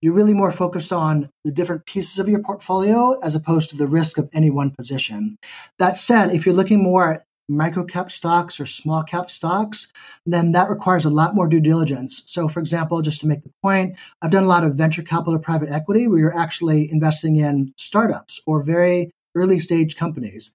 you're 0.01 0.13
really 0.13 0.33
more 0.33 0.51
focused 0.51 0.93
on 0.93 1.29
the 1.43 1.51
different 1.51 1.85
pieces 1.85 2.19
of 2.19 2.29
your 2.29 2.41
portfolio 2.41 3.19
as 3.21 3.35
opposed 3.35 3.69
to 3.69 3.77
the 3.77 3.87
risk 3.87 4.17
of 4.17 4.29
any 4.33 4.49
one 4.49 4.71
position. 4.71 5.37
That 5.79 5.97
said, 5.97 6.33
if 6.33 6.45
you're 6.45 6.55
looking 6.55 6.83
more 6.83 7.13
at 7.13 7.23
micro 7.47 7.83
cap 7.83 8.11
stocks 8.11 8.59
or 8.59 8.65
small 8.65 9.03
cap 9.03 9.29
stocks, 9.29 9.87
then 10.25 10.51
that 10.51 10.69
requires 10.69 11.05
a 11.05 11.09
lot 11.09 11.35
more 11.35 11.47
due 11.47 11.59
diligence. 11.59 12.23
So, 12.25 12.47
for 12.47 12.59
example, 12.59 13.01
just 13.01 13.21
to 13.21 13.27
make 13.27 13.43
the 13.43 13.51
point, 13.61 13.95
I've 14.21 14.31
done 14.31 14.43
a 14.43 14.47
lot 14.47 14.63
of 14.63 14.75
venture 14.75 15.03
capital 15.03 15.39
private 15.39 15.69
equity 15.69 16.07
where 16.07 16.19
you're 16.19 16.37
actually 16.37 16.89
investing 16.91 17.35
in 17.37 17.73
startups 17.77 18.41
or 18.45 18.63
very 18.63 19.11
early 19.35 19.59
stage 19.59 19.95
companies. 19.95 20.53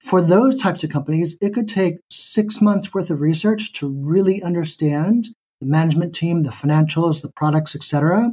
For 0.00 0.20
those 0.20 0.60
types 0.60 0.82
of 0.82 0.90
companies, 0.90 1.36
it 1.40 1.54
could 1.54 1.68
take 1.68 1.98
six 2.10 2.60
months 2.60 2.92
worth 2.92 3.10
of 3.10 3.20
research 3.20 3.72
to 3.74 3.88
really 3.88 4.42
understand 4.42 5.28
the 5.62 5.68
management 5.68 6.14
team, 6.14 6.42
the 6.42 6.50
financials, 6.50 7.22
the 7.22 7.30
products, 7.30 7.74
etc. 7.74 8.32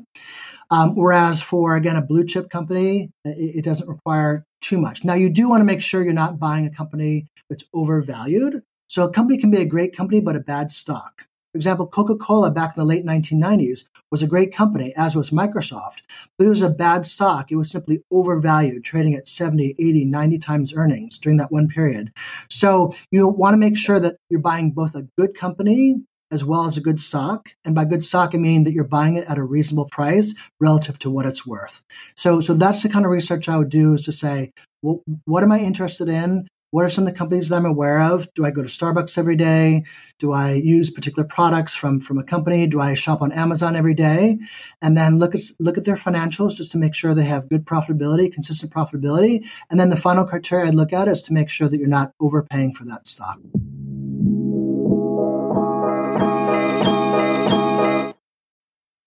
Um, 0.71 0.95
whereas 0.95 1.41
for 1.41 1.75
again 1.75 1.95
a 1.95 2.01
blue 2.01 2.25
chip 2.25 2.49
company, 2.49 3.11
it, 3.23 3.57
it 3.57 3.65
doesn't 3.65 3.87
require 3.87 4.45
too 4.61 4.77
much. 4.77 5.03
Now 5.03 5.13
you 5.13 5.29
do 5.29 5.47
want 5.47 5.61
to 5.61 5.65
make 5.65 5.81
sure 5.81 6.03
you're 6.03 6.13
not 6.13 6.39
buying 6.39 6.65
a 6.65 6.69
company 6.69 7.27
that's 7.49 7.63
overvalued. 7.73 8.63
So 8.87 9.03
a 9.03 9.11
company 9.11 9.39
can 9.39 9.51
be 9.51 9.61
a 9.61 9.65
great 9.65 9.95
company 9.95 10.19
but 10.19 10.35
a 10.35 10.39
bad 10.39 10.71
stock. 10.71 11.25
For 11.51 11.57
example, 11.57 11.87
Coca 11.87 12.15
Cola 12.15 12.51
back 12.51 12.77
in 12.77 12.79
the 12.79 12.85
late 12.85 13.05
1990s 13.05 13.85
was 14.11 14.21
a 14.21 14.27
great 14.27 14.53
company, 14.53 14.93
as 14.95 15.15
was 15.15 15.31
Microsoft, 15.31 15.97
but 16.37 16.45
it 16.45 16.49
was 16.49 16.61
a 16.61 16.69
bad 16.69 17.07
stock. 17.07 17.51
It 17.51 17.55
was 17.55 17.71
simply 17.71 18.03
overvalued, 18.11 18.83
trading 18.83 19.15
at 19.15 19.27
70, 19.27 19.75
80, 19.79 20.05
90 20.05 20.37
times 20.37 20.73
earnings 20.73 21.17
during 21.17 21.37
that 21.37 21.51
one 21.51 21.67
period. 21.67 22.11
So 22.49 22.93
you 23.09 23.27
want 23.27 23.53
to 23.53 23.57
make 23.57 23.77
sure 23.77 23.99
that 23.99 24.17
you're 24.29 24.39
buying 24.39 24.71
both 24.71 24.93
a 24.93 25.07
good 25.17 25.35
company 25.35 26.01
as 26.31 26.45
well 26.45 26.65
as 26.65 26.77
a 26.77 26.81
good 26.81 26.99
stock. 26.99 27.49
And 27.65 27.75
by 27.75 27.85
good 27.85 28.03
stock, 28.03 28.31
I 28.33 28.37
mean 28.37 28.63
that 28.63 28.73
you're 28.73 28.83
buying 28.83 29.15
it 29.15 29.27
at 29.27 29.37
a 29.37 29.43
reasonable 29.43 29.89
price 29.91 30.33
relative 30.59 30.99
to 30.99 31.09
what 31.09 31.25
it's 31.25 31.45
worth. 31.45 31.81
So, 32.15 32.39
so 32.39 32.53
that's 32.53 32.83
the 32.83 32.89
kind 32.89 33.05
of 33.05 33.11
research 33.11 33.49
I 33.49 33.57
would 33.57 33.69
do 33.69 33.93
is 33.93 34.01
to 34.03 34.11
say, 34.11 34.51
well, 34.81 35.01
what 35.25 35.43
am 35.43 35.51
I 35.51 35.59
interested 35.59 36.09
in? 36.09 36.47
What 36.71 36.85
are 36.85 36.89
some 36.89 37.07
of 37.07 37.11
the 37.11 37.17
companies 37.17 37.49
that 37.49 37.55
I'm 37.55 37.65
aware 37.65 37.99
of? 37.99 38.31
Do 38.35 38.45
I 38.45 38.51
go 38.51 38.61
to 38.61 38.67
Starbucks 38.67 39.17
every 39.17 39.35
day? 39.35 39.85
Do 40.19 40.33
I 40.33 40.53
use 40.53 40.91
particular 40.91 41.27
products 41.27 41.73
from, 41.73 41.99
from 41.99 42.19
a 42.19 42.23
company? 42.23 42.67
Do 42.67 42.79
I 42.79 42.93
shop 42.93 43.23
on 43.23 43.31
Amazon 43.31 43.75
every 43.75 43.95
day? 43.95 44.37
And 44.79 44.95
then 44.95 45.17
look 45.17 45.33
at 45.33 45.41
look 45.59 45.79
at 45.79 45.85
their 45.85 45.95
financials 45.95 46.55
just 46.55 46.71
to 46.73 46.77
make 46.77 46.93
sure 46.93 47.15
they 47.15 47.23
have 47.23 47.49
good 47.49 47.65
profitability, 47.65 48.31
consistent 48.31 48.71
profitability. 48.71 49.49
And 49.71 49.79
then 49.79 49.89
the 49.89 49.97
final 49.97 50.25
criteria 50.25 50.67
I 50.67 50.69
look 50.69 50.93
at 50.93 51.07
is 51.07 51.23
to 51.23 51.33
make 51.33 51.49
sure 51.49 51.67
that 51.67 51.79
you're 51.79 51.87
not 51.87 52.13
overpaying 52.19 52.75
for 52.75 52.85
that 52.85 53.07
stock. 53.07 53.39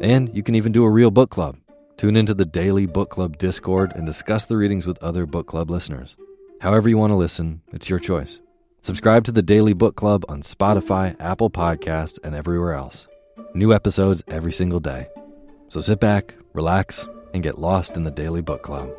And 0.00 0.34
you 0.34 0.42
can 0.42 0.54
even 0.54 0.72
do 0.72 0.84
a 0.84 0.90
real 0.90 1.10
book 1.10 1.30
club. 1.30 1.56
Tune 1.98 2.16
into 2.16 2.32
the 2.32 2.46
daily 2.46 2.86
book 2.86 3.10
club 3.10 3.36
Discord 3.36 3.92
and 3.94 4.06
discuss 4.06 4.46
the 4.46 4.56
readings 4.56 4.86
with 4.86 4.98
other 5.02 5.26
book 5.26 5.46
club 5.46 5.70
listeners. 5.70 6.16
However, 6.60 6.88
you 6.88 6.96
want 6.96 7.10
to 7.10 7.16
listen, 7.16 7.60
it's 7.72 7.90
your 7.90 7.98
choice. 7.98 8.38
Subscribe 8.82 9.24
to 9.24 9.32
the 9.32 9.42
Daily 9.42 9.74
Book 9.74 9.96
Club 9.96 10.24
on 10.26 10.40
Spotify, 10.40 11.14
Apple 11.20 11.50
Podcasts, 11.50 12.18
and 12.24 12.34
everywhere 12.34 12.72
else. 12.72 13.08
New 13.54 13.74
episodes 13.74 14.22
every 14.28 14.52
single 14.52 14.80
day. 14.80 15.06
So 15.68 15.82
sit 15.82 16.00
back, 16.00 16.34
relax, 16.54 17.06
and 17.34 17.42
get 17.42 17.58
lost 17.58 17.96
in 17.96 18.04
the 18.04 18.10
Daily 18.10 18.40
Book 18.40 18.62
Club. 18.62 18.90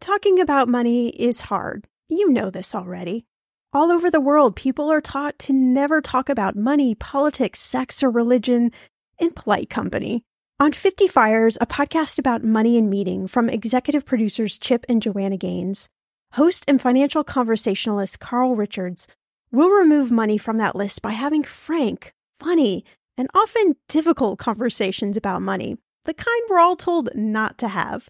Talking 0.00 0.38
about 0.38 0.68
money 0.68 1.08
is 1.10 1.42
hard. 1.42 1.88
You 2.08 2.28
know 2.30 2.50
this 2.50 2.74
already. 2.74 3.24
All 3.72 3.92
over 3.92 4.10
the 4.10 4.20
world, 4.20 4.56
people 4.56 4.90
are 4.90 5.00
taught 5.00 5.38
to 5.40 5.52
never 5.52 6.00
talk 6.00 6.28
about 6.28 6.56
money, 6.56 6.96
politics, 6.96 7.60
sex, 7.60 8.02
or 8.02 8.10
religion 8.10 8.72
in 9.20 9.30
polite 9.30 9.70
company. 9.70 10.24
On 10.58 10.72
50 10.72 11.06
Fires, 11.06 11.56
a 11.60 11.66
podcast 11.66 12.18
about 12.18 12.42
money 12.42 12.76
and 12.76 12.90
meeting 12.90 13.28
from 13.28 13.48
executive 13.48 14.04
producers 14.04 14.58
Chip 14.58 14.84
and 14.88 15.00
Joanna 15.00 15.36
Gaines, 15.36 15.88
host 16.32 16.64
and 16.66 16.80
financial 16.80 17.22
conversationalist 17.22 18.18
Carl 18.18 18.56
Richards 18.56 19.06
will 19.52 19.70
remove 19.70 20.10
money 20.10 20.36
from 20.36 20.58
that 20.58 20.74
list 20.74 21.00
by 21.00 21.12
having 21.12 21.44
frank, 21.44 22.12
funny, 22.32 22.84
and 23.16 23.28
often 23.34 23.76
difficult 23.86 24.40
conversations 24.40 25.16
about 25.16 25.42
money, 25.42 25.78
the 26.06 26.14
kind 26.14 26.42
we're 26.50 26.58
all 26.58 26.74
told 26.74 27.10
not 27.14 27.56
to 27.58 27.68
have, 27.68 28.08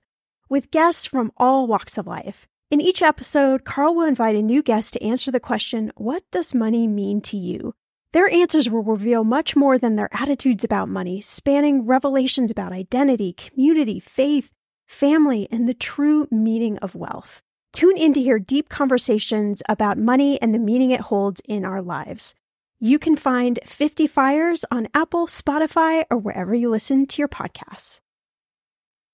with 0.49 0.71
guests 0.71 1.05
from 1.05 1.33
all 1.37 1.67
walks 1.67 1.99
of 1.99 2.07
life. 2.07 2.49
In 2.71 2.81
each 2.81 3.03
episode, 3.03 3.65
Carl 3.65 3.97
will 3.97 4.07
invite 4.07 4.37
a 4.37 4.43
new 4.43 4.63
guest 4.63 4.93
to 4.93 5.03
answer 5.03 5.33
the 5.33 5.41
question, 5.41 5.91
What 5.97 6.23
does 6.31 6.55
money 6.55 6.87
mean 6.87 7.21
to 7.23 7.37
you? 7.37 7.75
Their 8.13 8.33
answers 8.33 8.71
will 8.71 8.85
reveal 8.85 9.25
much 9.25 9.57
more 9.57 9.77
than 9.77 9.97
their 9.97 10.09
attitudes 10.13 10.63
about 10.63 10.89
money, 10.89 11.21
spanning 11.21 11.85
revelations 11.85 12.49
about 12.49 12.71
identity, 12.71 13.33
community, 13.33 13.99
faith, 13.99 14.53
family, 14.87 15.49
and 15.51 15.69
the 15.69 15.75
true 15.75 16.29
meaning 16.31 16.79
of 16.79 16.95
wealth. 16.95 17.43
Tune 17.73 17.97
in 17.97 18.13
to 18.13 18.23
hear 18.23 18.39
deep 18.39 18.69
conversations 18.69 19.65
about 19.69 19.99
money 19.99 20.41
and 20.41 20.55
the 20.55 20.61
meaning 20.61 20.93
it 20.93 21.01
holds 21.01 21.43
in 21.49 21.65
our 21.65 21.83
lives. 21.83 22.37
You 22.79 23.01
can 23.01 23.17
find 23.17 23.59
50 23.65 24.07
Fires 24.07 24.65
on 24.71 24.87
Apple, 24.95 25.27
Spotify, 25.27 26.05
or 26.09 26.19
wherever 26.19 26.55
you 26.55 26.71
listen 26.71 27.07
to 27.07 27.19
your 27.19 27.29
podcasts. 27.29 27.99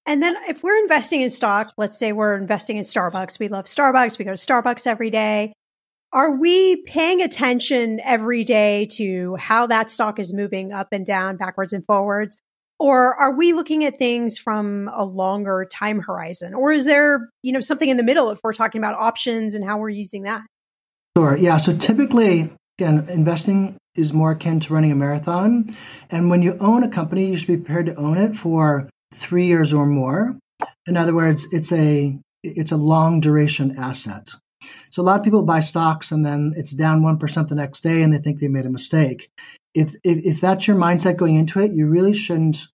And 0.06 0.22
then 0.22 0.36
if 0.48 0.62
we're 0.62 0.78
investing 0.78 1.20
in 1.20 1.30
stock, 1.30 1.72
let's 1.76 1.98
say 1.98 2.12
we're 2.12 2.36
investing 2.36 2.76
in 2.76 2.84
Starbucks, 2.84 3.40
we 3.40 3.48
love 3.48 3.64
Starbucks, 3.64 4.18
we 4.18 4.24
go 4.24 4.30
to 4.30 4.36
Starbucks 4.36 4.86
every 4.86 5.10
day. 5.10 5.52
Are 6.12 6.36
we 6.36 6.82
paying 6.82 7.20
attention 7.20 8.00
every 8.04 8.44
day 8.44 8.86
to 8.92 9.34
how 9.36 9.66
that 9.66 9.90
stock 9.90 10.20
is 10.20 10.32
moving 10.32 10.72
up 10.72 10.88
and 10.92 11.04
down, 11.04 11.36
backwards 11.36 11.72
and 11.72 11.84
forwards? 11.84 12.36
Or 12.78 13.14
are 13.14 13.34
we 13.34 13.52
looking 13.52 13.84
at 13.84 13.98
things 13.98 14.38
from 14.38 14.88
a 14.94 15.04
longer 15.04 15.66
time 15.70 16.00
horizon? 16.00 16.54
Or 16.54 16.70
is 16.72 16.84
there, 16.84 17.28
you 17.42 17.52
know, 17.52 17.60
something 17.60 17.88
in 17.88 17.96
the 17.96 18.02
middle 18.02 18.30
if 18.30 18.38
we're 18.44 18.52
talking 18.52 18.80
about 18.80 18.94
options 18.94 19.54
and 19.54 19.64
how 19.64 19.78
we're 19.78 19.88
using 19.88 20.22
that? 20.22 20.42
Sure. 21.16 21.36
Yeah. 21.36 21.56
So 21.56 21.76
typically, 21.76 22.52
again, 22.78 23.06
investing 23.08 23.76
is 23.96 24.12
more 24.12 24.32
akin 24.32 24.60
to 24.60 24.74
running 24.74 24.92
a 24.92 24.94
marathon. 24.94 25.74
And 26.10 26.30
when 26.30 26.42
you 26.42 26.56
own 26.60 26.82
a 26.82 26.88
company, 26.88 27.30
you 27.30 27.36
should 27.36 27.46
be 27.46 27.56
prepared 27.56 27.86
to 27.86 27.96
own 27.96 28.18
it 28.18 28.36
for 28.36 28.88
three 29.14 29.46
years 29.46 29.72
or 29.72 29.86
more. 29.86 30.38
In 30.86 30.96
other 30.96 31.14
words, 31.14 31.46
it's 31.52 31.72
a 31.72 32.18
it's 32.42 32.72
a 32.72 32.76
long 32.76 33.20
duration 33.20 33.76
asset. 33.78 34.30
So 34.90 35.02
a 35.02 35.04
lot 35.04 35.18
of 35.18 35.24
people 35.24 35.42
buy 35.42 35.60
stocks 35.60 36.10
and 36.10 36.24
then 36.24 36.52
it's 36.56 36.70
down 36.70 37.02
one 37.02 37.18
percent 37.18 37.48
the 37.48 37.54
next 37.54 37.82
day 37.82 38.02
and 38.02 38.12
they 38.12 38.18
think 38.18 38.40
they 38.40 38.48
made 38.48 38.66
a 38.66 38.70
mistake. 38.70 39.30
If, 39.74 39.94
if 40.04 40.24
if 40.24 40.40
that's 40.40 40.66
your 40.66 40.76
mindset 40.76 41.16
going 41.16 41.34
into 41.34 41.60
it, 41.60 41.72
you 41.72 41.86
really 41.86 42.14
shouldn't. 42.14 42.68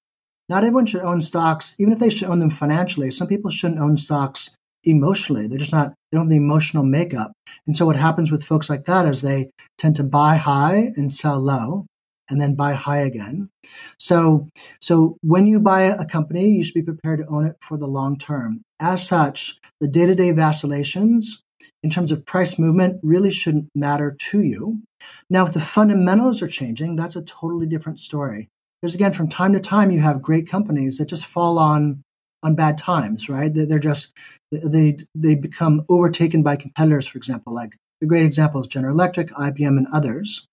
Not 0.49 0.65
everyone 0.65 0.87
should 0.87 1.03
own 1.03 1.23
stocks, 1.23 1.75
even 1.79 1.93
if 1.93 1.99
they 1.99 2.11
should 2.11 2.29
own 2.29 2.39
them 2.39 2.51
financially. 2.51 3.11
Some 3.11 3.29
people 3.29 3.51
shouldn't 3.51 3.81
own 3.81 3.97
stocks 3.97 4.51
emotionally. 4.85 5.47
They're 5.47 5.59
just 5.59 5.73
not. 5.73 5.95
They 6.11 6.17
don't 6.17 6.27
have 6.27 6.31
the 6.31 6.37
emotional 6.37 6.85
makeup. 6.85 7.33
And 7.67 7.77
so 7.77 7.87
what 7.87 7.97
happens 7.97 8.31
with 8.31 8.45
folks 8.45 8.69
like 8.69 8.85
that 8.85 9.07
is 9.07 9.23
they 9.23 9.51
tend 9.79 9.97
to 9.97 10.05
buy 10.05 10.37
high 10.37 10.93
and 10.97 11.13
sell 11.13 11.41
low 11.41 11.87
and 12.31 12.41
then 12.41 12.55
buy 12.55 12.73
high 12.73 12.99
again. 12.99 13.51
So, 13.99 14.49
so 14.81 15.17
when 15.23 15.47
you 15.47 15.61
buy 15.61 15.83
a 15.83 16.05
company, 16.05 16.49
you 16.49 16.65
should 16.65 16.75
be 16.75 16.83
prepared 16.83 17.21
to 17.21 17.27
own 17.27 17.47
it 17.47 17.57
for 17.61 17.77
the 17.77 17.87
long 17.87 18.19
term. 18.19 18.63
As 18.81 19.07
such, 19.07 19.59
the 19.81 19.89
day 19.89 20.07
to 20.07 20.15
day 20.15 20.31
vacillations 20.33 21.43
in 21.83 21.91
terms 21.91 22.13
of 22.13 22.25
price 22.25 22.59
movement 22.59 23.01
really 23.03 23.31
shouldn't 23.31 23.69
matter 23.75 24.17
to 24.31 24.41
you. 24.41 24.83
Now, 25.29 25.47
if 25.47 25.53
the 25.53 25.61
fundamentals 25.61 26.43
are 26.43 26.49
changing, 26.49 26.97
that's 26.97 27.17
a 27.17 27.23
totally 27.23 27.67
different 27.67 28.01
story. 28.01 28.49
Because 28.81 28.95
again, 28.95 29.13
from 29.13 29.29
time 29.29 29.53
to 29.53 29.61
time, 29.61 29.91
you 29.91 30.01
have 30.01 30.23
great 30.23 30.49
companies 30.49 30.99
that 30.99 31.09
just 31.09 31.27
fall 31.27 31.59
on 31.59 32.03
on 32.45 32.57
bad 32.57 32.77
times, 32.77 33.29
right? 33.29 33.53
They're 33.55 33.79
just 33.79 34.09
they 34.51 34.99
they 35.15 35.35
become 35.35 35.83
overtaken 35.89 36.43
by 36.43 36.57
competitors, 36.57 37.07
for 37.07 37.19
example. 37.19 37.55
Like 37.55 37.77
the 38.01 38.07
great 38.07 38.25
example 38.25 38.61
is 38.61 38.67
General 38.67 38.95
Electric, 38.95 39.31
IBM, 39.31 39.79
and 39.79 39.87
others. 39.93 40.47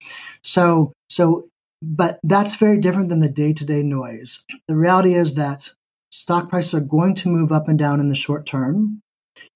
So 0.44 0.94
so, 1.10 1.48
but 1.82 2.20
that's 2.24 2.56
very 2.56 2.78
different 2.78 3.10
than 3.10 3.20
the 3.20 3.30
day 3.30 3.54
to 3.54 3.66
day 3.66 3.84
noise. 3.84 4.44
The 4.68 4.76
reality 4.76 5.16
is 5.16 5.36
that 5.36 5.72
stock 6.12 6.50
prices 6.50 6.74
are 6.74 6.80
going 6.80 7.16
to 7.16 7.30
move 7.30 7.52
up 7.52 7.68
and 7.68 7.78
down 7.78 8.00
in 8.00 8.10
the 8.10 8.16
short 8.16 8.46
term. 8.46 9.02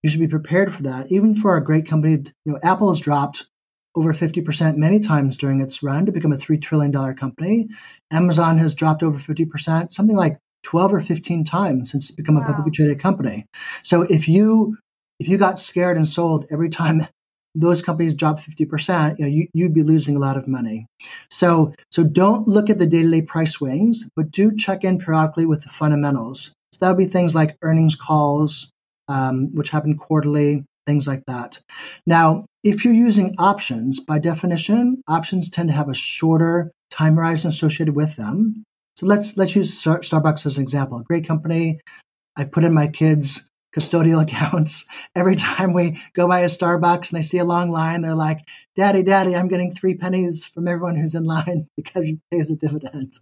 You 0.01 0.09
should 0.09 0.19
be 0.19 0.27
prepared 0.27 0.73
for 0.73 0.83
that. 0.83 1.11
Even 1.11 1.35
for 1.35 1.57
a 1.57 1.63
great 1.63 1.87
company, 1.87 2.23
you 2.45 2.53
know, 2.53 2.59
Apple 2.63 2.89
has 2.89 3.01
dropped 3.01 3.47
over 3.95 4.13
50% 4.13 4.77
many 4.77 4.99
times 4.99 5.37
during 5.37 5.61
its 5.61 5.83
run 5.83 6.05
to 6.05 6.11
become 6.11 6.31
a 6.31 6.37
$3 6.37 6.61
trillion 6.61 6.91
company. 7.15 7.67
Amazon 8.11 8.57
has 8.57 8.73
dropped 8.73 9.03
over 9.03 9.19
50%, 9.19 9.93
something 9.93 10.15
like 10.15 10.39
12 10.63 10.93
or 10.93 11.01
15 11.01 11.43
times 11.43 11.91
since 11.91 12.09
it's 12.09 12.15
become 12.15 12.35
wow. 12.35 12.41
a 12.41 12.45
publicly 12.45 12.71
traded 12.71 12.99
company. 12.99 13.45
So 13.83 14.03
if 14.03 14.27
you 14.27 14.77
if 15.19 15.27
you 15.27 15.37
got 15.37 15.59
scared 15.59 15.95
and 15.95 16.09
sold 16.09 16.45
every 16.51 16.69
time 16.69 17.07
those 17.55 17.81
companies 17.81 18.13
drop 18.13 18.39
50%, 18.39 19.19
you 19.19 19.25
know, 19.25 19.31
you, 19.31 19.47
you'd 19.53 19.73
be 19.73 19.83
losing 19.83 20.15
a 20.15 20.19
lot 20.19 20.37
of 20.37 20.47
money. 20.47 20.87
So 21.29 21.73
so 21.91 22.03
don't 22.03 22.47
look 22.47 22.69
at 22.69 22.79
the 22.79 22.87
day-to-day 22.87 23.23
price 23.23 23.53
swings, 23.53 24.07
but 24.15 24.31
do 24.31 24.55
check 24.55 24.83
in 24.83 24.97
periodically 24.97 25.45
with 25.45 25.63
the 25.63 25.69
fundamentals. 25.69 26.51
So 26.71 26.77
that 26.81 26.89
would 26.89 26.97
be 26.97 27.05
things 27.05 27.35
like 27.35 27.57
earnings 27.61 27.95
calls, 27.95 28.69
um, 29.07 29.53
which 29.53 29.69
happen 29.69 29.97
quarterly, 29.97 30.65
things 30.85 31.07
like 31.07 31.23
that. 31.27 31.59
Now, 32.07 32.45
if 32.63 32.83
you're 32.83 32.93
using 32.93 33.35
options, 33.37 33.99
by 33.99 34.19
definition, 34.19 35.01
options 35.07 35.49
tend 35.49 35.69
to 35.69 35.75
have 35.75 35.89
a 35.89 35.93
shorter 35.93 36.71
time 36.91 37.15
horizon 37.15 37.49
associated 37.49 37.95
with 37.95 38.15
them. 38.15 38.63
So 38.95 39.05
let's 39.05 39.37
let's 39.37 39.55
use 39.55 39.83
Starbucks 39.83 40.45
as 40.45 40.57
an 40.57 40.63
example. 40.63 41.01
Great 41.01 41.27
company. 41.27 41.79
I 42.35 42.45
put 42.45 42.63
in 42.63 42.73
my 42.73 42.87
kids' 42.87 43.47
custodial 43.75 44.21
accounts. 44.23 44.85
Every 45.15 45.35
time 45.35 45.73
we 45.73 46.01
go 46.13 46.27
by 46.27 46.41
a 46.41 46.47
Starbucks 46.47 47.11
and 47.11 47.17
they 47.17 47.25
see 47.25 47.37
a 47.37 47.45
long 47.45 47.71
line, 47.71 48.01
they're 48.01 48.15
like, 48.15 48.39
Daddy, 48.75 49.03
Daddy, 49.03 49.35
I'm 49.35 49.47
getting 49.47 49.73
three 49.73 49.95
pennies 49.95 50.43
from 50.43 50.67
everyone 50.67 50.95
who's 50.95 51.15
in 51.15 51.25
line 51.25 51.67
because 51.77 52.07
it 52.07 52.19
pays 52.31 52.49
a 52.49 52.55
dividend. 52.55 53.13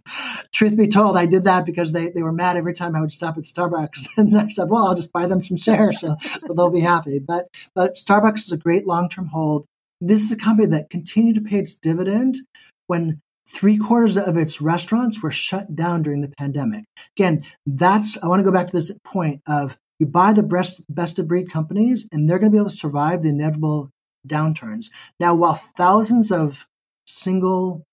Truth 0.52 0.76
be 0.76 0.88
told, 0.88 1.16
I 1.16 1.26
did 1.26 1.44
that 1.44 1.66
because 1.66 1.92
they, 1.92 2.10
they 2.10 2.22
were 2.22 2.32
mad 2.32 2.56
every 2.56 2.74
time 2.74 2.96
I 2.96 3.00
would 3.00 3.12
stop 3.12 3.36
at 3.36 3.44
Starbucks. 3.44 4.06
And 4.16 4.36
I 4.36 4.48
said, 4.50 4.68
well, 4.68 4.86
I'll 4.86 4.94
just 4.94 5.12
buy 5.12 5.26
them 5.26 5.42
some 5.42 5.56
shares 5.56 6.00
so, 6.00 6.16
so 6.22 6.54
they'll 6.54 6.70
be 6.70 6.80
happy. 6.80 7.18
But, 7.18 7.48
but 7.74 7.96
Starbucks 7.96 8.38
is 8.38 8.52
a 8.52 8.56
great 8.56 8.86
long 8.86 9.08
term 9.08 9.26
hold. 9.26 9.66
This 10.00 10.22
is 10.22 10.32
a 10.32 10.36
company 10.36 10.68
that 10.68 10.90
continued 10.90 11.36
to 11.36 11.40
pay 11.40 11.58
its 11.58 11.74
dividend 11.74 12.38
when 12.86 13.20
three 13.48 13.76
quarters 13.76 14.16
of 14.16 14.36
its 14.36 14.60
restaurants 14.60 15.22
were 15.22 15.30
shut 15.30 15.74
down 15.74 16.02
during 16.02 16.20
the 16.20 16.32
pandemic. 16.38 16.84
Again, 17.16 17.44
that's, 17.66 18.18
I 18.22 18.26
want 18.26 18.40
to 18.40 18.44
go 18.44 18.52
back 18.52 18.66
to 18.68 18.72
this 18.72 18.92
point 19.04 19.42
of 19.46 19.76
you 20.02 20.06
buy 20.08 20.32
the 20.32 20.42
best, 20.42 20.82
best 20.88 21.20
of 21.20 21.28
breed 21.28 21.48
companies, 21.48 22.08
and 22.10 22.28
they're 22.28 22.40
going 22.40 22.50
to 22.50 22.56
be 22.56 22.58
able 22.58 22.68
to 22.68 22.76
survive 22.76 23.22
the 23.22 23.28
inevitable 23.28 23.88
downturns. 24.26 24.86
Now, 25.20 25.36
while 25.36 25.54
thousands 25.54 26.32
of 26.32 26.66
single 27.06 27.84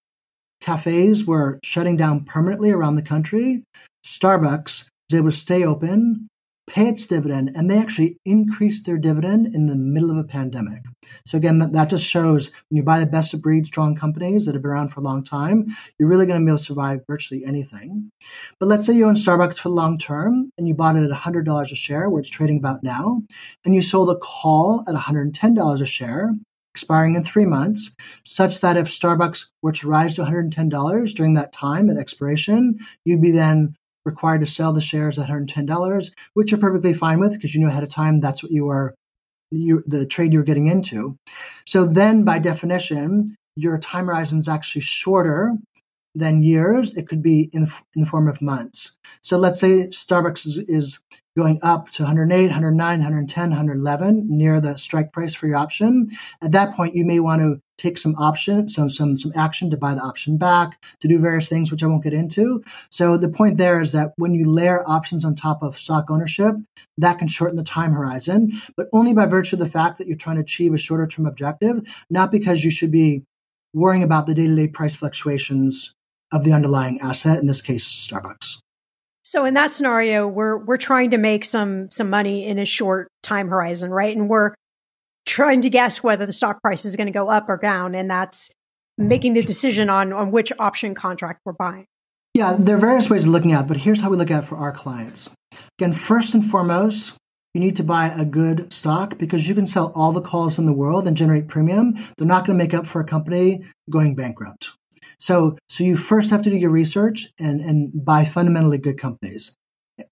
cafes 0.59 1.25
were 1.25 1.59
shutting 1.63 1.97
down 1.97 2.25
permanently 2.25 2.71
around 2.71 2.95
the 2.95 3.03
country, 3.03 3.63
Starbucks 4.03 4.85
was 5.11 5.19
able 5.19 5.29
to 5.29 5.37
stay 5.37 5.63
open, 5.63 6.27
pay 6.69 6.87
its 6.87 7.07
dividend, 7.07 7.51
and 7.55 7.69
they 7.69 7.77
actually 7.77 8.17
increased 8.25 8.85
their 8.85 8.97
dividend 8.97 9.53
in 9.53 9.65
the 9.65 9.75
middle 9.75 10.11
of 10.11 10.17
a 10.17 10.23
pandemic. 10.23 10.83
So 11.25 11.37
again, 11.37 11.57
that, 11.59 11.73
that 11.73 11.89
just 11.89 12.05
shows 12.05 12.51
when 12.69 12.77
you 12.77 12.83
buy 12.83 12.99
the 12.99 13.07
best 13.07 13.33
of 13.33 13.41
breed 13.41 13.65
strong 13.65 13.95
companies 13.95 14.45
that 14.45 14.53
have 14.53 14.61
been 14.61 14.71
around 14.71 14.89
for 14.89 14.99
a 14.99 15.03
long 15.03 15.23
time, 15.23 15.65
you're 15.97 16.07
really 16.07 16.27
going 16.27 16.39
to 16.39 16.45
be 16.45 16.49
able 16.49 16.59
to 16.59 16.63
survive 16.63 16.99
virtually 17.07 17.43
anything. 17.43 18.11
But 18.59 18.67
let's 18.67 18.85
say 18.85 18.93
you 18.93 19.07
own 19.07 19.15
Starbucks 19.15 19.57
for 19.57 19.69
the 19.69 19.75
long 19.75 19.97
term 19.97 20.51
and 20.57 20.67
you 20.67 20.75
bought 20.75 20.95
it 20.95 21.09
at 21.09 21.17
$100 21.17 21.71
a 21.71 21.75
share, 21.75 22.09
where 22.09 22.21
it's 22.21 22.29
trading 22.29 22.57
about 22.57 22.83
now, 22.83 23.23
and 23.65 23.73
you 23.73 23.81
sold 23.81 24.11
a 24.11 24.15
call 24.17 24.83
at 24.87 24.95
$110 24.95 25.81
a 25.81 25.85
share, 25.85 26.35
expiring 26.75 27.15
in 27.15 27.23
three 27.23 27.45
months, 27.45 27.91
such 28.23 28.59
that 28.59 28.77
if 28.77 28.87
Starbucks 28.87 29.45
were 29.63 29.71
to 29.71 29.87
rise 29.87 30.13
to 30.15 30.23
$110 30.23 31.15
during 31.15 31.33
that 31.33 31.51
time 31.51 31.89
at 31.89 31.97
expiration, 31.97 32.77
you'd 33.05 33.21
be 33.21 33.31
then 33.31 33.75
required 34.05 34.41
to 34.41 34.47
sell 34.47 34.73
the 34.73 34.81
shares 34.81 35.19
at 35.19 35.29
$110, 35.29 36.11
which 36.33 36.51
you're 36.51 36.59
perfectly 36.59 36.93
fine 36.93 37.19
with 37.19 37.33
because 37.33 37.53
you 37.53 37.59
knew 37.59 37.67
ahead 37.67 37.83
of 37.83 37.89
time 37.89 38.19
that's 38.19 38.41
what 38.41 38.51
you 38.51 38.65
were, 38.65 38.95
you, 39.51 39.83
the 39.85 40.05
trade 40.05 40.33
you're 40.33 40.43
getting 40.43 40.67
into. 40.67 41.17
So 41.65 41.85
then, 41.85 42.23
by 42.23 42.39
definition, 42.39 43.35
your 43.55 43.77
time 43.77 44.05
horizon 44.05 44.39
is 44.39 44.47
actually 44.47 44.81
shorter 44.81 45.57
than 46.15 46.43
years. 46.43 46.93
It 46.95 47.07
could 47.07 47.21
be 47.21 47.49
in 47.53 47.63
the, 47.65 47.73
in 47.95 48.01
the 48.03 48.09
form 48.09 48.27
of 48.27 48.41
months. 48.41 48.97
So 49.21 49.37
let's 49.37 49.59
say 49.59 49.87
Starbucks 49.87 50.45
is, 50.45 50.57
is 50.57 50.99
going 51.37 51.59
up 51.63 51.89
to 51.91 52.03
108, 52.03 52.43
109, 52.47 52.99
110, 52.99 53.49
111 53.49 54.27
near 54.29 54.59
the 54.59 54.77
strike 54.77 55.13
price 55.13 55.33
for 55.33 55.47
your 55.47 55.57
option. 55.57 56.09
At 56.41 56.51
that 56.51 56.75
point, 56.75 56.95
you 56.95 57.05
may 57.05 57.19
want 57.19 57.41
to 57.41 57.61
take 57.79 57.97
some 57.97 58.15
option, 58.15 58.67
some 58.67 58.89
some 58.89 59.17
some 59.17 59.31
action 59.35 59.69
to 59.71 59.77
buy 59.77 59.95
the 59.95 60.01
option 60.01 60.37
back, 60.37 60.81
to 60.99 61.07
do 61.07 61.19
various 61.19 61.49
things 61.49 61.71
which 61.71 61.81
I 61.81 61.87
won't 61.87 62.03
get 62.03 62.13
into. 62.13 62.63
So 62.91 63.17
the 63.17 63.29
point 63.29 63.57
there 63.57 63.81
is 63.81 63.91
that 63.93 64.11
when 64.17 64.33
you 64.33 64.51
layer 64.51 64.87
options 64.87 65.25
on 65.25 65.35
top 65.35 65.63
of 65.63 65.79
stock 65.79 66.11
ownership, 66.11 66.55
that 66.97 67.17
can 67.17 67.27
shorten 67.27 67.57
the 67.57 67.63
time 67.63 67.93
horizon, 67.93 68.61
but 68.75 68.87
only 68.93 69.13
by 69.13 69.25
virtue 69.25 69.55
of 69.55 69.59
the 69.59 69.69
fact 69.69 69.97
that 69.97 70.07
you're 70.07 70.17
trying 70.17 70.35
to 70.35 70.43
achieve 70.43 70.73
a 70.73 70.77
shorter 70.77 71.07
term 71.07 71.25
objective, 71.25 71.81
not 72.09 72.31
because 72.31 72.63
you 72.63 72.71
should 72.71 72.91
be 72.91 73.23
worrying 73.73 74.03
about 74.03 74.25
the 74.25 74.33
day-to-day 74.33 74.67
price 74.67 74.95
fluctuations 74.95 75.93
of 76.31 76.43
the 76.43 76.51
underlying 76.51 76.99
asset, 77.01 77.39
in 77.39 77.47
this 77.47 77.61
case 77.61 77.85
Starbucks. 77.85 78.57
So 79.23 79.45
in 79.45 79.53
that 79.53 79.71
scenario, 79.71 80.27
we're 80.27 80.57
we're 80.57 80.77
trying 80.77 81.11
to 81.11 81.17
make 81.17 81.45
some 81.45 81.89
some 81.91 82.09
money 82.09 82.45
in 82.47 82.57
a 82.57 82.65
short 82.65 83.09
time 83.21 83.47
horizon, 83.47 83.91
right? 83.91 84.15
And 84.15 84.27
we're 84.27 84.53
trying 85.29 85.61
to 85.61 85.69
guess 85.69 86.03
whether 86.03 86.25
the 86.25 86.33
stock 86.33 86.61
price 86.61 86.85
is 86.85 86.95
going 86.95 87.07
to 87.07 87.13
go 87.13 87.29
up 87.29 87.47
or 87.47 87.57
down, 87.57 87.93
and 87.93 88.09
that's 88.09 88.51
making 88.97 89.35
the 89.35 89.43
decision 89.43 89.89
on 89.89 90.11
on 90.11 90.31
which 90.31 90.51
option 90.59 90.95
contract 90.95 91.39
we're 91.45 91.53
buying. 91.53 91.85
Yeah, 92.33 92.55
there 92.57 92.75
are 92.75 92.79
various 92.79 93.09
ways 93.09 93.25
of 93.25 93.31
looking 93.31 93.53
at 93.53 93.65
it, 93.65 93.67
but 93.67 93.77
here's 93.77 94.01
how 94.01 94.09
we 94.09 94.17
look 94.17 94.31
at 94.31 94.43
it 94.43 94.47
for 94.47 94.57
our 94.57 94.71
clients. 94.71 95.29
Again, 95.79 95.93
first 95.93 96.33
and 96.33 96.45
foremost, 96.45 97.13
you 97.53 97.61
need 97.61 97.75
to 97.77 97.83
buy 97.83 98.07
a 98.07 98.25
good 98.25 98.71
stock 98.71 99.17
because 99.17 99.47
you 99.47 99.55
can 99.55 99.67
sell 99.67 99.91
all 99.95 100.11
the 100.11 100.21
calls 100.21 100.59
in 100.59 100.65
the 100.65 100.73
world 100.73 101.07
and 101.07 101.17
generate 101.17 101.47
premium. 101.47 101.95
They're 102.17 102.27
not 102.27 102.45
going 102.45 102.57
to 102.57 102.63
make 102.63 102.73
up 102.73 102.85
for 102.85 103.01
a 103.01 103.05
company 103.05 103.65
going 103.89 104.15
bankrupt. 104.15 104.71
So, 105.19 105.57
so 105.67 105.83
you 105.83 105.97
first 105.97 106.29
have 106.29 106.43
to 106.43 106.49
do 106.49 106.55
your 106.55 106.69
research 106.69 107.27
and, 107.39 107.59
and 107.61 108.05
buy 108.05 108.23
fundamentally 108.23 108.77
good 108.77 108.99
companies, 108.99 109.53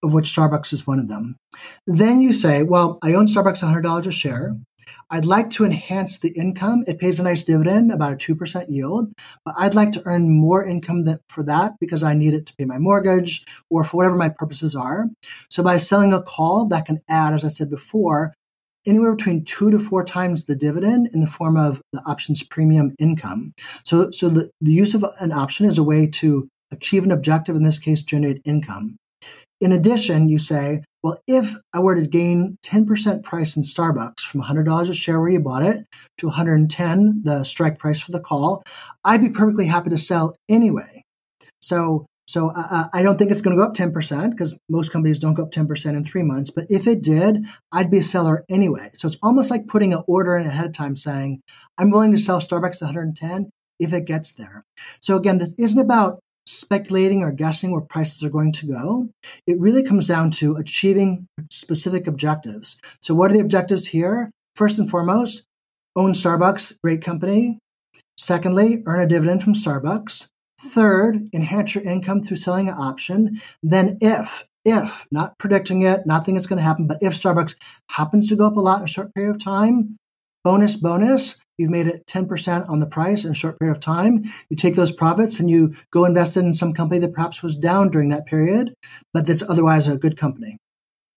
of 0.03 0.13
which 0.13 0.35
Starbucks 0.35 0.73
is 0.73 0.85
one 0.85 0.99
of 0.99 1.07
them. 1.07 1.37
Then 1.85 2.21
you 2.21 2.33
say, 2.33 2.63
well, 2.63 2.97
I 3.03 3.13
own 3.13 3.27
Starbucks 3.27 3.63
$100 3.63 4.05
a 4.05 4.11
share. 4.11 4.57
I'd 5.09 5.25
like 5.25 5.49
to 5.51 5.63
enhance 5.63 6.17
the 6.17 6.29
income. 6.29 6.83
It 6.85 6.99
pays 6.99 7.19
a 7.19 7.23
nice 7.23 7.43
dividend, 7.43 7.91
about 7.91 8.13
a 8.13 8.15
2% 8.15 8.65
yield, 8.69 9.13
but 9.45 9.55
I'd 9.57 9.75
like 9.75 9.93
to 9.93 10.03
earn 10.05 10.29
more 10.29 10.65
income 10.65 11.05
for 11.29 11.43
that 11.43 11.73
because 11.79 12.03
I 12.03 12.13
need 12.13 12.33
it 12.33 12.45
to 12.47 12.55
pay 12.57 12.65
my 12.65 12.77
mortgage 12.77 13.45
or 13.69 13.83
for 13.83 13.97
whatever 13.97 14.17
my 14.17 14.29
purposes 14.29 14.75
are. 14.75 15.05
So 15.49 15.63
by 15.63 15.77
selling 15.77 16.13
a 16.13 16.21
call, 16.21 16.65
that 16.67 16.85
can 16.85 17.01
add, 17.09 17.33
as 17.33 17.45
I 17.45 17.47
said 17.47 17.69
before, 17.69 18.33
anywhere 18.85 19.15
between 19.15 19.45
two 19.45 19.71
to 19.71 19.79
four 19.79 20.03
times 20.03 20.45
the 20.45 20.55
dividend 20.55 21.09
in 21.13 21.21
the 21.21 21.27
form 21.27 21.57
of 21.57 21.81
the 21.93 22.01
options 22.05 22.43
premium 22.43 22.93
income. 22.99 23.53
So, 23.85 24.11
so 24.11 24.29
the, 24.29 24.49
the 24.59 24.71
use 24.71 24.93
of 24.93 25.05
an 25.19 25.31
option 25.31 25.67
is 25.67 25.77
a 25.77 25.83
way 25.83 26.07
to 26.07 26.49
achieve 26.71 27.03
an 27.03 27.11
objective, 27.11 27.55
in 27.55 27.63
this 27.63 27.79
case, 27.79 28.01
generate 28.01 28.41
income. 28.43 28.97
In 29.59 29.71
addition, 29.71 30.29
you 30.29 30.37
say, 30.37 30.83
well, 31.03 31.21
if 31.27 31.53
I 31.73 31.79
were 31.79 31.95
to 31.95 32.07
gain 32.07 32.57
10% 32.65 33.23
price 33.23 33.55
in 33.55 33.63
Starbucks 33.63 34.21
from 34.21 34.41
$100 34.41 34.89
a 34.89 34.93
share 34.93 35.19
where 35.19 35.29
you 35.29 35.39
bought 35.39 35.63
it 35.63 35.85
to 36.17 36.27
110 36.27 37.21
the 37.23 37.43
strike 37.43 37.79
price 37.79 37.99
for 37.99 38.11
the 38.11 38.19
call, 38.19 38.63
I'd 39.03 39.21
be 39.21 39.29
perfectly 39.29 39.67
happy 39.67 39.89
to 39.91 39.97
sell 39.97 40.35
anyway. 40.49 41.03
So 41.61 42.07
so 42.27 42.51
uh, 42.53 42.87
I 42.93 43.03
don't 43.03 43.17
think 43.17 43.31
it's 43.31 43.39
going 43.39 43.55
to 43.55 43.61
go 43.61 43.65
up 43.65 43.73
10% 43.73 44.31
because 44.31 44.53
most 44.67 44.91
companies 44.91 45.17
don't 45.17 45.33
go 45.33 45.43
up 45.43 45.51
10% 45.51 45.95
in 45.95 46.03
three 46.03 46.23
months. 46.23 46.51
But 46.51 46.65
if 46.69 46.85
it 46.85 47.01
did, 47.01 47.45
I'd 47.71 47.89
be 47.89 47.99
a 47.99 48.03
seller 48.03 48.43
anyway. 48.49 48.89
So 48.97 49.07
it's 49.07 49.17
almost 49.23 49.49
like 49.49 49.67
putting 49.67 49.93
an 49.93 50.03
order 50.07 50.35
in 50.35 50.45
ahead 50.45 50.65
of 50.65 50.73
time 50.73 50.97
saying, 50.97 51.41
I'm 51.77 51.89
willing 51.89 52.11
to 52.11 52.19
sell 52.19 52.41
Starbucks 52.41 52.81
at 52.81 52.87
110 52.87 53.49
if 53.79 53.93
it 53.93 54.05
gets 54.05 54.33
there. 54.33 54.65
So 54.99 55.15
again, 55.15 55.37
this 55.37 55.53
isn't 55.57 55.79
about 55.79 56.19
speculating 56.47 57.21
or 57.21 57.31
guessing 57.31 57.71
where 57.71 57.81
prices 57.81 58.23
are 58.23 58.29
going 58.29 58.51
to 58.53 58.67
go. 58.67 59.09
It 59.45 59.59
really 59.59 59.83
comes 59.83 60.07
down 60.07 60.31
to 60.31 60.55
achieving 60.55 61.27
specific 61.51 62.07
objectives. 62.07 62.77
So 63.01 63.13
what 63.13 63.31
are 63.31 63.33
the 63.33 63.41
objectives 63.41 63.87
here? 63.87 64.31
First 64.55 64.79
and 64.79 64.89
foremost, 64.89 65.43
own 65.95 66.13
Starbucks, 66.13 66.77
great 66.83 67.03
company. 67.03 67.59
Secondly, 68.17 68.81
earn 68.85 69.01
a 69.01 69.05
dividend 69.05 69.43
from 69.43 69.53
Starbucks. 69.53 70.27
Third, 70.59 71.29
enhance 71.33 71.75
your 71.75 71.83
income 71.83 72.23
through 72.23 72.37
selling 72.37 72.67
an 72.67 72.75
option. 72.75 73.41
Then 73.61 73.97
if, 74.01 74.45
if, 74.65 75.05
not 75.11 75.37
predicting 75.37 75.83
it, 75.83 76.07
not 76.07 76.25
thinking 76.25 76.37
it's 76.37 76.47
going 76.47 76.57
to 76.57 76.63
happen, 76.63 76.87
but 76.87 76.97
if 77.01 77.13
Starbucks 77.13 77.55
happens 77.91 78.29
to 78.29 78.35
go 78.35 78.47
up 78.47 78.57
a 78.57 78.61
lot 78.61 78.79
in 78.79 78.85
a 78.85 78.87
short 78.87 79.13
period 79.13 79.35
of 79.35 79.43
time, 79.43 79.97
bonus, 80.43 80.75
bonus, 80.75 81.37
you've 81.57 81.71
made 81.71 81.87
it 81.87 82.05
10% 82.07 82.69
on 82.69 82.79
the 82.79 82.85
price 82.85 83.25
in 83.25 83.31
a 83.31 83.35
short 83.35 83.59
period 83.59 83.75
of 83.75 83.81
time. 83.81 84.23
You 84.49 84.57
take 84.57 84.75
those 84.75 84.91
profits 84.91 85.39
and 85.39 85.49
you 85.49 85.75
go 85.91 86.05
invest 86.05 86.37
in 86.37 86.53
some 86.53 86.73
company 86.73 86.99
that 86.99 87.13
perhaps 87.13 87.43
was 87.43 87.55
down 87.55 87.89
during 87.89 88.09
that 88.09 88.25
period, 88.25 88.73
but 89.13 89.25
that's 89.25 89.47
otherwise 89.47 89.87
a 89.87 89.97
good 89.97 90.17
company. 90.17 90.57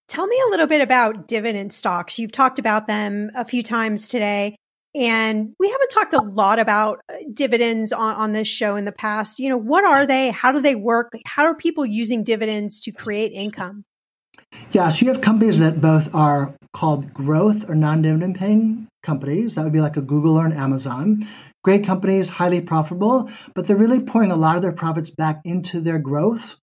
Tell 0.09 0.27
me 0.27 0.37
a 0.47 0.51
little 0.51 0.67
bit 0.67 0.81
about 0.81 1.29
dividend 1.29 1.73
stocks. 1.73 2.19
You've 2.19 2.33
talked 2.33 2.59
about 2.59 2.87
them 2.89 3.31
a 3.35 3.45
few 3.45 3.63
times 3.63 4.09
today. 4.09 4.57
And 4.93 5.55
we 5.61 5.71
haven't 5.71 5.91
talked 5.91 6.15
a 6.15 6.21
lot 6.21 6.59
about 6.59 6.99
uh, 7.09 7.15
dividends 7.33 7.93
on, 7.93 8.17
on 8.17 8.33
this 8.33 8.49
show 8.49 8.75
in 8.75 8.85
the 8.85 8.93
past. 8.93 9.39
You 9.39 9.49
know, 9.49 9.57
what 9.57 9.85
are 9.85 10.05
they? 10.05 10.31
How 10.31 10.51
do 10.51 10.61
they 10.61 10.75
work? 10.75 11.13
How 11.25 11.45
are 11.45 11.55
people 11.55 11.87
using 11.87 12.25
dividends 12.25 12.81
to 12.81 12.91
create 12.91 13.31
income? 13.33 13.85
Yeah, 14.73 14.89
so 14.89 15.05
you 15.05 15.13
have 15.13 15.21
companies 15.21 15.59
that 15.59 15.81
both 15.81 16.15
are 16.15 16.55
called 16.73 17.13
growth 17.13 17.69
or 17.69 17.75
non 17.75 18.03
dividend 18.03 18.37
paying 18.37 18.89
companies. 19.03 19.55
That 19.55 19.65
would 19.65 19.73
be 19.73 19.81
like 19.81 19.97
a 19.97 20.03
Google 20.03 20.37
or 20.37 20.47
an 20.47 20.53
Amazon. 20.53 21.27
Great 21.63 21.85
companies, 21.85 22.29
highly 22.29 22.61
profitable, 22.61 23.29
but 23.55 23.67
they're 23.67 23.77
really 23.77 24.01
pouring 24.01 24.33
a 24.33 24.37
lot 24.37 24.57
of 24.57 24.63
their 24.63 24.73
profits 24.73 25.11
back 25.11 25.41
into 25.45 25.81
their 25.81 25.99
growth. 25.99 26.57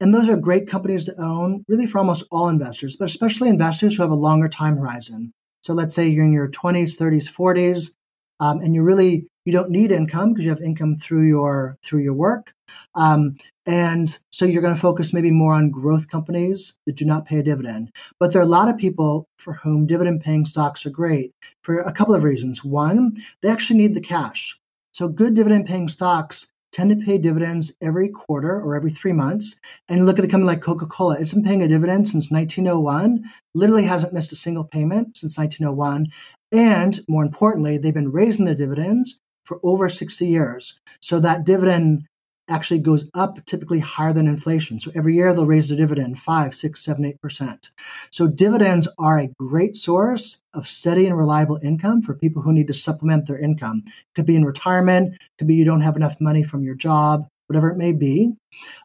And 0.00 0.14
those 0.14 0.28
are 0.28 0.36
great 0.36 0.68
companies 0.68 1.04
to 1.06 1.14
own, 1.18 1.64
really 1.66 1.86
for 1.86 1.98
almost 1.98 2.24
all 2.30 2.48
investors, 2.48 2.96
but 2.96 3.06
especially 3.06 3.48
investors 3.48 3.96
who 3.96 4.02
have 4.02 4.12
a 4.12 4.16
longer 4.16 4.48
time 4.48 4.76
horizon. 4.76 5.32
So 5.62 5.72
let's 5.72 5.94
say 5.94 6.06
you're 6.06 6.24
in 6.24 6.32
your 6.32 6.50
20s, 6.50 6.96
30s, 6.96 7.28
40s, 7.28 7.90
um, 8.38 8.60
and 8.60 8.74
you 8.74 8.82
really 8.82 9.26
you 9.44 9.52
don't 9.52 9.70
need 9.70 9.90
income 9.90 10.32
because 10.32 10.44
you 10.44 10.50
have 10.50 10.60
income 10.60 10.96
through 10.96 11.26
your 11.26 11.76
through 11.82 12.00
your 12.00 12.14
work, 12.14 12.52
um, 12.94 13.36
and 13.66 14.18
so 14.30 14.44
you're 14.44 14.62
going 14.62 14.74
to 14.74 14.80
focus 14.80 15.12
maybe 15.12 15.30
more 15.30 15.54
on 15.54 15.70
growth 15.70 16.08
companies 16.08 16.74
that 16.86 16.96
do 16.96 17.04
not 17.04 17.26
pay 17.26 17.38
a 17.38 17.42
dividend. 17.42 17.90
But 18.20 18.32
there 18.32 18.40
are 18.40 18.44
a 18.44 18.48
lot 18.48 18.68
of 18.68 18.76
people 18.76 19.26
for 19.38 19.54
whom 19.54 19.86
dividend 19.86 20.20
paying 20.20 20.44
stocks 20.44 20.84
are 20.84 20.90
great 20.90 21.32
for 21.62 21.80
a 21.80 21.92
couple 21.92 22.14
of 22.14 22.24
reasons. 22.24 22.64
One, 22.64 23.16
they 23.42 23.48
actually 23.48 23.78
need 23.78 23.94
the 23.94 24.00
cash. 24.00 24.58
So 24.92 25.08
good 25.08 25.34
dividend 25.34 25.66
paying 25.66 25.88
stocks 25.88 26.46
tend 26.74 26.90
to 26.90 27.06
pay 27.06 27.16
dividends 27.18 27.72
every 27.80 28.08
quarter 28.08 28.60
or 28.60 28.74
every 28.74 28.90
three 28.90 29.12
months. 29.12 29.54
And 29.88 30.04
look 30.04 30.18
at 30.18 30.24
a 30.24 30.28
company 30.28 30.48
like 30.48 30.60
Coca 30.60 30.86
Cola. 30.86 31.16
It's 31.18 31.32
been 31.32 31.44
paying 31.44 31.62
a 31.62 31.68
dividend 31.68 32.08
since 32.08 32.30
1901, 32.30 33.24
literally 33.54 33.84
hasn't 33.84 34.12
missed 34.12 34.32
a 34.32 34.36
single 34.36 34.64
payment 34.64 35.16
since 35.16 35.38
1901. 35.38 36.08
And 36.52 37.00
more 37.08 37.24
importantly, 37.24 37.78
they've 37.78 37.94
been 37.94 38.10
raising 38.10 38.44
their 38.44 38.56
dividends 38.56 39.18
for 39.44 39.60
over 39.62 39.88
60 39.88 40.26
years. 40.26 40.80
So 41.00 41.20
that 41.20 41.44
dividend 41.44 42.06
actually 42.48 42.80
goes 42.80 43.08
up 43.14 43.44
typically 43.46 43.80
higher 43.80 44.12
than 44.12 44.28
inflation. 44.28 44.78
So 44.78 44.90
every 44.94 45.14
year 45.14 45.32
they'll 45.32 45.46
raise 45.46 45.68
the 45.68 45.76
dividend 45.76 46.20
five, 46.20 46.54
six, 46.54 46.84
seven, 46.84 47.04
eight 47.04 47.20
percent. 47.20 47.70
So 48.10 48.26
dividends 48.26 48.86
are 48.98 49.18
a 49.18 49.28
great 49.38 49.76
source 49.76 50.38
of 50.52 50.68
steady 50.68 51.06
and 51.06 51.16
reliable 51.16 51.58
income 51.62 52.02
for 52.02 52.14
people 52.14 52.42
who 52.42 52.52
need 52.52 52.68
to 52.68 52.74
supplement 52.74 53.26
their 53.26 53.38
income. 53.38 53.84
Could 54.14 54.26
be 54.26 54.36
in 54.36 54.44
retirement, 54.44 55.16
could 55.38 55.48
be 55.48 55.54
you 55.54 55.64
don't 55.64 55.80
have 55.80 55.96
enough 55.96 56.20
money 56.20 56.42
from 56.42 56.64
your 56.64 56.74
job, 56.74 57.26
whatever 57.46 57.70
it 57.70 57.76
may 57.76 57.92
be. 57.92 58.32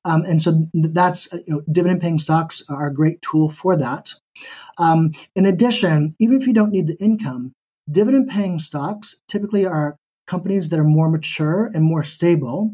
Um, 0.06 0.24
and 0.24 0.42
so 0.42 0.68
that's 0.74 1.32
you 1.34 1.44
know, 1.48 1.62
dividend 1.72 2.02
paying 2.02 2.20
stocks 2.20 2.64
are 2.70 2.88
a 2.88 2.94
great 2.94 3.22
tool 3.22 3.50
for 3.50 3.76
that. 3.76 4.14
Um, 4.78 5.12
in 5.36 5.46
addition, 5.46 6.16
even 6.20 6.42
if 6.42 6.48
you 6.48 6.54
don't 6.54 6.72
need 6.72 6.88
the 6.88 6.98
income, 7.04 7.54
dividend 7.92 8.30
paying 8.30 8.60
stocks 8.60 9.16
typically 9.28 9.66
are 9.66 9.98
companies 10.30 10.70
that 10.70 10.80
are 10.80 10.86
more 10.86 11.10
mature 11.10 11.70
and 11.74 11.84
more 11.84 12.04
stable. 12.04 12.72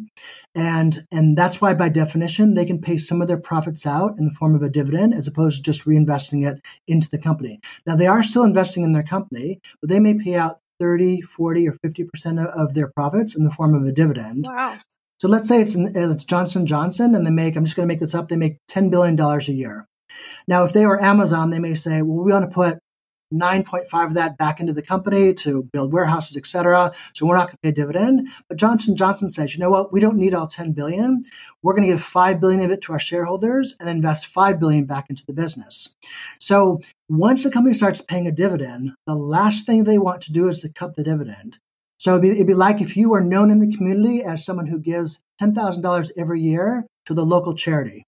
And, 0.54 1.08
and 1.12 1.38
that's 1.38 1.60
why, 1.62 1.74
by 1.74 1.90
definition, 1.90 2.54
they 2.54 2.66
can 2.66 2.82
pay 2.82 2.98
some 2.98 3.22
of 3.22 3.28
their 3.28 3.40
profits 3.40 3.86
out 3.86 4.20
in 4.20 4.26
the 4.26 4.34
form 4.34 4.56
of 4.56 4.62
a 4.62 4.70
dividend 4.70 5.14
as 5.14 5.28
opposed 5.28 5.58
to 5.58 5.64
just 5.64 5.86
reinvesting 5.86 6.48
it 6.48 6.62
into 6.88 7.10
the 7.10 7.18
company. 7.18 7.60
Now, 7.88 7.96
they 7.96 8.08
are 8.08 8.24
still 8.24 8.44
investing 8.44 8.84
in 8.84 8.92
their 8.92 9.04
company, 9.04 9.62
but 9.82 9.90
they 9.90 10.00
may 10.00 10.14
pay 10.14 10.36
out 10.36 10.60
30, 10.80 11.22
40, 11.22 11.70
or 11.70 11.74
50% 11.74 12.46
of 12.46 12.74
their 12.74 12.92
profits 12.92 13.36
in 13.36 13.46
the 13.46 13.52
form 13.52 13.74
of 13.74 13.84
a 13.84 13.92
dividend. 13.92 14.46
Wow. 14.48 14.78
So 15.18 15.30
let's 15.30 15.48
say 15.48 15.62
it's, 15.62 15.76
it's 15.76 16.26
Johnson 16.26 16.66
Johnson 16.66 17.16
and 17.16 17.26
they 17.26 17.32
make, 17.32 17.56
I'm 17.56 17.64
just 17.64 17.78
going 17.78 17.88
to 17.88 17.92
make 17.94 18.02
this 18.02 18.14
up, 18.14 18.28
they 18.28 18.36
make 18.36 18.58
$10 18.70 18.92
billion 18.92 19.20
a 19.20 19.40
year. 19.52 19.88
Now, 20.48 20.66
if 20.66 20.74
they 20.74 20.86
were 20.86 21.02
Amazon, 21.02 21.50
they 21.50 21.60
may 21.60 21.76
say, 21.76 22.02
well, 22.02 22.24
we 22.24 22.32
want 22.32 22.50
to 22.50 22.54
put 22.54 22.80
9.5 23.36 24.08
of 24.08 24.14
that 24.16 24.38
back 24.38 24.60
into 24.60 24.74
the 24.74 24.82
company 24.82 25.34
to 25.36 25.64
build 25.64 25.94
warehouses, 25.94 26.38
et 26.38 26.46
cetera. 26.46 26.92
So 27.14 27.26
we're 27.26 27.36
not 27.36 27.48
going 27.48 27.58
to 27.58 27.62
pay 27.64 27.70
a 27.70 27.72
dividend. 27.72 28.30
But 28.48 28.58
Johnson 28.58 28.96
Johnson 28.96 29.30
says, 29.30 29.54
you 29.54 29.60
know 29.60 29.70
what? 29.70 29.92
We 29.92 30.00
don't 30.00 30.18
need 30.18 30.34
all 30.34 30.48
10 30.48 30.72
billion. 30.72 31.24
We're 31.62 31.74
going 31.74 31.88
to 31.88 31.94
give 31.94 32.04
5 32.04 32.40
billion 32.40 32.62
of 32.62 32.72
it 32.72 32.82
to 32.84 32.94
our 32.94 33.00
shareholders 33.00 33.76
and 33.80 33.90
invest 33.90 34.28
5 34.28 34.60
billion 34.60 34.86
back 34.86 35.10
into 35.10 35.26
the 35.26 35.34
business. 35.34 35.90
So 36.40 36.82
once 37.10 37.46
a 37.46 37.52
company 37.52 37.76
starts 37.76 38.02
paying 38.02 38.28
a 38.28 38.32
dividend, 38.32 38.94
the 39.06 39.16
last 39.16 39.66
thing 39.66 39.84
they 39.84 39.98
want 39.98 40.22
to 40.24 40.32
do 40.32 40.48
is 40.48 40.62
to 40.62 40.70
cut 40.70 40.96
the 40.96 41.04
dividend. 41.04 41.58
So 41.98 42.12
it'd 42.12 42.22
be, 42.22 42.30
it'd 42.32 42.48
be 42.48 42.54
like 42.54 42.82
if 42.82 42.98
you 42.98 43.10
were 43.10 43.22
known 43.22 43.52
in 43.52 43.60
the 43.60 43.76
community 43.76 44.24
as 44.24 44.46
someone 44.46 44.68
who 44.68 44.80
gives 44.80 45.20
$10,000 45.42 46.12
every 46.18 46.42
year 46.42 46.86
to 47.06 47.14
the 47.14 47.26
local 47.26 47.56
charity. 47.56 48.06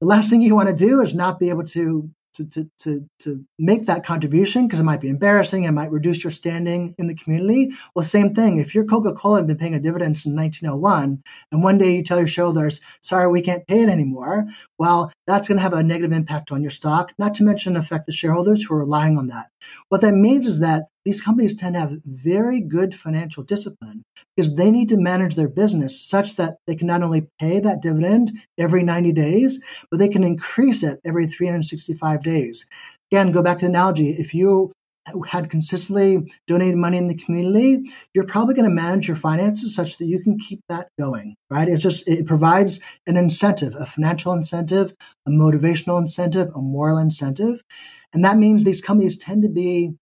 The 0.00 0.06
last 0.06 0.30
thing 0.30 0.42
you 0.42 0.54
want 0.54 0.68
to 0.68 0.74
do 0.74 1.00
is 1.00 1.14
not 1.14 1.38
be 1.38 1.48
able 1.48 1.64
to 1.64 2.10
to, 2.36 2.44
to, 2.46 2.70
to, 2.78 3.08
to 3.20 3.44
make 3.58 3.86
that 3.86 4.04
contribution 4.04 4.66
because 4.66 4.80
it 4.80 4.84
might 4.84 5.00
be 5.00 5.08
embarrassing. 5.08 5.64
It 5.64 5.72
might 5.72 5.90
reduce 5.90 6.22
your 6.22 6.30
standing 6.30 6.94
in 6.98 7.06
the 7.06 7.14
community. 7.14 7.72
Well, 7.94 8.04
same 8.04 8.34
thing. 8.34 8.58
If 8.58 8.74
you're 8.74 8.84
Coca-Cola 8.84 9.38
and 9.38 9.46
been 9.46 9.56
paying 9.56 9.74
a 9.74 9.80
dividend 9.80 10.18
since 10.18 10.34
1901 10.34 11.22
and 11.52 11.62
one 11.62 11.78
day 11.78 11.96
you 11.96 12.04
tell 12.04 12.18
your 12.18 12.28
shareholders, 12.28 12.80
sorry, 13.00 13.30
we 13.30 13.42
can't 13.42 13.66
pay 13.66 13.82
it 13.82 13.88
anymore. 13.88 14.46
Well, 14.78 15.12
that's 15.26 15.48
going 15.48 15.56
to 15.56 15.62
have 15.62 15.72
a 15.72 15.82
negative 15.82 16.12
impact 16.12 16.52
on 16.52 16.62
your 16.62 16.70
stock, 16.70 17.12
not 17.18 17.34
to 17.36 17.44
mention 17.44 17.76
affect 17.76 18.06
the 18.06 18.12
shareholders 18.12 18.64
who 18.64 18.74
are 18.74 18.80
relying 18.80 19.18
on 19.18 19.28
that. 19.28 19.46
What 19.88 20.00
that 20.02 20.14
means 20.14 20.46
is 20.46 20.60
that 20.60 20.84
these 21.06 21.20
companies 21.20 21.54
tend 21.54 21.76
to 21.76 21.80
have 21.80 22.02
very 22.04 22.60
good 22.60 22.92
financial 22.92 23.44
discipline 23.44 24.02
because 24.34 24.56
they 24.56 24.72
need 24.72 24.88
to 24.88 24.96
manage 24.96 25.36
their 25.36 25.48
business 25.48 26.00
such 26.00 26.34
that 26.34 26.56
they 26.66 26.74
can 26.74 26.88
not 26.88 27.04
only 27.04 27.28
pay 27.38 27.60
that 27.60 27.80
dividend 27.80 28.32
every 28.58 28.82
90 28.82 29.12
days, 29.12 29.60
but 29.88 30.00
they 30.00 30.08
can 30.08 30.24
increase 30.24 30.82
it 30.82 30.98
every 31.04 31.28
365 31.28 32.24
days. 32.24 32.66
Again, 33.12 33.30
go 33.30 33.40
back 33.40 33.58
to 33.58 33.66
the 33.66 33.70
analogy. 33.70 34.10
If 34.10 34.34
you 34.34 34.72
had 35.28 35.48
consistently 35.48 36.28
donated 36.48 36.74
money 36.74 36.96
in 36.96 37.06
the 37.06 37.14
community, 37.14 37.88
you're 38.12 38.26
probably 38.26 38.54
going 38.54 38.68
to 38.68 38.74
manage 38.74 39.06
your 39.06 39.16
finances 39.16 39.76
such 39.76 39.98
that 39.98 40.06
you 40.06 40.18
can 40.18 40.36
keep 40.40 40.60
that 40.68 40.88
going, 40.98 41.36
right? 41.50 41.68
It's 41.68 41.84
just, 41.84 42.08
it 42.08 42.26
provides 42.26 42.80
an 43.06 43.16
incentive, 43.16 43.76
a 43.78 43.86
financial 43.86 44.32
incentive, 44.32 44.92
a 45.24 45.30
motivational 45.30 46.00
incentive, 46.00 46.50
a 46.56 46.60
moral 46.60 46.98
incentive. 46.98 47.60
And 48.12 48.24
that 48.24 48.38
means 48.38 48.64
these 48.64 48.80
companies 48.80 49.16
tend 49.16 49.44
to 49.44 49.48
be 49.48 49.92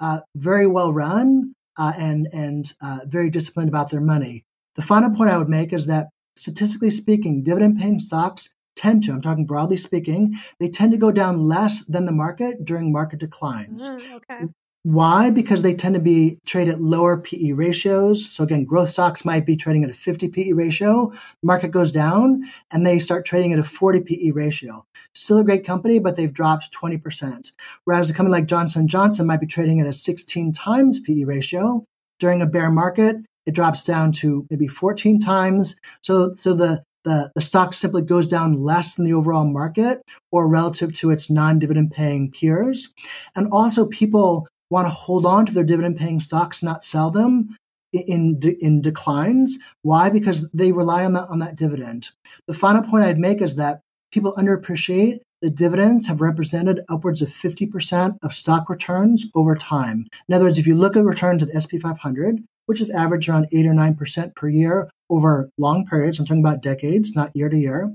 uh, 0.00 0.20
very 0.34 0.66
well 0.66 0.92
run 0.92 1.54
uh, 1.78 1.92
and, 1.96 2.28
and 2.32 2.74
uh, 2.82 3.00
very 3.06 3.30
disciplined 3.30 3.68
about 3.68 3.90
their 3.90 4.00
money. 4.00 4.44
The 4.76 4.82
final 4.82 5.10
point 5.10 5.30
I 5.30 5.38
would 5.38 5.48
make 5.48 5.72
is 5.72 5.86
that 5.86 6.08
statistically 6.36 6.90
speaking, 6.90 7.42
dividend 7.42 7.78
paying 7.78 8.00
stocks 8.00 8.48
tend 8.76 9.04
to, 9.04 9.12
I'm 9.12 9.22
talking 9.22 9.46
broadly 9.46 9.76
speaking, 9.76 10.38
they 10.58 10.68
tend 10.68 10.92
to 10.92 10.98
go 10.98 11.12
down 11.12 11.40
less 11.40 11.84
than 11.84 12.06
the 12.06 12.12
market 12.12 12.64
during 12.64 12.92
market 12.92 13.20
declines. 13.20 13.88
Mm, 13.88 14.14
okay. 14.14 14.44
Why? 14.84 15.30
Because 15.30 15.62
they 15.62 15.72
tend 15.72 15.94
to 15.94 16.00
be 16.00 16.38
traded 16.44 16.74
at 16.74 16.80
lower 16.82 17.16
PE 17.16 17.52
ratios. 17.52 18.30
So 18.30 18.44
again, 18.44 18.66
growth 18.66 18.90
stocks 18.90 19.24
might 19.24 19.46
be 19.46 19.56
trading 19.56 19.82
at 19.82 19.88
a 19.88 19.94
50 19.94 20.28
PE 20.28 20.52
ratio. 20.52 21.10
Market 21.42 21.70
goes 21.70 21.90
down 21.90 22.44
and 22.70 22.86
they 22.86 22.98
start 22.98 23.24
trading 23.24 23.54
at 23.54 23.58
a 23.58 23.64
40 23.64 24.00
PE 24.00 24.32
ratio. 24.32 24.84
Still 25.14 25.38
a 25.38 25.44
great 25.44 25.64
company, 25.64 26.00
but 26.00 26.16
they've 26.16 26.32
dropped 26.32 26.70
20%. 26.74 27.52
Whereas 27.84 28.10
a 28.10 28.12
company 28.12 28.32
like 28.32 28.44
Johnson 28.44 28.86
Johnson 28.86 29.26
might 29.26 29.40
be 29.40 29.46
trading 29.46 29.80
at 29.80 29.86
a 29.86 29.92
16 29.94 30.52
times 30.52 31.00
PE 31.00 31.24
ratio. 31.24 31.82
During 32.20 32.42
a 32.42 32.46
bear 32.46 32.70
market, 32.70 33.16
it 33.46 33.54
drops 33.54 33.84
down 33.84 34.12
to 34.12 34.46
maybe 34.50 34.66
14 34.66 35.18
times. 35.18 35.76
So, 36.02 36.34
so 36.34 36.52
the 36.52 36.84
the, 37.04 37.30
the 37.34 37.42
stock 37.42 37.74
simply 37.74 38.00
goes 38.00 38.26
down 38.26 38.54
less 38.54 38.94
than 38.94 39.04
the 39.04 39.12
overall 39.12 39.44
market 39.44 40.00
or 40.32 40.48
relative 40.48 40.94
to 40.94 41.10
its 41.10 41.28
non 41.28 41.58
dividend 41.58 41.92
paying 41.92 42.30
peers. 42.30 42.88
And 43.36 43.46
also, 43.52 43.84
people 43.86 44.48
want 44.74 44.86
to 44.88 44.90
hold 44.92 45.24
on 45.24 45.46
to 45.46 45.52
their 45.52 45.62
dividend 45.62 45.96
paying 45.96 46.20
stocks, 46.20 46.60
not 46.60 46.82
sell 46.82 47.08
them 47.08 47.56
in, 47.92 48.40
in 48.60 48.80
declines. 48.80 49.56
Why? 49.82 50.10
Because 50.10 50.50
they 50.52 50.72
rely 50.72 51.04
on 51.04 51.12
that, 51.12 51.28
on 51.28 51.38
that 51.38 51.54
dividend. 51.54 52.10
The 52.48 52.54
final 52.54 52.82
point 52.82 53.04
I'd 53.04 53.18
make 53.18 53.40
is 53.40 53.54
that 53.54 53.80
people 54.10 54.34
underappreciate 54.36 55.20
the 55.42 55.50
dividends 55.50 56.08
have 56.08 56.20
represented 56.20 56.80
upwards 56.88 57.22
of 57.22 57.28
50% 57.28 58.16
of 58.24 58.34
stock 58.34 58.68
returns 58.68 59.26
over 59.36 59.54
time. 59.54 60.08
In 60.28 60.34
other 60.34 60.46
words, 60.46 60.58
if 60.58 60.66
you 60.66 60.74
look 60.74 60.96
at 60.96 61.04
returns 61.04 61.42
of 61.42 61.50
the 61.50 61.56
S&P 61.56 61.78
500, 61.78 62.42
which 62.66 62.80
has 62.80 62.90
averaged 62.90 63.28
around 63.28 63.46
8 63.52 63.66
or 63.66 63.74
9% 63.74 64.34
per 64.34 64.48
year 64.48 64.90
over 65.10 65.50
long 65.56 65.86
periods, 65.86 66.18
I'm 66.18 66.26
talking 66.26 66.42
about 66.42 66.62
decades, 66.62 67.14
not 67.14 67.30
year 67.36 67.48
to 67.48 67.56
year, 67.56 67.94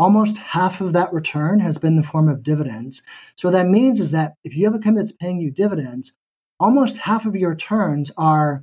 almost 0.00 0.38
half 0.38 0.80
of 0.80 0.94
that 0.94 1.12
return 1.12 1.60
has 1.60 1.76
been 1.76 1.92
in 1.92 2.00
the 2.00 2.02
form 2.02 2.26
of 2.26 2.42
dividends. 2.42 3.02
So 3.36 3.48
what 3.48 3.52
that 3.52 3.68
means 3.68 4.00
is 4.00 4.12
that 4.12 4.32
if 4.44 4.56
you 4.56 4.64
have 4.64 4.74
a 4.74 4.78
company 4.78 5.02
that's 5.02 5.12
paying 5.12 5.40
you 5.40 5.50
dividends, 5.50 6.14
almost 6.58 6.96
half 6.96 7.26
of 7.26 7.36
your 7.36 7.50
returns 7.50 8.10
are 8.16 8.62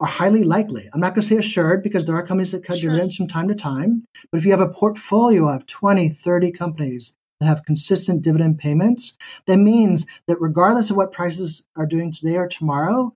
are 0.00 0.06
highly 0.06 0.44
likely. 0.44 0.88
I'm 0.92 1.00
not 1.00 1.14
going 1.14 1.22
to 1.22 1.26
say 1.26 1.36
assured 1.36 1.82
because 1.82 2.04
there 2.04 2.14
are 2.14 2.24
companies 2.24 2.52
that 2.52 2.62
cut 2.62 2.78
sure. 2.78 2.90
dividends 2.90 3.16
from 3.16 3.26
time 3.26 3.48
to 3.48 3.54
time. 3.54 4.04
But 4.30 4.38
if 4.38 4.44
you 4.44 4.52
have 4.52 4.60
a 4.60 4.68
portfolio 4.68 5.48
of 5.48 5.66
20, 5.66 6.08
30 6.10 6.52
companies 6.52 7.14
that 7.40 7.46
have 7.46 7.64
consistent 7.64 8.22
dividend 8.22 8.58
payments, 8.58 9.16
that 9.46 9.56
means 9.56 10.06
that 10.28 10.40
regardless 10.40 10.90
of 10.90 10.96
what 10.96 11.12
prices 11.12 11.64
are 11.76 11.86
doing 11.86 12.12
today 12.12 12.36
or 12.36 12.46
tomorrow, 12.46 13.12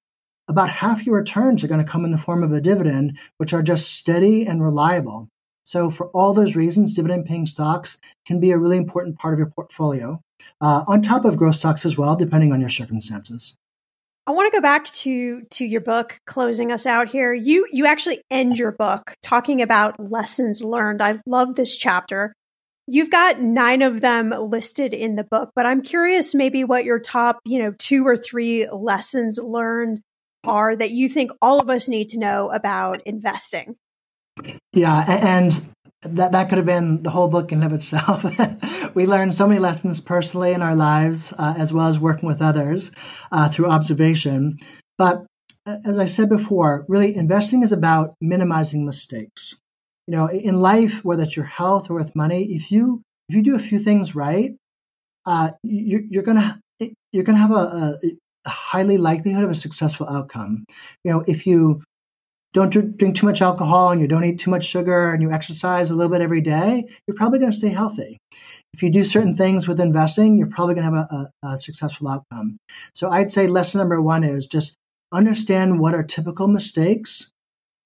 about 0.49 0.71
half 0.71 1.07
your 1.07 1.17
returns 1.17 1.63
are 1.63 1.69
going 1.69 1.85
to 1.85 1.89
come 1.89 2.05
in 2.05 2.11
the 2.11 2.19
form 2.19 2.43
of 2.43 2.53
a 2.53 2.61
dividend, 2.61 3.17
which 3.37 3.53
are 3.53 3.63
just 3.63 3.95
steady 3.95 4.45
and 4.45 4.61
reliable. 4.61 5.29
So, 5.65 5.91
for 5.91 6.09
all 6.09 6.35
those 6.35 6.57
reasons, 6.57 6.95
dividend 6.95 7.27
paying 7.27 7.47
stocks 7.47 7.99
can 8.27 8.41
be 8.41 8.51
a 8.51 8.59
really 8.59 8.77
important 8.77 9.19
part 9.19 9.35
of 9.35 9.39
your 9.39 9.51
portfolio, 9.51 10.21
uh, 10.61 10.85
on 10.89 11.03
top 11.03 11.25
of 11.25 11.37
growth 11.37 11.57
stocks 11.57 11.85
as 11.85 11.97
well, 11.97 12.17
depending 12.17 12.53
on 12.53 12.61
your 12.61 12.71
circumstances. 12.71 13.55
I 14.27 14.31
want 14.31 14.53
to 14.53 14.57
go 14.57 14.63
back 14.63 14.87
to 14.87 15.43
to 15.43 15.65
your 15.65 15.81
book 15.81 16.19
closing 16.27 16.71
us 16.71 16.87
out 16.87 17.09
here. 17.09 17.35
You 17.35 17.67
you 17.73 17.87
actually 17.87 18.23
end 18.31 18.59
your 18.59 18.71
book 18.73 19.15
talking 19.23 19.63
about 19.63 19.99
lessons 19.99 20.63
learned. 20.63 21.03
I 21.03 21.21
love 21.27 21.57
this 21.57 21.77
chapter. 21.77 22.33
You've 22.87 23.11
got 23.11 23.41
9 23.41 23.83
of 23.83 24.01
them 24.01 24.31
listed 24.31 24.93
in 24.93 25.15
the 25.15 25.25
book, 25.25 25.51
but 25.55 25.67
I'm 25.67 25.83
curious 25.83 26.35
maybe 26.35 26.65
what 26.65 26.85
your 26.85 26.99
top, 26.99 27.39
you 27.45 27.61
know, 27.61 27.73
2 27.79 28.05
or 28.05 28.17
3 28.17 28.69
lessons 28.73 29.39
learned 29.39 30.01
are 30.45 30.75
that 30.75 30.91
you 30.91 31.09
think 31.09 31.31
all 31.41 31.61
of 31.61 31.71
us 31.71 31.89
need 31.89 32.09
to 32.11 32.19
know 32.19 32.51
about 32.51 33.03
investing. 33.03 33.77
Yeah, 34.73 35.05
and 35.09 35.75
that 36.03 36.33
that 36.33 36.49
could 36.49 36.59
have 36.59 36.67
been 36.67 37.03
the 37.03 37.11
whole 37.11 37.29
book 37.29 37.53
in 37.53 37.63
of 37.63 37.73
itself. 37.73 38.25
we 38.95 39.07
learned 39.07 39.35
so 39.35 39.47
many 39.47 39.61
lessons 39.61 40.01
personally 40.01 40.53
in 40.53 40.63
our 40.63 40.75
lives, 40.75 41.33
uh, 41.39 41.55
as 41.59 41.73
well 41.73 41.89
as 41.89 41.99
working 41.99 42.27
with 42.27 42.43
others 42.43 42.91
uh, 43.31 43.49
through 43.49 43.67
observation. 43.67 44.59
But 44.99 45.25
as 45.67 45.99
I 45.99 46.07
said 46.07 46.29
before, 46.29 46.85
really 46.89 47.15
investing 47.15 47.63
is 47.63 47.73
about 47.73 48.15
minimizing 48.21 48.85
mistakes. 48.85 49.55
You 50.07 50.17
know, 50.17 50.29
in 50.29 50.61
life, 50.61 51.05
whether 51.05 51.23
it's 51.23 51.37
your 51.37 51.47
health 51.47 51.89
or 51.91 51.95
with 51.95 52.17
money, 52.17 52.55
if 52.55 52.73
you 52.73 53.03
if 53.29 53.37
you 53.37 53.43
do 53.43 53.55
a 53.55 53.61
few 53.61 53.79
things 53.79 54.15
right, 54.15 54.53
uh, 55.27 55.51
you, 55.63 56.07
you're 56.11 56.25
gonna 56.25 56.61
you're 57.13 57.25
gonna 57.25 57.39
have 57.39 57.53
a, 57.53 57.95
a 58.45 58.51
highly 58.51 58.99
likelihood 58.99 59.45
of 59.45 59.51
a 59.51 59.55
successful 59.55 60.09
outcome. 60.09 60.65
You 61.05 61.13
know, 61.13 61.25
if 61.27 61.47
you 61.47 61.83
don't 62.53 62.71
drink 62.71 63.17
too 63.17 63.27
much 63.27 63.41
alcohol 63.41 63.91
and 63.91 64.01
you 64.01 64.07
don't 64.07 64.25
eat 64.25 64.39
too 64.39 64.51
much 64.51 64.65
sugar 64.65 65.13
and 65.13 65.23
you 65.23 65.31
exercise 65.31 65.91
a 65.91 65.95
little 65.95 66.13
bit 66.13 66.21
every 66.21 66.41
day, 66.41 66.85
you're 67.07 67.17
probably 67.17 67.39
going 67.39 67.51
to 67.51 67.57
stay 67.57 67.71
healthy. 67.71 68.19
If 68.75 68.83
you 68.83 68.91
do 68.91 69.05
certain 69.05 69.37
things 69.37 69.67
with 69.67 69.81
investing, 69.81 70.39
you're 70.39 70.51
probably 70.51 70.75
going 70.75 70.91
to 70.91 70.97
have 70.97 71.07
a, 71.11 71.31
a, 71.47 71.49
a, 71.55 71.59
successful 71.59 72.09
outcome. 72.09 72.59
So 72.95 73.11
I'd 73.11 73.31
say 73.31 73.47
lesson 73.47 73.79
number 73.79 74.01
one 74.01 74.25
is 74.25 74.47
just 74.47 74.75
understand 75.13 75.79
what 75.79 75.95
are 75.95 76.03
typical 76.03 76.49
mistakes 76.49 77.31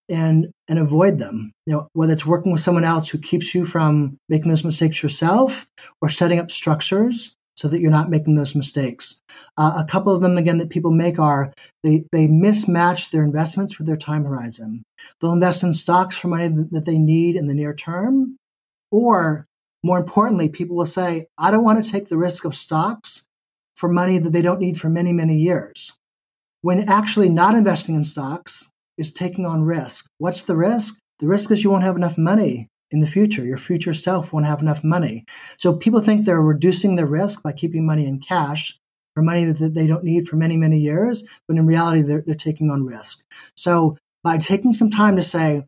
and 0.09 0.49
and 0.69 0.79
avoid 0.79 1.19
them. 1.19 1.53
You 1.67 1.75
know, 1.75 1.89
whether 1.93 2.13
it's 2.13 2.27
working 2.27 2.53
with 2.53 2.61
someone 2.61 2.85
else 2.85 3.09
who 3.09 3.19
keeps 3.19 3.55
you 3.55 3.65
from 3.65 4.19
making 4.29 4.49
those 4.49 4.65
mistakes 4.65 5.03
yourself 5.03 5.67
or 6.01 6.09
setting 6.09 6.39
up 6.39 6.51
structures 6.51 7.36
so 7.57 7.69
that 7.69 7.81
you're 7.81 7.91
not 7.91 8.11
making 8.11 8.35
those 8.35 8.55
mistakes. 8.55 9.21
Uh, 9.57 9.73
a 9.79 9.85
couple 9.85 10.15
of 10.15 10.23
them, 10.23 10.37
again, 10.37 10.59
that 10.59 10.71
people 10.71 10.91
make 10.91 11.19
are 11.19 11.53
they, 11.83 12.05
they 12.13 12.29
mismatch 12.29 13.11
their 13.11 13.23
investments 13.23 13.79
with 13.79 13.87
their 13.87 13.97
time 13.97 14.25
horizon. 14.25 14.85
They'll 15.21 15.33
invest 15.33 15.63
in 15.63 15.73
stocks 15.73 16.17
for 16.17 16.29
money 16.29 16.49
that 16.71 16.85
they 16.85 16.99
need 16.99 17.35
in 17.35 17.47
the 17.47 17.55
near 17.55 17.75
term. 17.75 18.37
Or 18.91 19.47
more 19.83 19.99
importantly, 19.99 20.49
people 20.49 20.77
will 20.77 20.87
say, 20.87 21.27
I 21.39 21.51
don't 21.51 21.65
want 21.65 21.85
to 21.85 21.91
take 21.91 22.09
the 22.09 22.19
risk 22.19 22.45
of 22.45 22.55
stocks 22.55 23.23
for 23.75 23.89
money 23.89 24.19
that 24.19 24.33
they 24.33 24.43
don't 24.43 24.61
need 24.61 24.81
for 24.81 24.89
many, 24.89 25.13
many 25.13 25.37
years. 25.37 25.95
When 26.63 26.89
actually 26.89 27.29
not 27.29 27.55
investing 27.55 27.95
in 27.95 28.05
stocks 28.05 28.69
is 28.99 29.13
taking 29.13 29.47
on 29.47 29.63
risk. 29.63 30.07
What's 30.19 30.43
the 30.43 30.57
risk? 30.57 30.99
The 31.19 31.27
risk 31.27 31.51
is 31.51 31.65
you 31.65 31.71
won't 31.71 31.85
have 31.85 31.97
enough 31.97 32.19
money 32.19 32.69
in 32.91 33.01
the 33.01 33.07
future. 33.07 33.45
Your 33.45 33.59
future 33.59 33.95
self 33.95 34.33
won't 34.33 34.47
have 34.47 34.61
enough 34.61 34.85
money. 34.85 35.25
So 35.59 35.73
people 35.73 36.01
think 36.01 36.25
they're 36.25 36.43
reducing 36.43 36.95
their 36.97 37.07
risk 37.07 37.43
by 37.43 37.53
keeping 37.53 37.87
money 37.87 38.07
in 38.07 38.21
cash 38.21 38.79
for 39.15 39.23
money 39.23 39.45
that 39.45 39.75
they 39.75 39.87
don't 39.87 40.05
need 40.05 40.29
for 40.29 40.37
many, 40.37 40.57
many 40.57 40.79
years. 40.79 41.25
But 41.49 41.57
in 41.57 41.67
reality, 41.67 42.03
they're, 42.03 42.23
they're 42.25 42.35
taking 42.35 42.71
on 42.71 42.85
risk. 42.85 43.21
So 43.57 43.97
by 44.23 44.39
taking 44.39 44.73
some 44.73 44.91
time 44.91 45.17
to 45.17 45.23
say, 45.23 45.65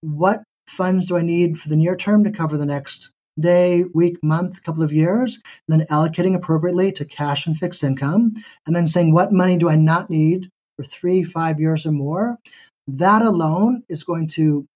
what 0.00 0.42
funds 0.68 1.06
do 1.06 1.16
I 1.16 1.22
need 1.22 1.58
for 1.58 1.68
the 1.68 1.76
near 1.76 1.96
term 1.96 2.24
to 2.24 2.30
cover 2.30 2.56
the 2.56 2.66
next 2.66 3.10
day, 3.38 3.84
week, 3.94 4.16
month, 4.22 4.62
couple 4.62 4.82
of 4.82 4.92
years, 4.92 5.40
and 5.68 5.80
then 5.80 5.86
allocating 5.88 6.34
appropriately 6.34 6.92
to 6.92 7.04
cash 7.04 7.46
and 7.46 7.58
fixed 7.58 7.82
income, 7.84 8.34
and 8.66 8.74
then 8.74 8.88
saying, 8.88 9.12
what 9.12 9.32
money 9.32 9.56
do 9.56 9.68
I 9.68 9.76
not 9.76 10.10
need 10.10 10.48
for 10.76 10.84
three, 10.84 11.22
five 11.22 11.60
years 11.60 11.86
or 11.86 11.92
more? 11.92 12.38
That 12.88 13.22
alone 13.22 13.82
is 13.88 14.02
going 14.02 14.28
to 14.28 14.66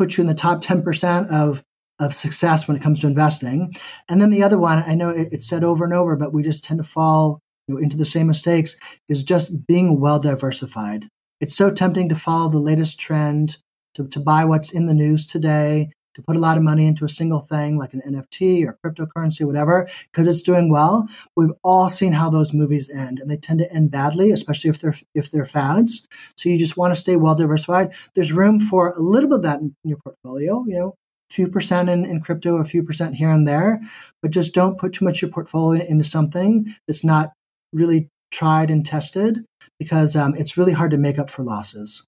put 0.00 0.16
you 0.16 0.22
in 0.22 0.28
the 0.28 0.34
top 0.34 0.64
10% 0.64 1.28
of 1.28 1.62
of 1.98 2.14
success 2.14 2.66
when 2.66 2.78
it 2.78 2.82
comes 2.82 2.98
to 2.98 3.06
investing. 3.06 3.76
And 4.08 4.22
then 4.22 4.30
the 4.30 4.42
other 4.42 4.56
one, 4.56 4.82
I 4.86 4.94
know 4.94 5.10
it's 5.10 5.46
said 5.46 5.62
over 5.62 5.84
and 5.84 5.92
over, 5.92 6.16
but 6.16 6.32
we 6.32 6.42
just 6.42 6.64
tend 6.64 6.78
to 6.78 6.84
fall 6.84 7.40
you 7.68 7.74
know, 7.74 7.80
into 7.82 7.98
the 7.98 8.06
same 8.06 8.26
mistakes, 8.26 8.74
is 9.10 9.22
just 9.22 9.66
being 9.66 10.00
well 10.00 10.18
diversified. 10.18 11.10
It's 11.42 11.54
so 11.54 11.70
tempting 11.70 12.08
to 12.08 12.14
follow 12.14 12.48
the 12.48 12.58
latest 12.58 12.98
trend, 12.98 13.58
to, 13.96 14.08
to 14.08 14.18
buy 14.18 14.46
what's 14.46 14.72
in 14.72 14.86
the 14.86 14.94
news 14.94 15.26
today, 15.26 15.90
to 16.20 16.26
put 16.26 16.36
a 16.36 16.40
lot 16.40 16.56
of 16.56 16.62
money 16.62 16.86
into 16.86 17.04
a 17.04 17.08
single 17.08 17.40
thing 17.40 17.78
like 17.78 17.94
an 17.94 18.02
NFT 18.06 18.64
or 18.64 18.78
cryptocurrency, 18.84 19.44
whatever, 19.44 19.88
because 20.10 20.28
it's 20.28 20.42
doing 20.42 20.70
well. 20.70 21.08
We've 21.36 21.52
all 21.62 21.88
seen 21.88 22.12
how 22.12 22.30
those 22.30 22.52
movies 22.52 22.90
end, 22.90 23.18
and 23.18 23.30
they 23.30 23.36
tend 23.36 23.60
to 23.60 23.72
end 23.72 23.90
badly, 23.90 24.30
especially 24.30 24.70
if 24.70 24.80
they're 24.80 24.98
if 25.14 25.30
they're 25.30 25.46
fads. 25.46 26.06
So 26.36 26.48
you 26.48 26.58
just 26.58 26.76
want 26.76 26.94
to 26.94 27.00
stay 27.00 27.16
well 27.16 27.34
diversified. 27.34 27.92
There's 28.14 28.32
room 28.32 28.60
for 28.60 28.90
a 28.90 29.00
little 29.00 29.28
bit 29.28 29.36
of 29.36 29.42
that 29.42 29.60
in 29.60 29.74
your 29.84 29.98
portfolio, 29.98 30.64
you 30.66 30.74
know, 30.74 30.94
a 31.30 31.34
few 31.34 31.48
percent 31.48 31.88
in, 31.88 32.04
in 32.04 32.20
crypto, 32.20 32.56
a 32.56 32.64
few 32.64 32.82
percent 32.82 33.14
here 33.14 33.30
and 33.30 33.46
there, 33.46 33.80
but 34.22 34.30
just 34.30 34.54
don't 34.54 34.78
put 34.78 34.92
too 34.92 35.04
much 35.04 35.18
of 35.18 35.22
your 35.22 35.30
portfolio 35.30 35.84
into 35.84 36.04
something 36.04 36.74
that's 36.86 37.04
not 37.04 37.32
really 37.72 38.08
tried 38.30 38.70
and 38.70 38.86
tested 38.86 39.44
because 39.78 40.16
um, 40.16 40.34
it's 40.36 40.56
really 40.56 40.72
hard 40.72 40.90
to 40.90 40.98
make 40.98 41.18
up 41.18 41.30
for 41.30 41.42
losses. 41.42 42.04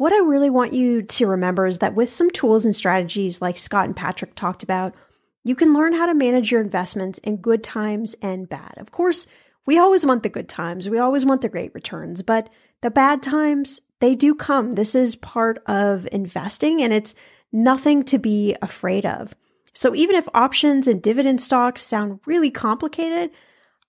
What 0.00 0.14
I 0.14 0.20
really 0.20 0.48
want 0.48 0.72
you 0.72 1.02
to 1.02 1.26
remember 1.26 1.66
is 1.66 1.80
that 1.80 1.94
with 1.94 2.08
some 2.08 2.30
tools 2.30 2.64
and 2.64 2.74
strategies 2.74 3.42
like 3.42 3.58
Scott 3.58 3.84
and 3.84 3.94
Patrick 3.94 4.34
talked 4.34 4.62
about, 4.62 4.94
you 5.44 5.54
can 5.54 5.74
learn 5.74 5.92
how 5.92 6.06
to 6.06 6.14
manage 6.14 6.50
your 6.50 6.62
investments 6.62 7.18
in 7.18 7.36
good 7.36 7.62
times 7.62 8.16
and 8.22 8.48
bad. 8.48 8.72
Of 8.78 8.92
course, 8.92 9.26
we 9.66 9.76
always 9.76 10.06
want 10.06 10.22
the 10.22 10.30
good 10.30 10.48
times, 10.48 10.88
we 10.88 10.98
always 10.98 11.26
want 11.26 11.42
the 11.42 11.50
great 11.50 11.74
returns, 11.74 12.22
but 12.22 12.48
the 12.80 12.90
bad 12.90 13.22
times, 13.22 13.82
they 13.98 14.14
do 14.14 14.34
come. 14.34 14.72
This 14.72 14.94
is 14.94 15.16
part 15.16 15.62
of 15.66 16.08
investing 16.10 16.80
and 16.82 16.94
it's 16.94 17.14
nothing 17.52 18.02
to 18.04 18.16
be 18.16 18.56
afraid 18.62 19.04
of. 19.04 19.34
So 19.74 19.94
even 19.94 20.16
if 20.16 20.26
options 20.32 20.88
and 20.88 21.02
dividend 21.02 21.42
stocks 21.42 21.82
sound 21.82 22.20
really 22.24 22.50
complicated, 22.50 23.32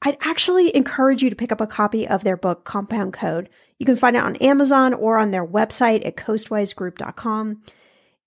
I'd 0.02 0.18
actually 0.20 0.76
encourage 0.76 1.24
you 1.24 1.30
to 1.30 1.38
pick 1.38 1.54
up 1.54 1.62
a 1.62 1.68
copy 1.68 2.06
of 2.06 2.26
their 2.26 2.36
book, 2.36 2.66
Compound 2.66 3.14
Code. 3.14 3.50
You 3.82 3.86
can 3.86 3.96
find 3.96 4.16
it 4.16 4.22
on 4.22 4.36
Amazon 4.36 4.94
or 4.94 5.18
on 5.18 5.32
their 5.32 5.44
website 5.44 6.06
at 6.06 6.16
coastwisegroup.com. 6.16 7.64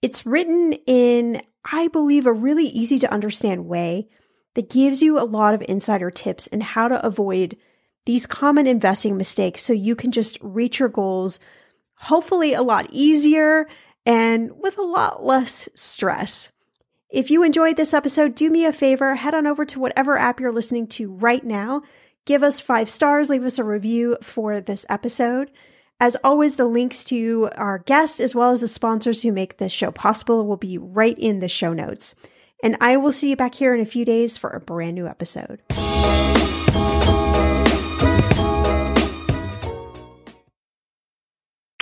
It's 0.03 0.27
written 0.27 0.73
in, 0.85 1.43
I 1.65 1.87
believe, 1.87 2.27
a 2.27 2.33
really 2.33 2.65
easy 2.65 2.99
to 2.99 3.13
understand 3.13 3.67
way 3.67 4.09
that 4.55 4.69
gives 4.69 5.01
you 5.01 5.17
a 5.17 5.23
lot 5.23 5.55
of 5.55 5.63
insider 5.69 6.11
tips 6.11 6.49
and 6.49 6.61
how 6.61 6.89
to 6.89 7.07
avoid 7.07 7.57
these 8.05 8.27
common 8.27 8.67
investing 8.67 9.17
mistakes 9.17 9.63
so 9.63 9.73
you 9.73 9.95
can 9.95 10.11
just 10.11 10.39
reach 10.41 10.81
your 10.81 10.89
goals 10.89 11.39
hopefully 11.95 12.55
a 12.55 12.63
lot 12.63 12.89
easier 12.91 13.69
and 14.05 14.51
with 14.61 14.77
a 14.79 14.83
lot 14.83 15.25
less 15.25 15.69
stress. 15.77 16.49
If 17.11 17.31
you 17.31 17.45
enjoyed 17.45 17.77
this 17.77 17.95
episode, 17.95 18.35
do 18.35 18.51
me 18.51 18.65
a 18.65 18.73
favor, 18.73 19.15
head 19.15 19.35
on 19.35 19.47
over 19.47 19.65
to 19.67 19.79
whatever 19.79 20.19
app 20.19 20.41
you're 20.41 20.51
listening 20.51 20.89
to 20.89 21.13
right 21.13 21.45
now 21.45 21.83
Give 22.27 22.43
us 22.43 22.61
five 22.61 22.89
stars, 22.89 23.29
leave 23.29 23.45
us 23.45 23.59
a 23.59 23.65
review 23.65 24.17
for 24.23 24.61
this 24.61 24.87
episode. 24.89 25.51
As 26.01 26.17
always, 26.25 26.57
the 26.57 26.65
links 26.65 27.05
to 27.05 27.51
our 27.57 27.79
guests 27.79 28.19
as 28.19 28.35
well 28.35 28.51
as 28.51 28.63
the 28.63 28.69
sponsors 28.69 29.23
who 29.23 29.31
make 29.31 29.59
this 29.59 29.73
show 29.73 29.91
possible 29.91 30.47
will 30.47 30.57
be 30.57 30.79
right 30.79 31.19
in 31.19 31.41
the 31.41 31.49
show 31.49 31.73
notes. 31.73 32.15
And 32.63 32.77
I 32.81 32.97
will 32.97 33.13
see 33.13 33.31
you 33.31 33.37
back 33.37 33.55
here 33.55 33.75
in 33.75 33.81
a 33.81 33.87
few 33.87 34.05
days 34.05 34.39
for 34.39 34.51
a 34.51 34.61
brand 34.61 34.95
new 34.95 35.07
episode. 35.07 35.61